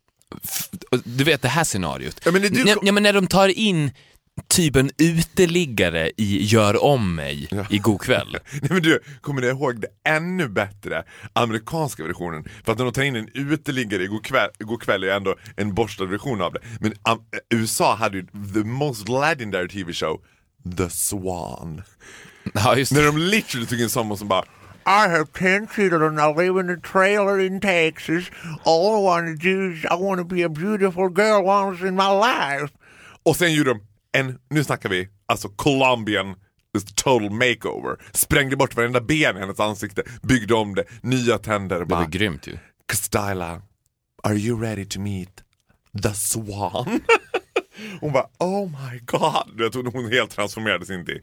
du 1.03 1.23
vet 1.23 1.41
det 1.41 1.47
här 1.47 1.63
scenariot. 1.63 2.21
Ja, 2.25 2.31
men 2.31 2.41
du- 2.41 2.75
ja, 2.83 2.91
men 2.91 3.03
när 3.03 3.13
de 3.13 3.27
tar 3.27 3.47
in 3.47 3.91
typ 4.47 4.75
en 4.75 4.91
uteliggare 4.97 6.11
i 6.17 6.43
Gör 6.43 6.83
om 6.83 7.15
mig 7.15 7.49
i 7.69 7.77
God 7.77 8.01
kväll. 8.01 8.31
Nej 8.51 8.69
men 8.69 8.81
du, 8.81 8.99
kommer 9.21 9.41
du 9.41 9.49
ihåg 9.49 9.81
det 9.81 9.87
ännu 10.09 10.47
bättre 10.47 11.03
amerikanska 11.33 12.03
versionen? 12.03 12.43
För 12.65 12.71
att 12.71 12.77
när 12.77 12.85
de 12.85 12.93
tar 12.93 13.03
in 13.03 13.15
en 13.15 13.29
uteliggare 13.33 14.03
i 14.03 14.07
God 14.07 14.25
kväll, 14.25 14.49
God 14.59 14.81
kväll 14.81 15.03
är 15.03 15.07
ändå 15.07 15.35
en 15.55 15.73
borstad 15.73 16.05
version 16.05 16.41
av 16.41 16.53
det. 16.53 16.59
Men 16.79 16.91
um, 16.91 17.19
USA 17.49 17.95
hade 17.95 18.17
ju 18.17 18.25
the 18.53 18.63
most 18.63 19.09
legendary 19.09 19.67
TV 19.69 19.93
show, 19.93 20.21
The 20.77 20.89
Swan. 20.89 21.81
Ja, 22.53 22.75
just 22.75 22.91
När 22.91 23.03
de 23.05 23.17
literally 23.17 23.67
tog 23.67 23.79
in 23.79 23.89
someone 23.89 24.17
som 24.17 24.27
bara 24.27 24.43
I 24.87 25.09
have 25.09 25.25
ten 25.33 25.67
children, 25.67 26.19
I 26.19 26.33
live 26.33 26.59
in 26.59 26.69
a 26.69 26.77
trailer 26.91 27.39
in 27.39 27.59
Texas. 27.59 28.29
All 28.63 28.99
I 28.99 29.03
want 29.03 29.41
to 29.41 29.47
do 29.47 29.71
is 29.71 29.83
I 29.83 29.95
want 29.95 30.19
to 30.19 30.35
be 30.35 30.43
a 30.43 30.49
beautiful 30.49 31.09
girl 31.09 31.43
once 31.43 31.87
in 31.87 31.95
my 31.95 32.09
life. 32.09 32.73
Och 33.23 33.35
sen 33.35 33.53
gjorde 33.53 33.73
de 33.73 33.79
en, 34.19 34.39
nu 34.49 34.63
snackar 34.63 34.89
vi, 34.89 35.09
alltså 35.27 35.49
Colombian 35.49 36.35
total 36.83 37.29
makeover. 37.29 37.97
Sprängde 38.11 38.55
bort 38.55 38.75
varenda 38.75 39.01
ben 39.01 39.37
i 39.37 39.39
hennes 39.39 39.59
ansikte, 39.59 40.03
byggde 40.21 40.53
om 40.53 40.75
det, 40.75 40.83
nya 41.01 41.37
tänder. 41.37 41.79
Det 41.79 41.85
Bara, 41.85 41.99
var 41.99 42.07
grymt 42.07 42.47
ju. 42.47 42.57
Styla, 42.93 43.61
are 44.23 44.35
you 44.35 44.61
ready 44.61 44.85
to 44.85 44.99
meet 44.99 45.43
the 46.03 46.13
swan? 46.13 47.01
hon 47.99 48.13
bara 48.13 48.27
oh 48.39 48.69
my 48.69 48.99
god. 49.05 49.61
Jag 49.61 49.71
tror 49.71 49.91
hon 49.91 50.11
helt 50.11 50.31
transformerades 50.31 50.89
in 50.89 51.05
till... 51.05 51.21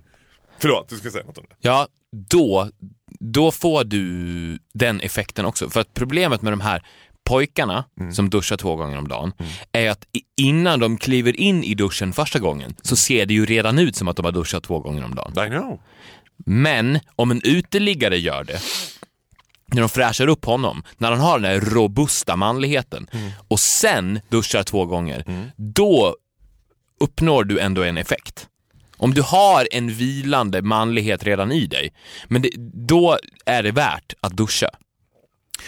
Förlåt, 0.58 0.88
du 0.88 0.96
ska 0.96 1.10
säga 1.10 1.24
något 1.24 1.38
om 1.38 1.44
det. 1.48 1.56
Ja, 1.60 1.88
då, 2.30 2.70
då 3.20 3.50
får 3.50 3.84
du 3.84 4.58
den 4.74 5.00
effekten 5.00 5.44
också. 5.44 5.70
För 5.70 5.80
att 5.80 5.94
problemet 5.94 6.42
med 6.42 6.52
de 6.52 6.60
här 6.60 6.86
pojkarna 7.24 7.84
som 8.12 8.30
duschar 8.30 8.56
två 8.56 8.76
gånger 8.76 8.98
om 8.98 9.08
dagen 9.08 9.32
är 9.72 9.90
att 9.90 10.04
innan 10.36 10.80
de 10.80 10.98
kliver 10.98 11.40
in 11.40 11.64
i 11.64 11.74
duschen 11.74 12.12
första 12.12 12.38
gången 12.38 12.74
så 12.82 12.96
ser 12.96 13.26
det 13.26 13.34
ju 13.34 13.46
redan 13.46 13.78
ut 13.78 13.96
som 13.96 14.08
att 14.08 14.16
de 14.16 14.24
har 14.24 14.32
duschat 14.32 14.62
två 14.62 14.78
gånger 14.78 15.04
om 15.04 15.14
dagen. 15.14 15.46
I 15.46 15.50
know. 15.50 15.80
Men 16.46 16.98
om 17.16 17.30
en 17.30 17.40
uteliggare 17.44 18.18
gör 18.18 18.44
det, 18.44 18.60
när 19.66 19.80
de 19.80 19.88
fräschar 19.88 20.26
upp 20.26 20.44
honom, 20.44 20.82
när 20.98 21.10
han 21.10 21.20
har 21.20 21.38
den 21.38 21.50
här 21.50 21.60
robusta 21.60 22.36
manligheten 22.36 23.06
och 23.48 23.60
sen 23.60 24.20
duschar 24.28 24.62
två 24.62 24.86
gånger, 24.86 25.24
då 25.56 26.16
uppnår 27.00 27.44
du 27.44 27.58
ändå 27.60 27.82
en 27.82 27.96
effekt. 27.98 28.48
Om 28.96 29.14
du 29.14 29.22
har 29.22 29.68
en 29.72 29.88
vilande 29.94 30.62
manlighet 30.62 31.24
redan 31.24 31.52
i 31.52 31.66
dig, 31.66 31.92
men 32.28 32.42
det, 32.42 32.50
då 32.86 33.18
är 33.46 33.62
det 33.62 33.72
värt 33.72 34.14
att 34.20 34.32
duscha. 34.32 34.68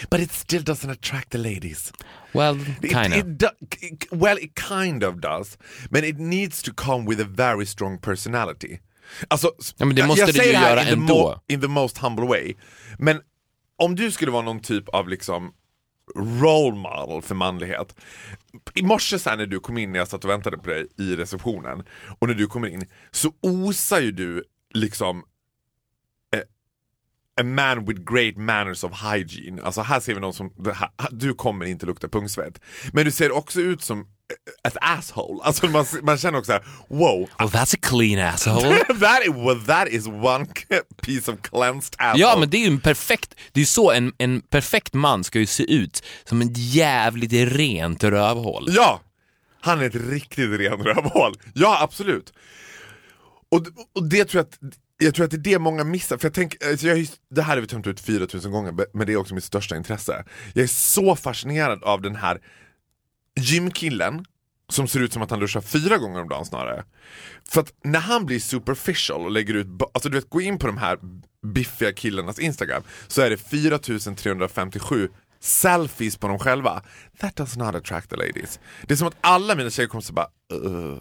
But 0.09 0.19
it 0.19 0.31
still 0.31 0.63
doesn't 0.63 0.89
attract 0.91 1.29
the 1.29 1.37
ladies. 1.37 1.93
Well, 2.33 2.59
It, 2.81 2.91
kind 2.91 3.13
it 3.13 3.25
do, 3.39 3.47
it- 3.81 4.07
well, 4.11 4.37
it 4.41 4.51
kind 4.69 5.03
of 5.03 5.15
does. 5.15 5.57
But 5.89 6.03
it 6.03 6.19
needs 6.19 6.61
to 6.63 6.71
come 6.77 7.09
with 7.09 7.21
a 7.21 7.27
very 7.29 7.65
strong 7.65 7.97
personality. 7.99 8.79
Alltså, 9.27 9.51
Ja, 9.77 9.85
men 9.85 9.95
det 9.95 9.99
jag- 9.99 10.07
måste 10.07 10.21
jag 10.21 10.29
det 10.29 10.33
säger 10.33 10.59
ju 10.61 10.65
göra 10.67 10.81
in 10.81 10.87
the 10.87 10.93
ändå. 10.93 11.13
mo- 11.13 11.53
in 11.53 11.61
the 11.61 11.67
most 11.67 11.97
humble 11.97 12.25
way. 12.25 12.53
Men 12.99 13.21
om 13.77 13.95
du 13.95 14.11
skulle 14.11 14.31
vara 14.31 14.41
någon 14.41 14.59
typ 14.59 14.89
av 14.89 15.09
liksom 15.09 15.51
role 16.15 16.75
model 16.77 17.21
för 17.21 17.35
manlighet. 17.35 17.95
I 18.73 18.81
morse 18.83 19.19
sen 19.19 19.37
när 19.37 19.45
du 19.45 19.59
kom 19.59 19.77
in 19.77 19.91
när 19.91 19.99
jag 19.99 20.07
satt 20.07 20.23
och 20.23 20.29
väntade 20.29 20.57
på 20.57 20.69
dig 20.69 20.87
i 20.97 21.15
receptionen 21.15 21.83
och 22.19 22.27
när 22.27 22.35
du 22.35 22.47
kommer 22.47 22.67
in 22.67 22.85
så 23.11 23.31
osar 23.41 23.99
ju 23.99 24.11
du 24.11 24.43
liksom 24.73 25.23
a 27.41 27.43
man 27.43 27.85
with 27.85 28.01
great 28.13 28.37
manners 28.37 28.83
of 28.83 28.91
hygiene. 29.01 29.61
Alltså 29.61 29.81
här 29.81 29.99
ser 29.99 30.13
vi 30.13 30.19
någon 30.19 30.33
som, 30.33 30.51
här, 30.75 30.89
du 31.11 31.33
kommer 31.33 31.65
inte 31.65 31.85
lukta 31.85 32.07
pungsvett. 32.07 32.61
Men 32.93 33.05
du 33.05 33.11
ser 33.11 33.31
också 33.31 33.61
ut 33.61 33.81
som 33.81 34.07
ett 34.67 34.77
asshole. 34.81 35.43
Alltså 35.43 35.67
man, 35.67 35.85
man 36.03 36.17
känner 36.17 36.39
också 36.39 36.47
såhär, 36.47 36.65
wow. 36.87 37.29
Well, 37.39 37.49
that's 37.49 37.75
a 37.75 37.79
clean 37.81 38.27
asshole. 38.33 38.79
that, 38.99 39.21
is, 39.23 39.35
well, 39.35 39.61
that 39.65 39.87
is 39.87 40.07
one 40.07 40.47
piece 41.01 41.31
of 41.31 41.41
cleansed 41.41 41.95
asshole. 41.97 42.21
Ja, 42.21 42.37
men 42.39 42.49
det 42.49 42.57
är 42.57 42.61
ju 42.61 42.67
en 42.67 42.79
perfekt, 42.79 43.35
det 43.51 43.59
är 43.59 43.61
ju 43.61 43.65
så 43.65 43.91
en, 43.91 44.13
en 44.17 44.41
perfekt 44.41 44.93
man 44.93 45.23
ska 45.23 45.39
ju 45.39 45.45
se 45.45 45.73
ut, 45.73 46.03
som 46.23 46.41
en 46.41 46.53
jävligt 46.53 47.33
rent 47.33 48.03
rövhål. 48.03 48.67
Ja! 48.69 49.01
Han 49.61 49.81
är 49.81 49.85
ett 49.85 49.95
riktigt 49.95 50.59
ren 50.59 50.83
rövhål. 50.83 51.33
Ja, 51.53 51.77
absolut. 51.81 52.33
Och, 53.51 53.61
och 53.95 54.03
det 54.03 54.25
tror 54.25 54.39
jag 54.39 54.69
att 54.69 54.77
jag 54.97 55.15
tror 55.15 55.25
att 55.25 55.31
det 55.31 55.37
är 55.37 55.39
det 55.39 55.59
många 55.59 55.83
missar, 55.83 56.17
för 56.17 56.25
jag 56.25 56.33
tänker, 56.33 56.69
alltså 56.69 56.87
jag, 56.87 57.07
det 57.29 57.41
här 57.41 57.55
har 57.55 57.61
vi 57.61 57.67
tömt 57.67 57.87
ut 57.87 57.99
4000 57.99 58.51
gånger, 58.51 58.73
men 58.93 59.07
det 59.07 59.13
är 59.13 59.17
också 59.17 59.35
mitt 59.35 59.43
största 59.43 59.75
intresse. 59.75 60.25
Jag 60.53 60.63
är 60.63 60.67
så 60.67 61.15
fascinerad 61.15 61.83
av 61.83 62.01
den 62.01 62.15
här 62.15 62.41
gymkillen 63.39 64.25
som 64.69 64.87
ser 64.87 64.99
ut 64.99 65.13
som 65.13 65.21
att 65.21 65.31
han 65.31 65.39
duschar 65.39 65.61
fyra 65.61 65.97
gånger 65.97 66.21
om 66.21 66.29
dagen 66.29 66.45
snarare. 66.45 66.83
För 67.49 67.61
att 67.61 67.73
när 67.83 67.99
han 67.99 68.25
blir 68.25 68.39
superficial 68.39 69.25
och 69.25 69.31
lägger 69.31 69.53
ut, 69.53 69.67
alltså 69.93 70.09
du 70.09 70.17
vet 70.17 70.29
gå 70.29 70.41
in 70.41 70.59
på 70.59 70.67
de 70.67 70.77
här 70.77 70.99
biffiga 71.53 71.93
killarnas 71.93 72.39
instagram 72.39 72.83
så 73.07 73.21
är 73.21 73.29
det 73.29 73.37
4357 73.37 75.09
selfies 75.39 76.17
på 76.17 76.27
dem 76.27 76.39
själva. 76.39 76.83
That 77.19 77.35
does 77.35 77.57
not 77.57 77.75
attract 77.75 78.09
the 78.09 78.15
ladies. 78.15 78.59
Det 78.87 78.93
är 78.93 78.95
som 78.95 79.07
att 79.07 79.17
alla 79.21 79.55
mina 79.55 79.69
tjejkompisar 79.69 80.13
bara 80.13 80.27
"Ugh." 80.53 80.99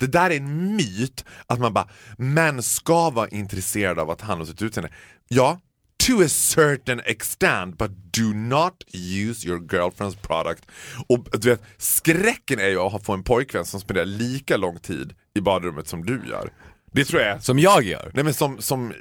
Det 0.00 0.06
där 0.06 0.30
är 0.30 0.36
en 0.36 0.76
myt 0.76 1.24
att 1.46 1.58
man 1.58 1.72
bara, 1.72 1.88
män 2.18 2.62
ska 2.62 3.10
vara 3.10 3.28
intresserade 3.28 4.02
av 4.02 4.10
att 4.10 4.20
han 4.20 4.38
har 4.38 4.46
sitt 4.46 4.62
utseende. 4.62 4.90
Ja, 5.28 5.60
to 6.06 6.22
a 6.24 6.28
certain 6.28 7.00
extent 7.04 7.78
but 7.78 7.90
do 8.12 8.32
not 8.34 8.84
use 8.92 9.48
your 9.48 9.58
girlfriend's 9.58 10.16
product. 10.16 10.66
Och 11.08 11.40
du 11.40 11.48
vet, 11.48 11.62
skräcken 11.76 12.58
är 12.58 12.68
ju 12.68 12.78
att 12.78 13.04
få 13.04 13.12
en 13.12 13.22
pojkvän 13.22 13.64
som 13.64 13.80
spenderar 13.80 14.06
lika 14.06 14.56
lång 14.56 14.78
tid 14.78 15.14
i 15.34 15.40
badrummet 15.40 15.88
som 15.88 16.06
du 16.06 16.22
gör. 16.28 16.50
Det 16.92 17.04
tror 17.04 17.22
jag 17.22 17.30
är 17.30 17.38
Som 17.38 17.58
jag 17.58 17.82
gör. 17.82 18.10
Nej 18.14 18.24
men 18.24 18.34
som, 18.34 18.62
som 18.62 18.92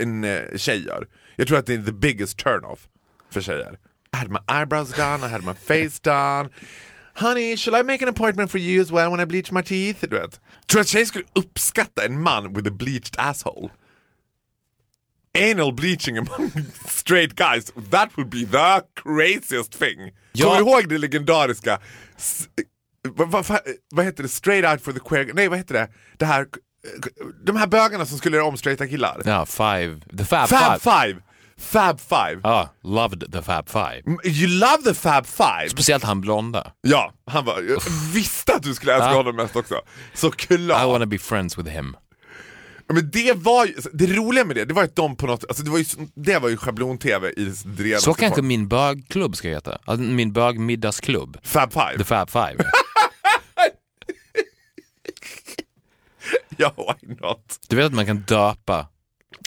en 0.00 0.24
eh, 0.24 0.40
tjej 0.56 0.86
gör. 0.86 1.06
Jag 1.36 1.48
tror 1.48 1.58
att 1.58 1.66
det 1.66 1.74
är 1.74 1.82
the 1.82 1.92
biggest 1.92 2.38
turn-off 2.38 2.88
för 3.30 3.40
tjejer. 3.40 3.78
I 4.12 4.16
had 4.16 4.30
my 4.30 4.38
eyebrows 4.48 4.92
done, 4.96 5.26
I 5.26 5.28
had 5.28 5.44
my 5.44 5.54
face 5.54 6.00
done. 6.02 6.48
Honey, 7.20 7.56
shall 7.56 7.80
I 7.80 7.82
make 7.82 8.02
an 8.02 8.08
appointment 8.08 8.50
for 8.50 8.58
you 8.60 8.80
as 8.82 8.90
well 8.92 9.10
when 9.10 9.20
I 9.20 9.24
bleach 9.26 9.52
my 9.52 9.62
teeth? 9.62 10.00
Du 10.10 10.16
vet. 10.18 10.40
Tror 10.66 10.78
du 10.78 10.80
att 10.80 10.88
tjejer 10.88 11.04
skulle 11.06 11.24
uppskatta 11.34 12.04
en 12.04 12.22
man 12.22 12.52
with 12.54 12.68
a 12.68 12.70
bleached 12.70 13.14
asshole? 13.18 13.68
Anal 15.38 15.72
bleaching 15.72 16.18
among 16.18 16.50
straight 16.88 17.34
guys, 17.36 17.72
that 17.90 18.16
would 18.16 18.30
be 18.30 18.44
the 18.44 18.82
craziest 19.02 19.72
thing. 19.78 20.10
Ja. 20.32 20.44
Kommer 20.46 20.60
du 20.64 20.70
ihåg 20.70 20.88
det 20.88 20.98
legendariska, 20.98 21.78
vad, 23.08 23.30
vad, 23.30 23.46
vad- 23.46 23.60
vad 23.94 24.04
heter 24.04 24.22
det, 24.22 24.28
straight 24.28 24.64
out 24.72 24.80
for 24.82 24.92
the 24.92 25.00
queer, 25.00 25.30
nej 25.34 25.48
vad 25.48 25.58
heter 25.58 25.74
det, 25.74 25.88
det 26.16 26.24
här, 26.26 26.46
de 27.44 27.56
här 27.56 27.66
bögarna 27.66 28.06
som 28.06 28.18
skulle 28.18 28.36
göra 28.36 28.46
om 28.46 28.56
straighta 28.56 28.86
killar. 28.88 29.22
Ja, 29.24 29.46
five. 29.46 30.00
The 30.18 30.24
Fab, 30.24 30.48
Fab 30.48 30.80
Five. 30.80 30.92
Five! 31.06 31.22
Fab 31.60 32.00
Five! 32.00 32.40
Ja, 32.42 32.68
loved 32.82 33.32
the 33.32 33.42
Fab 33.42 33.68
Five. 33.68 34.02
Mm, 34.06 34.18
You 34.24 34.46
love 34.48 34.82
the 34.84 34.94
Fab 34.94 35.26
Five! 35.26 35.68
Speciellt 35.70 36.04
han 36.04 36.20
blonda. 36.20 36.72
Ja, 36.80 37.12
han 37.26 37.44
var, 37.44 37.60
jag 37.62 37.82
visste 38.12 38.54
att 38.54 38.62
du 38.62 38.74
skulle 38.74 38.94
älska 38.94 39.12
honom 39.14 39.36
mest 39.36 39.56
också. 39.56 39.74
Så 40.14 40.32
I 40.50 40.68
wanna 40.68 41.06
be 41.06 41.18
friends 41.18 41.58
with 41.58 41.70
him. 41.70 41.96
Men 42.92 43.10
det 43.10 43.32
var 43.36 43.66
ju, 43.66 43.74
det 43.92 44.06
roliga 44.06 44.44
med 44.44 44.56
det, 44.56 44.64
det 44.64 44.74
var 44.74 44.84
att 44.84 44.96
de 44.96 45.16
på 45.16 45.26
något, 45.26 45.44
alltså 45.48 45.62
det 45.64 45.70
var 45.70 45.78
ju, 45.78 45.84
det 46.14 46.38
var 46.38 46.48
ju 46.48 46.56
schablon-tv 46.56 47.30
i 47.36 47.44
dess 47.44 48.02
Så 48.02 48.14
kanske 48.14 48.36
form. 48.36 48.46
min 48.48 48.68
bögklubb 48.68 49.36
ska 49.36 49.48
heta. 49.48 49.78
Alltså, 49.84 50.02
min 50.02 50.32
bögmiddagsklubb. 50.32 51.38
Fab 51.42 51.72
Five? 51.72 51.98
The 51.98 52.04
Fab 52.04 52.30
Five. 52.30 52.56
Ja, 56.56 56.74
why 56.76 57.14
not? 57.20 57.58
Du 57.68 57.76
vet 57.76 57.86
att 57.86 57.92
man 57.92 58.06
kan 58.06 58.18
döpa 58.18 58.86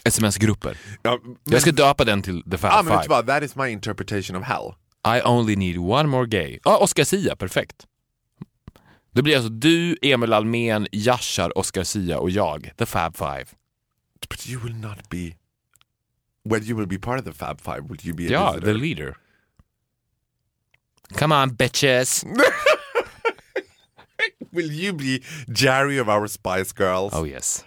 sms-grupper. 0.09 0.77
Ja, 1.01 1.19
men, 1.23 1.37
Jag 1.43 1.61
ska 1.61 1.71
döpa 1.71 2.03
den 2.05 2.21
till 2.21 2.43
The 2.51 2.57
Fab 2.57 2.71
ah, 2.73 2.83
men 2.83 2.85
vet 2.85 2.93
du 2.93 3.03
Five. 3.03 3.09
vad, 3.15 3.27
that 3.27 3.43
is 3.43 3.55
my 3.55 3.69
interpretation 3.69 4.35
of 4.35 4.43
hell. 4.43 4.73
I 5.17 5.21
only 5.25 5.55
need 5.55 5.77
one 5.77 6.09
more 6.09 6.25
gay. 6.27 6.59
Ja, 6.63 6.77
Oscar 6.77 7.03
Sia, 7.03 7.35
perfekt. 7.35 7.85
Det 9.15 9.21
blir 9.21 9.35
alltså 9.35 9.49
du, 9.49 9.97
Emil 10.01 10.33
Almen, 10.33 10.87
Yashar, 10.91 11.57
Oscar 11.57 11.83
Sia 11.83 12.17
och 12.19 12.29
jag. 12.29 12.71
The 12.77 12.85
Fab 12.85 13.17
Five. 13.17 13.45
But 14.29 14.47
you 14.49 14.59
will 14.63 14.75
not 14.75 15.09
be, 15.09 15.33
well 16.49 16.63
you 16.63 16.77
will 16.77 16.87
be 16.87 16.97
part 16.99 17.19
of 17.19 17.25
the 17.25 17.33
Fab 17.33 17.61
Five, 17.61 17.81
will 17.89 17.99
you 18.03 18.15
be 18.15 18.23
a 18.23 18.29
Ja, 18.31 18.51
visitor? 18.51 18.73
the 18.73 18.79
leader. 18.79 19.15
Come 21.15 21.35
on 21.35 21.51
bitches. 21.51 22.25
Will 24.51 24.71
you 24.71 24.93
be 24.93 25.21
Jerry 25.49 25.97
of 25.97 26.07
our 26.09 26.27
Spice 26.27 26.71
Girls? 26.73 27.13
Oh 27.13 27.23
yes. 27.25 27.63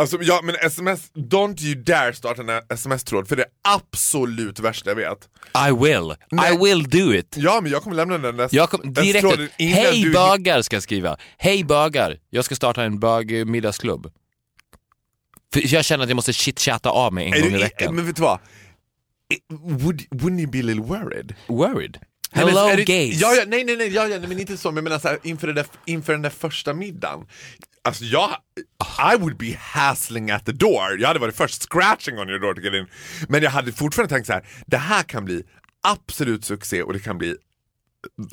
Alltså, 0.00 0.18
ja 0.22 0.40
men 0.44 0.54
sms, 0.54 1.10
don't 1.14 1.62
you 1.62 1.82
dare 1.82 2.12
starta 2.14 2.42
en 2.42 2.62
sms-tråd 2.68 3.28
för 3.28 3.36
det 3.36 3.42
är 3.42 3.48
absolut 3.62 4.60
värsta 4.60 4.90
jag 4.90 4.96
vet. 4.96 5.28
I 5.68 5.72
will. 5.72 6.14
Nej. 6.30 6.54
I 6.54 6.58
will 6.58 6.82
do 6.90 7.14
it. 7.14 7.34
Ja 7.38 7.60
men 7.62 7.72
jag 7.72 7.82
kommer 7.82 7.96
lämna 7.96 8.18
den 8.18 8.36
där 8.36 8.48
Jag 8.52 8.70
kom, 8.70 8.92
direkt 8.92 9.20
tråden 9.20 9.48
innan 9.58 9.74
Hej 9.74 10.02
du- 10.02 10.12
bögar 10.12 10.62
ska 10.62 10.76
jag 10.76 10.82
skriva. 10.82 11.16
Hej 11.38 11.64
bögar, 11.64 12.18
jag 12.30 12.44
ska 12.44 12.54
starta 12.54 12.82
en 12.82 12.98
bögmiddagsklubb. 13.00 14.12
För 15.52 15.74
jag 15.74 15.84
känner 15.84 16.04
att 16.04 16.10
jag 16.10 16.16
måste 16.16 16.32
chitchatta 16.32 16.90
av 16.90 17.12
mig 17.12 17.26
en 17.26 17.34
Är 17.34 17.40
gång 17.40 17.50
du, 17.50 17.58
i 17.58 17.62
veckan. 17.62 17.94
Men 17.94 18.06
vet 18.06 18.16
du 18.16 18.22
vad? 18.22 18.38
Would, 19.50 20.00
wouldn't 20.10 20.40
you 20.40 20.50
be 20.50 20.58
a 20.58 20.62
little 20.62 20.82
worried? 20.84 21.34
Worried? 21.48 21.98
Nej, 22.34 22.44
men 22.44 22.54
Hello 22.54 22.68
är 22.68 22.76
det- 22.76 22.84
gays. 22.84 23.20
Ja, 23.20 23.34
ja, 23.34 23.44
nej, 23.46 23.64
nej, 23.64 23.76
nej, 23.76 23.88
ja, 23.94 24.06
ja, 24.08 24.18
nej, 24.18 24.28
men 24.28 24.40
inte 24.40 24.56
så, 24.56 24.68
men 24.70 24.76
jag 24.76 24.84
menar 24.84 24.98
så 24.98 25.08
här, 25.08 25.18
inför, 25.22 25.46
det 25.46 25.52
där, 25.52 25.66
inför 25.84 26.12
den 26.12 26.22
där 26.22 26.30
första 26.30 26.74
middagen. 26.74 27.26
Alltså 27.84 28.04
jag, 28.04 28.36
I 29.14 29.16
would 29.18 29.36
be 29.36 29.56
hassling 29.60 30.30
at 30.30 30.46
the 30.46 30.52
door. 30.52 31.00
Jag 31.00 31.08
hade 31.08 31.20
varit 31.20 31.36
först 31.36 31.62
scratching 31.62 32.18
on 32.18 32.28
your 32.28 32.38
door 32.40 32.54
to 32.54 32.60
get 32.60 32.74
in. 32.74 32.86
Men 33.28 33.42
jag 33.42 33.50
hade 33.50 33.72
fortfarande 33.72 34.14
tänkt 34.14 34.26
så 34.26 34.32
här, 34.32 34.46
det 34.66 34.76
här 34.76 35.02
kan 35.02 35.24
bli 35.24 35.42
absolut 35.82 36.44
succé 36.44 36.82
och 36.82 36.92
det 36.92 36.98
kan 37.00 37.18
bli 37.18 37.36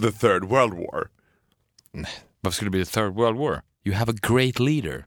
the 0.01 0.11
third 0.11 0.43
world 0.43 0.73
war. 0.73 1.07
Varför 2.41 2.55
skulle 2.55 2.67
det 2.67 2.71
bli 2.71 2.85
the 2.85 2.91
third 2.91 3.13
world 3.13 3.37
war? 3.37 3.61
You 3.85 3.95
have 3.95 4.11
a 4.11 4.15
great 4.21 4.59
leader. 4.59 5.05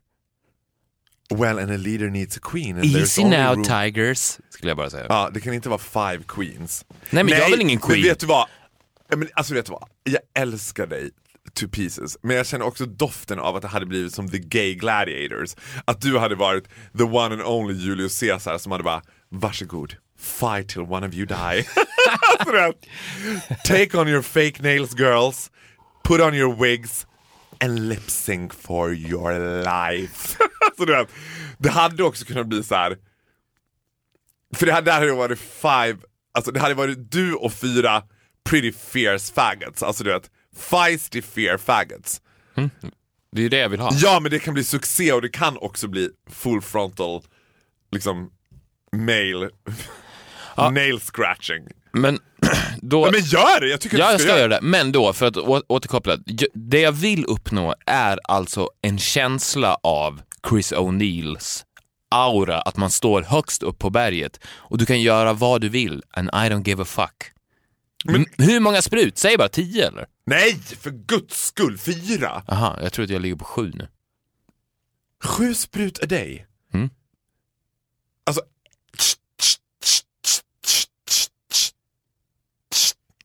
Well, 1.35 1.59
and 1.59 1.71
a 1.71 1.77
leader 1.77 2.09
needs 2.09 2.37
a 2.37 2.39
queen. 2.43 2.77
Easy 2.85 3.23
now 3.23 3.55
room- 3.55 3.63
tigers, 3.63 4.37
skulle 4.49 4.69
jag 4.69 4.77
bara 4.77 4.89
säga. 4.89 5.05
Ja, 5.09 5.29
det 5.33 5.41
kan 5.41 5.53
inte 5.53 5.69
vara 5.69 5.79
five 5.79 6.23
queens. 6.27 6.85
Nej, 7.09 7.23
men 7.23 7.27
jag 7.33 7.45
är 7.45 7.49
väl 7.51 7.61
ingen 7.61 7.79
Men 7.81 7.89
queen. 7.89 8.03
vet 8.03 8.19
du 8.19 8.25
vad? 8.25 8.47
Men, 9.15 9.29
alltså 9.33 9.53
vet 9.53 9.65
du 9.65 9.71
vad? 9.71 9.89
Jag 10.03 10.21
älskar 10.33 10.87
dig 10.87 11.11
to 11.53 11.67
pieces, 11.67 12.17
men 12.21 12.35
jag 12.35 12.45
känner 12.45 12.65
också 12.65 12.85
doften 12.85 13.39
av 13.39 13.55
att 13.55 13.61
det 13.61 13.67
hade 13.67 13.85
blivit 13.85 14.13
som 14.13 14.29
the 14.29 14.39
gay 14.39 14.75
gladiators. 14.75 15.55
Att 15.85 16.01
du 16.01 16.17
hade 16.17 16.35
varit 16.35 16.67
the 16.97 17.03
one 17.03 17.35
and 17.35 17.41
only 17.41 17.73
Julius 17.73 18.19
Caesar 18.19 18.57
som 18.57 18.71
hade 18.71 18.83
bara, 18.83 19.01
varsågod, 19.29 19.95
fight 20.19 20.69
till 20.69 20.81
one 20.81 21.07
of 21.07 21.13
you 21.13 21.25
die. 21.25 21.65
Alltså, 22.39 22.73
Take 23.65 23.97
on 23.97 24.07
your 24.07 24.21
fake 24.21 24.61
nails 24.61 24.93
girls, 24.93 25.51
put 26.03 26.21
on 26.21 26.33
your 26.33 26.55
wigs 26.55 27.07
and 27.59 27.89
lip 27.89 28.09
sync 28.09 28.53
for 28.53 28.93
your 28.93 29.63
life. 29.63 30.37
Alltså, 30.65 30.85
du 30.85 30.91
vet, 30.91 31.07
det 31.57 31.69
hade 31.69 32.03
också 32.03 32.25
kunnat 32.25 32.47
bli 32.47 32.63
så 32.63 32.75
här. 32.75 32.97
För 34.55 34.65
det 34.65 34.73
hade, 34.73 34.91
där 34.91 34.99
hade 34.99 35.11
varit 35.11 35.39
five, 35.39 35.97
alltså 36.33 36.51
det 36.51 36.59
hade 36.59 36.73
varit 36.73 37.11
du 37.11 37.33
och 37.33 37.53
fyra 37.53 38.03
pretty 38.49 38.71
fierce 38.71 39.33
faggots. 39.33 39.83
Alltså 39.83 40.03
du 40.03 40.13
vet, 40.13 40.29
feisty 40.57 41.21
fear 41.21 41.57
faggots. 41.57 42.21
Det 43.31 43.39
är 43.39 43.43
ju 43.43 43.49
det 43.49 43.57
jag 43.57 43.69
vill 43.69 43.79
ha. 43.79 43.91
Ja 43.93 44.19
men 44.19 44.31
det 44.31 44.39
kan 44.39 44.53
bli 44.53 44.63
succé 44.63 45.13
och 45.13 45.21
det 45.21 45.29
kan 45.29 45.57
också 45.57 45.87
bli 45.87 46.09
full 46.31 46.61
frontal, 46.61 47.21
liksom, 47.91 48.29
male, 48.91 49.49
nail 50.71 50.99
scratching. 50.99 51.67
Men 51.91 52.19
då... 52.81 53.07
Ja, 53.07 53.11
men 53.11 53.21
gör 53.21 53.59
det! 53.59 53.67
Jag 53.67 53.81
tycker 53.81 53.97
Ja, 53.97 54.05
jag 54.05 54.19
du 54.19 54.23
ska 54.23 54.31
ska 54.31 54.39
göra 54.39 54.47
det. 54.47 54.59
Men 54.61 54.91
då, 54.91 55.13
för 55.13 55.25
att 55.25 55.37
återkoppla. 55.67 56.17
Det 56.53 56.79
jag 56.79 56.91
vill 56.91 57.25
uppnå 57.25 57.75
är 57.85 58.19
alltså 58.23 58.69
en 58.81 58.99
känsla 58.99 59.77
av 59.83 60.21
Chris 60.49 60.73
O'Neills 60.73 61.63
aura, 62.11 62.61
att 62.61 62.77
man 62.77 62.91
står 62.91 63.21
högst 63.21 63.63
upp 63.63 63.79
på 63.79 63.89
berget 63.89 64.39
och 64.45 64.77
du 64.77 64.85
kan 64.85 65.01
göra 65.01 65.33
vad 65.33 65.61
du 65.61 65.69
vill 65.69 66.03
and 66.09 66.29
I 66.29 66.31
don't 66.49 66.67
give 66.67 66.81
a 66.81 66.85
fuck. 66.85 67.32
M- 68.07 68.25
hur 68.37 68.59
många 68.59 68.81
sprut? 68.81 69.17
Säg 69.17 69.37
bara 69.37 69.49
tio 69.49 69.87
eller? 69.87 70.05
Nej, 70.25 70.55
för 70.79 70.91
guds 70.91 71.45
skull, 71.45 71.77
fyra! 71.77 72.43
Aha, 72.47 72.77
jag 72.81 72.93
tror 72.93 73.03
att 73.05 73.11
jag 73.11 73.21
ligger 73.21 73.35
på 73.35 73.45
sju 73.45 73.71
nu. 73.75 73.87
Sju 75.23 75.53
sprut 75.53 76.03
a 76.03 76.05
day. 76.05 76.47
Mm. 76.73 76.89
Alltså, 78.25 78.41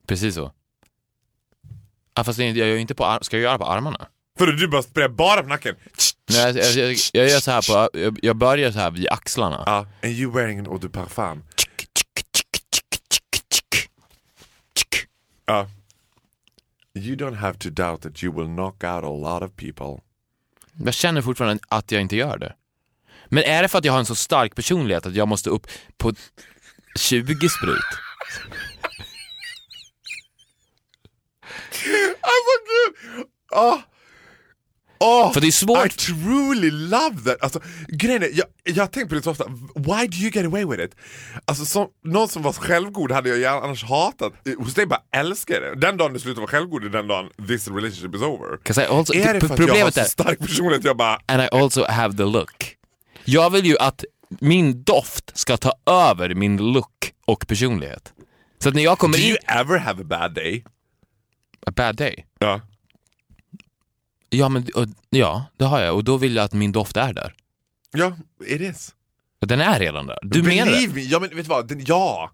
Precis 0.07 0.35
så. 0.35 0.53
Ja, 2.15 2.25
fast 2.25 2.39
är 2.39 2.45
jag 2.45 2.69
gör 2.69 2.77
inte 2.77 2.95
på 2.95 3.19
Ska 3.23 3.37
jag 3.37 3.43
göra 3.43 3.59
på 3.59 3.65
armarna? 3.67 4.09
för 4.39 4.47
du 4.47 4.69
bara 4.69 4.83
sprayar 4.83 5.09
bara 5.09 5.43
på 5.43 5.49
nacken. 5.49 5.75
Nej, 6.31 6.57
jag, 6.57 6.73
jag, 6.73 6.97
jag, 7.13 7.29
gör 7.29 7.41
så 7.41 7.51
här 7.51 7.63
på, 7.69 7.99
jag, 7.99 8.19
jag 8.23 8.37
börjar 8.37 8.73
så 8.73 8.79
här 8.79 8.91
vid 8.91 9.09
axlarna. 9.09 9.63
Ja, 9.67 9.87
and 10.03 10.13
you 10.13 10.33
wearing 10.33 10.59
an 10.59 10.67
eau 10.67 10.79
de 10.79 10.89
parfum. 10.89 11.43
Ja. 15.49 15.67
You 16.95 17.17
don't 17.17 17.37
have 17.37 17.59
to 17.59 17.71
doubt 17.71 18.03
that 18.03 18.25
you 18.25 18.33
will 18.33 18.47
knock 18.47 18.85
out 18.85 19.05
a 19.05 19.09
lot 19.09 19.43
of 19.43 19.57
people. 19.57 20.03
Jag 20.85 20.95
känner 20.95 21.23
fortfarande 21.23 21.63
att 21.69 21.93
jag 21.93 22.01
inte 22.01 22.17
gör 22.17 22.39
det. 22.39 22.55
Men 23.27 23.45
är 23.45 23.63
det 23.63 23.69
för 23.69 23.79
att 23.79 23.85
jag 23.85 23.93
har 23.93 23.99
en 23.99 24.07
så 24.07 24.15
stark 24.15 24.55
personlighet 24.55 25.07
att 25.07 25.15
jag 25.15 25.29
måste 25.29 25.51
upp 25.51 25.67
på 25.97 26.13
20 26.99 27.49
sprut? 27.49 27.79
Alltså 32.21 32.53
gud! 32.69 33.27
Oh, 35.01 35.33
För 35.33 35.41
det 35.41 35.47
är 35.47 35.51
svårt. 35.51 35.87
I 35.87 35.89
truly 35.89 36.71
love 36.71 37.17
that. 37.25 37.43
Alltså, 37.43 37.61
grejen 37.89 38.23
är, 38.23 38.31
jag, 38.33 38.47
jag 38.65 38.83
har 38.83 38.87
tänkt 38.89 39.09
på 39.09 39.15
det 39.15 39.23
så 39.23 39.31
ofta, 39.31 39.45
why 39.75 40.07
do 40.07 40.17
you 40.17 40.31
get 40.31 40.47
away 40.47 40.65
with 40.65 40.83
it? 40.83 40.97
Alltså 41.45 41.65
som, 41.65 41.89
någon 42.05 42.29
som 42.29 42.43
var 42.43 42.53
självgod 42.53 43.13
hade 43.13 43.29
jag 43.29 43.39
gärna 43.39 43.61
annars 43.61 43.85
hatat. 43.85 44.33
Hos 44.59 44.75
dig 44.75 44.87
bara 44.87 45.01
älskar 45.13 45.61
det. 45.61 45.81
Den 45.81 45.97
dagen 45.97 46.13
du 46.13 46.21
slutar 46.21 46.41
vara 46.41 46.51
självgod 46.51 46.85
är 46.85 46.89
den 46.89 47.07
dagen 47.07 47.29
this 47.49 47.69
relationship 47.69 48.15
is 48.15 48.23
over. 48.23 48.59
also- 48.89 49.15
är 49.15 49.35
det 49.35 49.41
för 49.41 49.55
att 49.55 49.69
jag 49.77 49.85
har 49.85 49.91
så 49.91 50.05
stark 50.05 50.39
personlighet 50.39 50.85
jag 50.85 50.97
bara, 50.97 51.21
And 51.27 51.43
I 51.43 51.49
also 51.53 51.85
have 51.89 52.17
the 52.17 52.25
look. 52.25 52.75
Jag 53.25 53.51
vill 53.51 53.67
ju 53.67 53.79
att 53.79 54.05
min 54.29 54.83
doft 54.83 55.39
ska 55.39 55.57
ta 55.57 55.73
över 55.87 56.35
min 56.35 56.73
look 56.73 57.13
och 57.25 57.47
personlighet. 57.47 58.13
Så 58.59 58.69
att 58.69 58.75
när 58.75 58.83
jag 58.83 58.99
kommer 58.99 59.19
do 59.19 59.23
in... 59.23 59.29
you 59.29 59.39
ever 59.47 59.79
have 59.79 60.03
a 60.03 60.05
bad 60.05 60.35
day? 60.35 60.65
A 61.67 61.73
bad 61.77 61.97
day? 61.97 62.27
Ja. 62.39 62.61
Ja, 64.31 64.49
men 64.49 64.67
och, 64.75 64.87
ja, 65.11 65.45
det 65.57 65.65
har 65.65 65.81
jag. 65.81 65.95
Och 65.95 66.05
då 66.05 66.17
vill 66.17 66.37
jag 66.37 66.45
att 66.45 66.53
min 66.53 66.73
doft 66.73 66.97
är 66.97 67.13
där. 67.13 67.35
Ja, 67.93 68.17
it 68.47 68.61
is. 68.61 68.95
Den 69.47 69.61
är 69.61 69.79
redan 69.81 70.07
där. 70.07 70.19
Du 70.23 70.43
menar 70.43 70.67
det? 70.67 70.73
Believe 70.73 70.95
me, 70.95 71.01
ja 71.03 71.19
men 71.21 71.29
vet 71.29 71.45
du 71.45 71.49
vad, 71.49 71.69
den, 71.69 71.85
ja. 71.87 72.31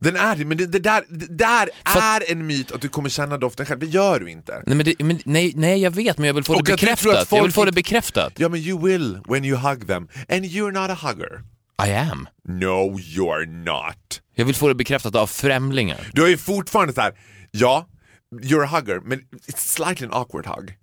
Den 0.00 0.16
är 0.16 0.36
det, 0.36 0.44
men 0.44 0.56
det, 0.58 0.66
det 0.66 0.78
där, 0.78 1.04
det 1.08 1.26
där 1.26 1.68
För- 1.86 2.00
är 2.00 2.32
en 2.32 2.46
myt 2.46 2.72
att 2.72 2.80
du 2.80 2.88
kommer 2.88 3.08
känna 3.08 3.38
doften 3.38 3.66
själv, 3.66 3.80
det 3.80 3.86
gör 3.86 4.20
du 4.20 4.30
inte. 4.30 4.62
Nej, 4.66 4.76
men 4.76 4.86
det, 4.86 4.94
men, 4.98 5.20
nej, 5.24 5.52
nej, 5.56 5.82
jag 5.82 5.90
vet, 5.90 6.18
men 6.18 6.26
jag 6.26 6.34
vill 6.34 6.44
få 6.44 6.54
Och 6.54 6.64
det 6.64 6.72
bekräftat. 6.72 7.32
Jag 7.32 7.42
vill 7.42 7.52
få 7.52 7.64
det 7.64 7.72
bekräftat. 7.72 8.32
Ja 8.36 8.48
men 8.48 8.60
you 8.60 8.86
will 8.86 9.18
when 9.28 9.44
you 9.44 9.58
hug 9.58 9.86
them, 9.86 10.08
and 10.28 10.44
you're 10.44 10.72
not 10.80 10.90
a 10.90 10.98
hugger. 11.02 11.42
I 11.86 11.92
am. 11.92 12.28
No 12.48 12.98
you're 12.98 13.46
not. 13.46 14.20
Jag 14.34 14.44
vill 14.44 14.54
få 14.54 14.68
det 14.68 14.74
bekräftat 14.74 15.14
av 15.14 15.26
främlingar. 15.26 16.10
Du 16.12 16.24
är 16.24 16.28
ju 16.28 16.38
fortfarande 16.38 16.94
så 16.94 17.00
här. 17.00 17.12
ja, 17.50 17.86
you're 18.32 18.62
a 18.62 18.66
hugger, 18.66 19.00
men 19.00 19.20
it's 19.46 19.60
slightly 19.74 20.06
an 20.06 20.12
awkward 20.12 20.46
hug. 20.46 20.74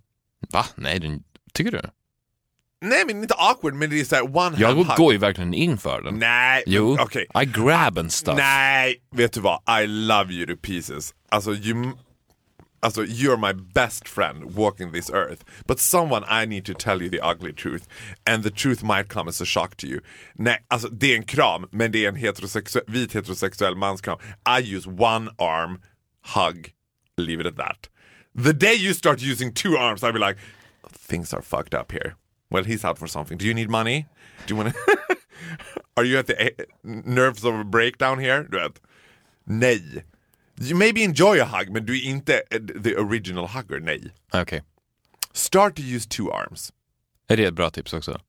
Va? 0.51 0.65
Nej, 0.75 0.99
den, 0.99 1.23
tycker 1.53 1.71
du? 1.71 1.81
Nej 2.81 3.05
men 3.05 3.21
inte 3.23 3.33
awkward, 3.33 3.73
men 3.73 3.89
det 3.89 3.99
är 3.99 4.05
såhär 4.05 4.23
one 4.23 4.41
hand 4.41 4.59
Jag 4.59 4.73
hug. 4.75 4.87
går 4.97 5.13
ju 5.13 5.19
verkligen 5.19 5.53
in 5.53 5.77
för 5.77 6.01
den. 6.01 6.19
Nej, 6.19 6.63
Jo, 6.67 6.97
okej. 6.99 7.25
I 7.41 7.45
grab 7.45 7.97
and 7.97 8.11
stuff. 8.11 8.37
Nej, 8.37 8.95
vet 9.11 9.33
du 9.33 9.39
vad? 9.41 9.61
I 9.83 9.87
love 9.87 10.33
you 10.33 10.45
to 10.47 10.61
pieces. 10.61 11.13
Alltså, 11.29 11.53
you, 11.53 11.91
alltså, 12.79 13.03
you're 13.03 13.37
my 13.37 13.53
best 13.73 14.07
friend 14.07 14.43
walking 14.51 14.91
this 14.93 15.09
earth. 15.09 15.43
But 15.67 15.79
someone 15.79 16.43
I 16.43 16.45
need 16.45 16.65
to 16.65 16.73
tell 16.73 17.01
you 17.01 17.09
the 17.09 17.21
ugly 17.21 17.53
truth. 17.53 17.85
And 18.25 18.43
the 18.43 18.51
truth 18.51 18.83
might 18.83 19.07
come 19.09 19.29
as 19.29 19.41
a 19.41 19.45
shock 19.45 19.75
to 19.77 19.87
you. 19.87 20.01
Nej, 20.35 20.65
alltså 20.67 20.89
det 20.89 21.13
är 21.13 21.17
en 21.17 21.23
kram, 21.25 21.67
men 21.71 21.91
det 21.91 22.05
är 22.05 22.09
en 22.09 22.15
heterosexuell, 22.15 22.85
vit 22.87 23.15
heterosexuell 23.15 23.75
manskram. 23.75 24.17
I 24.59 24.75
use 24.75 24.89
one 24.89 25.31
arm, 25.37 25.81
hug, 26.35 26.71
leave 27.17 27.39
it 27.39 27.45
at 27.45 27.55
that. 27.57 27.87
The 28.35 28.53
day 28.53 28.73
you 28.73 28.93
start 28.93 29.21
using 29.21 29.53
two 29.53 29.77
arms 29.77 30.03
I'll 30.03 30.11
be 30.11 30.19
like, 30.19 30.37
things 30.91 31.33
are 31.33 31.41
fucked 31.41 31.73
up 31.73 31.91
here. 31.91 32.15
Well, 32.49 32.63
he's 32.63 32.83
out 32.85 32.97
for 32.97 33.07
something. 33.07 33.37
Do 33.37 33.45
you 33.45 33.53
need 33.53 33.69
money? 33.69 34.05
Do 34.45 34.53
you 34.53 34.57
wanna... 34.57 34.73
Are 35.97 36.03
you 36.03 36.17
at 36.17 36.27
the 36.27 36.41
eh, 36.41 36.65
nerves 36.83 37.43
of 37.45 37.55
a 37.55 37.63
breakdown 37.63 38.19
here? 38.19 38.43
Du 38.43 38.57
vet. 38.59 38.79
Nej. 39.47 40.03
You 40.59 40.75
maybe 40.75 41.03
enjoy 41.03 41.41
a 41.41 41.45
hug, 41.45 41.69
men 41.71 41.85
du 41.85 41.97
är 41.97 42.03
inte 42.03 42.41
eh, 42.51 42.59
the 42.83 42.95
original 42.95 43.47
hugger. 43.47 43.79
Nej. 43.79 44.13
Okej. 44.33 44.63
Start 45.33 45.75
to 45.75 45.81
use 45.81 46.07
two 46.09 46.29
arms. 46.31 46.71
Är 47.27 47.37
det 47.37 47.45
ett 47.45 47.53
bra 47.53 47.69
tips 47.69 47.93
också? 47.93 48.19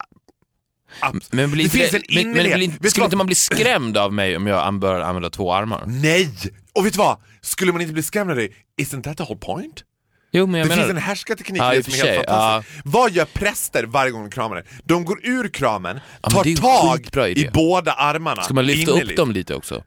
Abs- 1.00 1.28
Men, 1.32 1.50
blir 1.50 1.68
det 1.68 1.84
inte 1.84 2.14
men, 2.14 2.32
men 2.32 2.78
blir, 2.78 2.90
skulle 2.90 3.04
inte 3.04 3.16
man 3.16 3.26
bli 3.26 3.34
skrämd 3.34 3.96
av 3.96 4.12
mig 4.12 4.36
om 4.36 4.46
jag 4.46 4.78
börjar 4.78 5.00
använda 5.00 5.30
två 5.30 5.52
armar? 5.52 5.84
Nej! 5.86 6.30
Och 6.72 6.86
vet 6.86 6.92
du 6.92 6.98
vad? 6.98 7.20
Skulle 7.40 7.72
man 7.72 7.80
inte 7.80 7.92
bli 7.92 8.02
skrämd 8.02 8.30
av 8.30 8.36
dig, 8.36 8.54
isn't 8.80 9.02
that 9.02 9.16
the 9.16 9.22
whole 9.24 9.38
point? 9.40 9.84
Jo, 10.32 10.46
men 10.46 10.60
jag 10.60 10.64
Det 10.66 10.68
menar... 10.68 10.82
finns 10.82 10.96
en 10.96 11.02
härskarteknik 11.02 11.62
Ja, 11.62 11.82
som 11.82 11.92
är 11.94 11.96
helt 12.06 12.26
fantastisk. 12.26 12.80
Vad 12.84 13.12
gör 13.12 13.24
präster 13.24 13.84
varje 13.84 14.10
gång 14.12 14.22
de 14.22 14.30
kramar 14.30 14.56
dig? 14.56 14.64
De 14.84 15.04
går 15.04 15.26
ur 15.26 15.48
kramen, 15.48 16.00
men 16.22 16.32
tar 16.32 17.10
tag 17.10 17.30
i 17.38 17.50
båda 17.52 17.92
armarna. 17.92 18.42
Ska 18.42 18.54
man 18.54 18.66
lyfta 18.66 18.90
innerligt. 18.92 19.10
upp 19.10 19.16
dem 19.16 19.32
lite 19.32 19.54
också? 19.54 19.84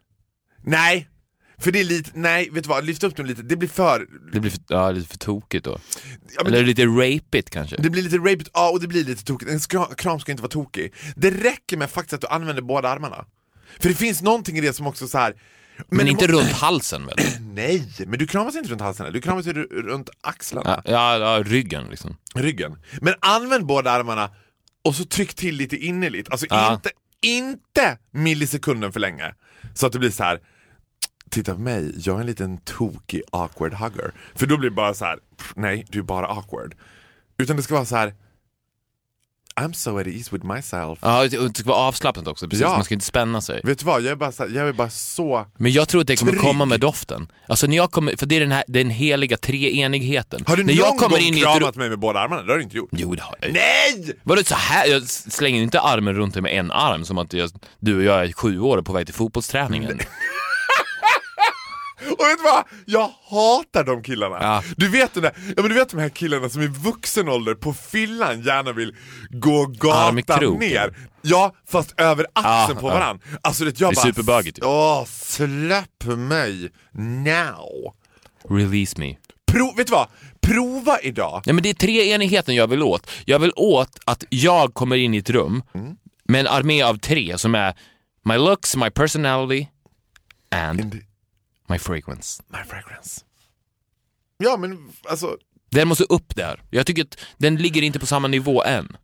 Nej, 0.63 1.07
för 1.57 1.71
det 1.71 1.79
är 1.79 1.83
lite, 1.83 2.11
nej 2.13 2.49
vet 2.49 2.63
du 2.63 2.67
vad, 2.69 2.85
lyfta 2.85 3.07
upp 3.07 3.15
dem 3.15 3.25
lite, 3.25 3.41
det 3.41 3.55
blir 3.55 3.69
för, 3.69 4.07
Det 4.33 4.39
blir 4.39 4.51
för, 4.51 4.59
ja, 4.67 4.91
lite 4.91 5.07
för 5.09 5.17
tokigt 5.17 5.65
då. 5.65 5.77
ja, 6.37 6.45
Eller 6.47 6.63
lite 6.63 6.85
rapigt 6.85 7.49
kanske? 7.49 7.75
det 7.77 7.89
blir 7.89 8.01
lite 8.03 8.17
rapigt, 8.17 8.49
ja 8.53 8.69
och 8.69 8.79
det 8.81 8.87
blir 8.87 9.03
lite 9.03 9.23
tokigt. 9.23 9.51
En 9.51 9.59
kram 9.95 10.19
ska 10.19 10.31
inte 10.31 10.41
vara 10.43 10.51
tokig. 10.51 10.93
Det 11.15 11.31
räcker 11.31 11.77
med 11.77 11.89
faktiskt 11.89 12.13
att 12.13 12.21
du 12.21 12.27
använder 12.27 12.61
båda 12.61 12.89
armarna. 12.89 13.25
För 13.79 13.89
det 13.89 13.95
finns 13.95 14.21
någonting 14.21 14.57
i 14.57 14.61
det 14.61 14.73
som 14.73 14.87
också 14.87 15.07
så 15.07 15.17
här. 15.17 15.33
Men, 15.87 16.05
det 16.05 16.11
inte 16.11 16.27
runt 16.27 16.51
halsen 16.51 17.05
väl? 17.05 17.15
Nej, 17.41 17.87
men 18.07 18.19
du 18.19 18.27
kramas 18.27 18.55
inte 18.55 18.69
runt 18.69 18.81
halsen, 18.81 19.13
du 19.13 19.21
kramas 19.21 19.45
ju 19.47 19.53
runt 19.63 20.09
axlarna, 20.21 20.81
Ja, 20.85 21.17
ja, 21.17 21.43
ryggen 21.45 21.87
liksom. 21.89 22.17
ryggen. 22.35 22.77
Men 23.01 23.13
använd 23.19 23.65
båda 23.65 23.91
armarna 23.91 24.29
och 24.83 24.95
så 24.95 25.05
tryck 25.05 25.33
till 25.33 25.55
lite 25.55 25.77
innerligt. 25.77 26.31
Alltså 26.31 26.45
Ja. 26.49 26.73
inte, 26.73 26.89
inte 27.21 27.97
millisekunden 28.11 28.91
för 28.91 28.99
länge. 28.99 29.33
Så 29.73 29.85
att 29.87 29.93
det 29.93 29.99
blir 29.99 30.11
så 30.11 30.23
här. 30.23 30.39
Titta 31.29 31.53
på 31.55 31.59
mig, 31.61 31.93
jag 31.97 32.15
är 32.15 32.19
en 32.19 32.25
liten 32.25 32.57
tokig 32.57 33.21
awkward 33.31 33.73
hugger. 33.73 34.13
För 34.35 34.45
då 34.47 34.57
blir 34.57 34.69
det 34.69 34.75
bara 34.75 34.93
så 34.93 35.05
här. 35.05 35.19
nej 35.55 35.85
du 35.89 35.99
är 35.99 36.03
bara 36.03 36.27
awkward. 36.27 36.75
Utan 37.37 37.55
det 37.55 37.63
ska 37.63 37.73
vara 37.73 37.85
så 37.85 37.95
här. 37.95 38.13
I'm 39.59 39.73
so 39.73 39.97
at 39.99 40.07
ease 40.07 40.29
with 40.31 40.45
myself. 40.45 40.99
Ja, 41.01 41.23
och 41.23 41.29
det 41.29 41.57
ska 41.57 41.69
vara 41.69 41.77
avslappnat 41.77 42.27
också, 42.27 42.47
precis. 42.47 42.61
Ja. 42.61 42.69
Man 42.69 42.83
ska 42.83 42.93
inte 42.93 43.05
spänna 43.05 43.41
sig. 43.41 43.61
Vet 43.63 43.79
du 43.79 43.85
vad, 43.85 44.01
jag 44.01 44.11
är 44.11 44.15
bara 44.15 44.31
så, 44.31 44.45
jag 44.49 44.67
är 44.67 44.73
bara 44.73 44.89
så... 44.89 45.45
Men 45.57 45.71
jag 45.71 45.87
tror 45.87 46.01
att 46.01 46.07
det 46.07 46.15
kommer 46.15 46.31
Trygg. 46.31 46.43
komma 46.43 46.65
med 46.65 46.79
doften. 46.79 47.31
Alltså 47.47 47.67
när 47.67 47.75
jag 47.77 47.91
kommer, 47.91 48.15
för 48.15 48.25
det 48.25 48.35
är 48.35 48.39
den 48.39 48.51
här 48.51 48.63
den 48.67 48.89
heliga 48.89 49.37
treenigheten. 49.37 50.43
Har 50.47 50.57
du 50.57 50.63
när 50.63 50.73
någon 50.73 50.85
jag 50.85 50.97
kommer 50.97 51.17
gång 51.17 51.25
in 51.25 51.35
kramat 51.35 51.75
mig 51.75 51.89
med 51.89 51.99
båda 51.99 52.19
armarna? 52.19 52.41
Det 52.41 52.51
har 52.51 52.57
du 52.57 52.63
inte 52.63 52.77
gjort. 52.77 52.89
Jo 52.91 53.15
det 53.15 53.21
har 53.21 53.35
jag. 53.41 53.53
Nej! 53.53 54.13
Vadå 54.23 54.43
så 54.43 54.55
här? 54.55 54.87
Jag 54.87 55.03
slänger 55.09 55.61
inte 55.61 55.79
armen 55.81 56.15
runt 56.15 56.33
dig 56.33 56.43
med 56.43 56.59
en 56.59 56.71
arm 56.71 57.05
som 57.05 57.17
att 57.17 57.33
jag, 57.33 57.51
du 57.79 57.97
och 57.97 58.03
jag 58.03 58.23
är 58.23 58.33
sju 58.33 58.59
år 58.59 58.81
på 58.81 58.93
väg 58.93 59.05
till 59.05 59.15
fotbollsträningen. 59.15 59.99
Och 62.01 62.25
vet 62.25 62.37
du 62.37 62.43
vad? 62.43 62.63
Jag 62.85 63.11
hatar 63.29 63.83
de 63.83 64.03
killarna. 64.03 64.37
Ja. 64.41 64.63
Du, 64.77 64.87
vet 64.89 65.13
de 65.13 65.19
där, 65.21 65.31
ja, 65.47 65.53
men 65.61 65.69
du 65.69 65.73
vet 65.75 65.89
de 65.89 65.99
här 65.99 66.09
killarna 66.09 66.49
som 66.49 66.61
i 66.61 66.67
vuxen 66.67 67.29
ålder 67.29 67.55
på 67.55 67.73
fyllan 67.73 68.41
gärna 68.41 68.71
vill 68.71 68.95
gå 69.29 69.65
gatan 69.65 70.23
kroken. 70.23 70.59
ner. 70.69 70.97
Ja, 71.21 71.55
fast 71.67 71.99
över 71.99 72.25
axeln 72.33 72.77
Ja, 72.77 72.81
på 72.81 72.87
ja. 72.87 72.93
varann. 72.93 73.19
Alltså 73.41 73.65
det, 73.65 73.79
jag 73.79 73.89
Det 73.89 73.93
är 73.93 73.95
bara... 73.95 74.05
superbögigt 74.05 74.59
ju. 74.59 74.65
Åh, 74.65 75.05
släpp 75.05 76.03
mig 76.05 76.69
now. 76.93 77.93
Release 78.49 78.99
me. 78.99 79.15
Pro, 79.51 79.73
vet 79.77 79.87
du 79.87 79.91
vad? 79.91 80.07
Prova 80.41 80.99
idag. 80.99 81.41
Nej 81.45 81.53
men 81.53 81.63
det 81.63 81.69
är 81.69 81.73
treenigheten 81.73 82.55
jag 82.55 82.67
vill 82.67 82.83
åt. 82.83 83.11
Jag 83.25 83.39
vill 83.39 83.51
åt 83.55 83.99
att 84.05 84.23
jag 84.29 84.73
kommer 84.73 84.95
in 84.95 85.13
i 85.13 85.17
ett 85.17 85.29
rum 85.29 85.63
Mm. 85.73 85.95
med 86.23 86.39
en 86.39 86.47
armé 86.47 86.81
av 86.81 86.95
tre 86.97 87.37
som 87.37 87.55
är 87.55 87.73
my 88.25 88.37
looks, 88.37 88.75
my 88.75 88.89
personality 88.89 89.67
And 90.55 91.01
my 91.69 91.77
fragrance. 91.79 92.43
my 92.47 92.63
fragrance. 92.67 93.21
Ja 94.37 94.57
men 94.57 94.91
alltså, 95.09 95.37
Den 95.71 95.87
måste 95.87 96.03
upp 96.03 96.35
där. 96.35 96.63
Jag 96.69 96.85
tycker 96.87 97.01
att 97.03 97.17
den 97.37 97.55
ligger 97.55 97.81
inte 97.81 97.99
på 97.99 98.05
samma 98.05 98.27
nivå 98.27 98.63
än. 98.63 98.97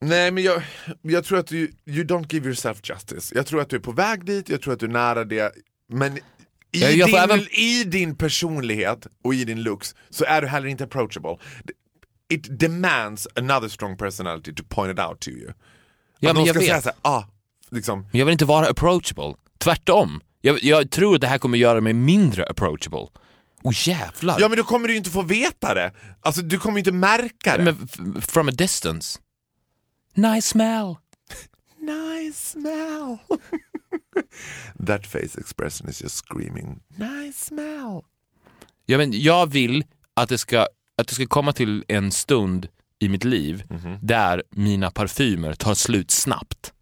Nej 0.00 0.30
men 0.30 0.44
jag, 0.44 0.62
jag 1.02 1.24
tror 1.24 1.38
att 1.38 1.46
du, 1.46 1.58
you 1.86 2.04
don't 2.04 2.32
give 2.34 2.46
yourself 2.46 2.80
justice. 2.84 3.34
Jag 3.34 3.46
tror 3.46 3.60
att 3.60 3.70
du 3.70 3.76
är 3.76 3.80
på 3.80 3.92
väg 3.92 4.24
dit, 4.24 4.48
jag 4.48 4.62
tror 4.62 4.72
att 4.74 4.80
du 4.80 4.86
är 4.86 4.90
nära 4.90 5.24
det. 5.24 5.52
Men 5.92 6.16
i, 6.18 6.20
Ja, 6.70 6.88
jag 6.90 7.08
din, 7.08 7.16
även- 7.16 7.40
i 7.52 7.84
din 7.84 8.16
personlighet 8.16 9.06
och 9.24 9.34
i 9.34 9.44
din 9.44 9.62
looks 9.62 9.94
så 10.10 10.24
är 10.24 10.42
du 10.42 10.48
heller 10.48 10.66
inte 10.68 10.84
approachable. 10.84 11.36
It 12.30 12.58
demands 12.60 13.28
another 13.36 13.68
strong 13.68 13.96
personality 13.96 14.54
to 14.54 14.62
point 14.68 14.92
it 14.98 15.04
out 15.04 15.20
to 15.20 15.30
you. 15.30 15.46
Ja, 15.46 15.50
att 15.50 15.56
men 16.22 16.34
någon 16.34 16.44
jag 16.46 16.56
ska 16.56 16.60
säga 16.64 16.74
vet. 16.74 16.82
såhär, 16.84 16.96
ah, 17.02 17.24
liksom, 17.70 18.00
Men 18.00 18.18
jag 18.18 18.26
vill 18.26 18.32
inte 18.32 18.44
vara 18.44 18.66
approachable. 18.68 19.34
Tvärtom. 19.58 20.20
Jag, 20.40 20.62
jag 20.62 20.90
tror 20.90 21.14
att 21.14 21.20
det 21.20 21.26
här 21.26 21.38
kommer 21.38 21.58
göra 21.58 21.80
mig 21.80 21.92
mindre 21.92 22.44
approachable. 22.46 23.06
Oh 23.62 23.88
jävlar! 23.88 24.40
ja 24.40 24.48
men 24.48 24.58
då 24.58 24.64
kommer 24.64 24.88
du 24.88 24.94
ju 24.94 24.98
inte 24.98 25.10
få 25.10 25.22
veta 25.22 25.74
det. 25.74 25.92
Alltså 26.20 26.42
du 26.42 26.58
kommer 26.58 26.76
ju 26.76 26.80
inte 26.80 26.92
märka 26.92 27.56
det. 27.56 27.64
Men 27.64 27.88
from 28.20 28.48
a 28.48 28.52
distance. 28.52 29.18
Nice 30.14 30.48
smell. 30.48 30.96
Nice 31.80 32.50
smell. 32.50 33.18
That 34.86 35.06
face 35.06 35.40
expression 35.40 35.88
is 35.88 36.02
just 36.02 36.24
screaming, 36.26 36.80
nice 36.96 37.44
smell. 37.44 38.02
Ja, 38.86 38.98
men 38.98 39.20
jag 39.22 39.46
vill 39.52 39.84
att 40.14 40.28
det, 40.28 40.38
ska, 40.38 40.66
att 40.96 41.08
det 41.08 41.14
ska 41.14 41.26
komma 41.26 41.52
till 41.52 41.84
en 41.88 42.10
stund 42.12 42.68
i 42.98 43.08
mitt 43.08 43.24
liv 43.24 43.62
Mhm. 43.70 43.98
där 44.02 44.42
mina 44.50 44.90
parfymer 44.90 45.54
tar 45.54 45.74
slut 45.74 46.10
snabbt. 46.10 46.72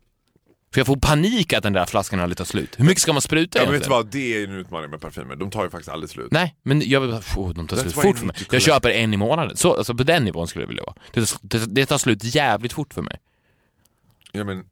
För 0.77 0.81
jag 0.81 0.87
får 0.87 0.97
panik 0.97 1.53
att 1.53 1.63
den 1.63 1.73
där 1.73 1.87
flaskan 1.87 2.21
aldrig 2.21 2.39
tar 2.39 2.45
slut. 2.45 2.79
Hur 2.79 2.85
mycket 2.85 3.03
ska 3.03 3.13
man 3.13 3.23
spruta 3.23 3.59
Ja, 3.59 3.65
men 3.65 3.73
vet 3.73 3.85
du 3.85 3.95
egentligen? 3.95 3.97
vad, 3.97 4.07
det 4.13 4.37
är 4.37 4.45
en 4.45 4.61
utmaning 4.61 4.91
med 4.91 5.01
parfymer. 5.01 5.37
De 5.37 5.51
tar 5.51 5.65
ju 5.65 5.71
faktiskt 5.71 5.89
aldrig 5.89 6.11
slut. 6.11 6.29
Nej, 6.31 6.57
men 6.63 6.89
jag 6.89 7.01
vill 7.01 7.11
oh, 7.11 7.55
de 7.55 7.67
tar 7.67 7.77
slut 7.77 7.95
fort 7.95 8.19
för 8.19 8.27
mig. 8.27 8.37
Jag 8.51 8.63
köper 8.63 8.91
en 8.91 9.15
i 9.15 9.17
månaden. 9.17 9.57
Så, 9.57 9.77
alltså 9.77 9.95
på 9.95 10.03
den 10.03 10.25
nivån 10.25 10.49
skulle 10.49 10.63
jag 10.63 10.69
vilja 10.69 10.83
vara. 10.83 10.95
Det, 11.13 11.39
det, 11.43 11.67
det 11.67 11.87
tar 11.87 11.99
slut 11.99 12.25
jävligt 12.25 12.73
fort 12.73 12.95
för 12.95 13.03
mig. 13.03 13.19
Ja, 14.33 14.45
men... 14.45 14.65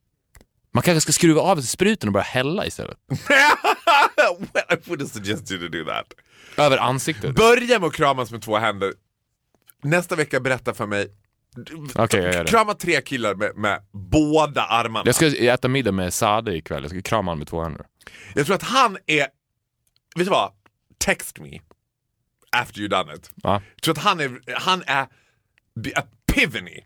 Man 0.72 0.82
kanske 0.82 1.00
ska 1.00 1.12
skruva 1.12 1.40
av 1.40 1.60
spruten 1.60 2.08
och 2.08 2.12
börja 2.12 2.24
hälla 2.24 2.66
istället. 2.66 2.98
well, 3.08 4.64
I 4.70 4.74
wouldn't 4.74 5.12
suggest 5.12 5.52
you 5.52 5.60
to 5.60 5.68
do 5.68 5.84
that. 5.84 6.06
Över 6.56 6.78
ansiktet. 6.78 7.34
Börja 7.34 7.78
med 7.78 7.86
att 7.86 7.94
kramas 7.94 8.30
med 8.30 8.42
två 8.42 8.58
händer. 8.58 8.92
Nästa 9.82 10.16
vecka 10.16 10.40
berätta 10.40 10.74
för 10.74 10.86
mig 10.86 11.08
Okej, 11.94 12.22
jag 12.22 12.34
gör 12.34 12.44
det. 12.44 12.50
Krama 12.50 12.74
tre 12.74 13.00
killar 13.00 13.34
med, 13.34 13.56
med 13.56 13.82
båda 13.92 14.62
armarna. 14.62 15.02
Jag 15.06 15.14
ska 15.14 15.26
äta 15.26 15.68
middag 15.68 15.92
med 15.92 16.14
Sade 16.14 16.56
ikväll, 16.56 16.82
jag 16.82 16.90
ska 16.90 17.02
krama 17.02 17.30
honom 17.30 17.38
med 17.38 17.48
två 17.48 17.62
händer. 17.62 17.86
Jag 18.34 18.46
tror 18.46 18.56
att 18.56 18.62
han 18.62 18.98
är, 19.06 19.26
vet 20.16 20.26
du 20.26 20.30
vad? 20.30 20.52
Text 20.98 21.38
me 21.38 21.60
after 22.56 22.80
you 22.80 22.88
done 22.88 23.14
it. 23.14 23.30
Ja. 23.34 23.62
Jag 23.74 23.82
tror 23.82 23.92
att 23.92 24.04
han 24.04 24.20
är, 24.20 24.40
han 24.54 24.82
är 24.86 25.06
epiphany. 25.94 26.80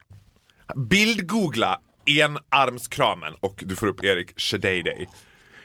Bildgoogla 0.77 1.81
enarmskramen 2.07 3.35
och 3.41 3.63
du 3.67 3.77
får 3.77 3.87
upp 3.87 4.05
Erik 4.05 4.41
Shadayday. 4.41 5.09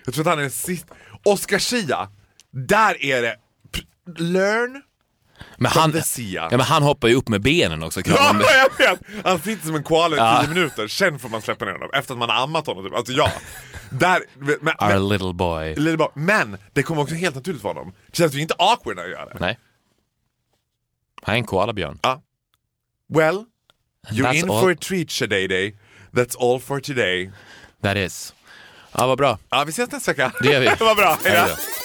Jag 0.06 0.14
tror 0.14 0.24
att 0.24 0.28
han 0.28 0.38
är 0.38 0.41
den 0.41 0.51
sista. 0.51 0.95
Oscar 1.24 1.60
Schia, 1.60 2.10
där 2.51 3.06
är 3.06 3.22
det 3.22 3.38
learn 4.18 4.82
Men 5.58 5.72
han, 5.72 6.02
ja, 6.18 6.48
men 6.52 6.60
han 6.60 6.84
hoppar 6.84 7.08
ju 7.08 7.16
upp 7.16 7.30
med 7.30 7.41
benen 7.41 7.84
också. 7.84 8.02
Ja, 8.06 8.36
jag 8.78 8.78
vet! 8.88 9.00
Han 9.26 9.39
sitter 9.39 9.66
som 9.66 9.76
en 9.76 9.84
koala 9.84 10.16
i 10.16 10.20
Ja. 10.20 10.41
tio 10.46 10.54
minuter, 10.54 10.88
sen 10.88 11.20
får 11.20 11.30
man 11.30 11.41
släppa 11.41 11.66
ner 11.66 11.72
honom 11.72 11.89
efter 11.94 12.14
att 12.14 12.18
man 12.20 12.30
har 12.30 12.44
ammat 12.44 12.68
honom. 12.68 12.84
Typ. 12.86 12.94
Alltså 12.94 13.14
ja, 13.14 13.32
där, 13.89 14.22
men, 14.39 14.56
men, 14.62 14.74
Our 14.80 15.10
little 15.12 15.34
boy. 15.34 15.76
Lite 15.76 15.98
bara, 15.98 16.12
men 16.14 16.58
det 16.74 16.84
kommer 16.84 17.02
också 17.02 17.16
helt 17.16 17.36
naturligt 17.36 17.62
för 17.62 17.70
honom. 17.70 17.94
Det 18.08 18.18
känns 18.18 18.34
ju 18.34 18.39
inte 18.41 18.56
awkward 18.58 18.96
när 18.96 19.04
jag 19.04 19.12
gör 19.12 19.26
det. 19.34 19.38
Nej. 19.39 19.60
Han 21.24 21.36
är 21.36 21.39
en 21.39 21.46
koalabjörn. 21.46 22.00
Well, 23.14 23.46
you're 24.10 24.24
That's 24.26 24.34
in 24.34 24.50
all. 24.50 24.62
for 24.62 24.72
a 24.72 24.76
treat 24.82 25.12
Shadayday. 25.12 25.76
That's 26.12 26.36
all 26.39 26.60
for 26.60 26.80
today. 26.80 27.32
That 27.82 27.98
is. 27.98 28.34
Ja, 28.98 29.08
vad 29.08 29.18
bra. 29.18 29.39
Ja, 29.50 29.64
vi 29.64 29.70
ses 29.70 29.91
nästa 29.91 30.12
vecka. 30.12 30.32
Det 30.41 30.52
gör 30.52 30.60
vi. 30.60 30.66
Vad 30.80 30.98
bra, 30.98 31.18
hejdå. 31.24 31.39
Hej 31.39 31.50
då. 31.50 31.82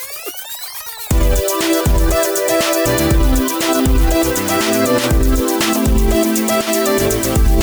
Thank 4.90 5.28
you. 7.52 7.57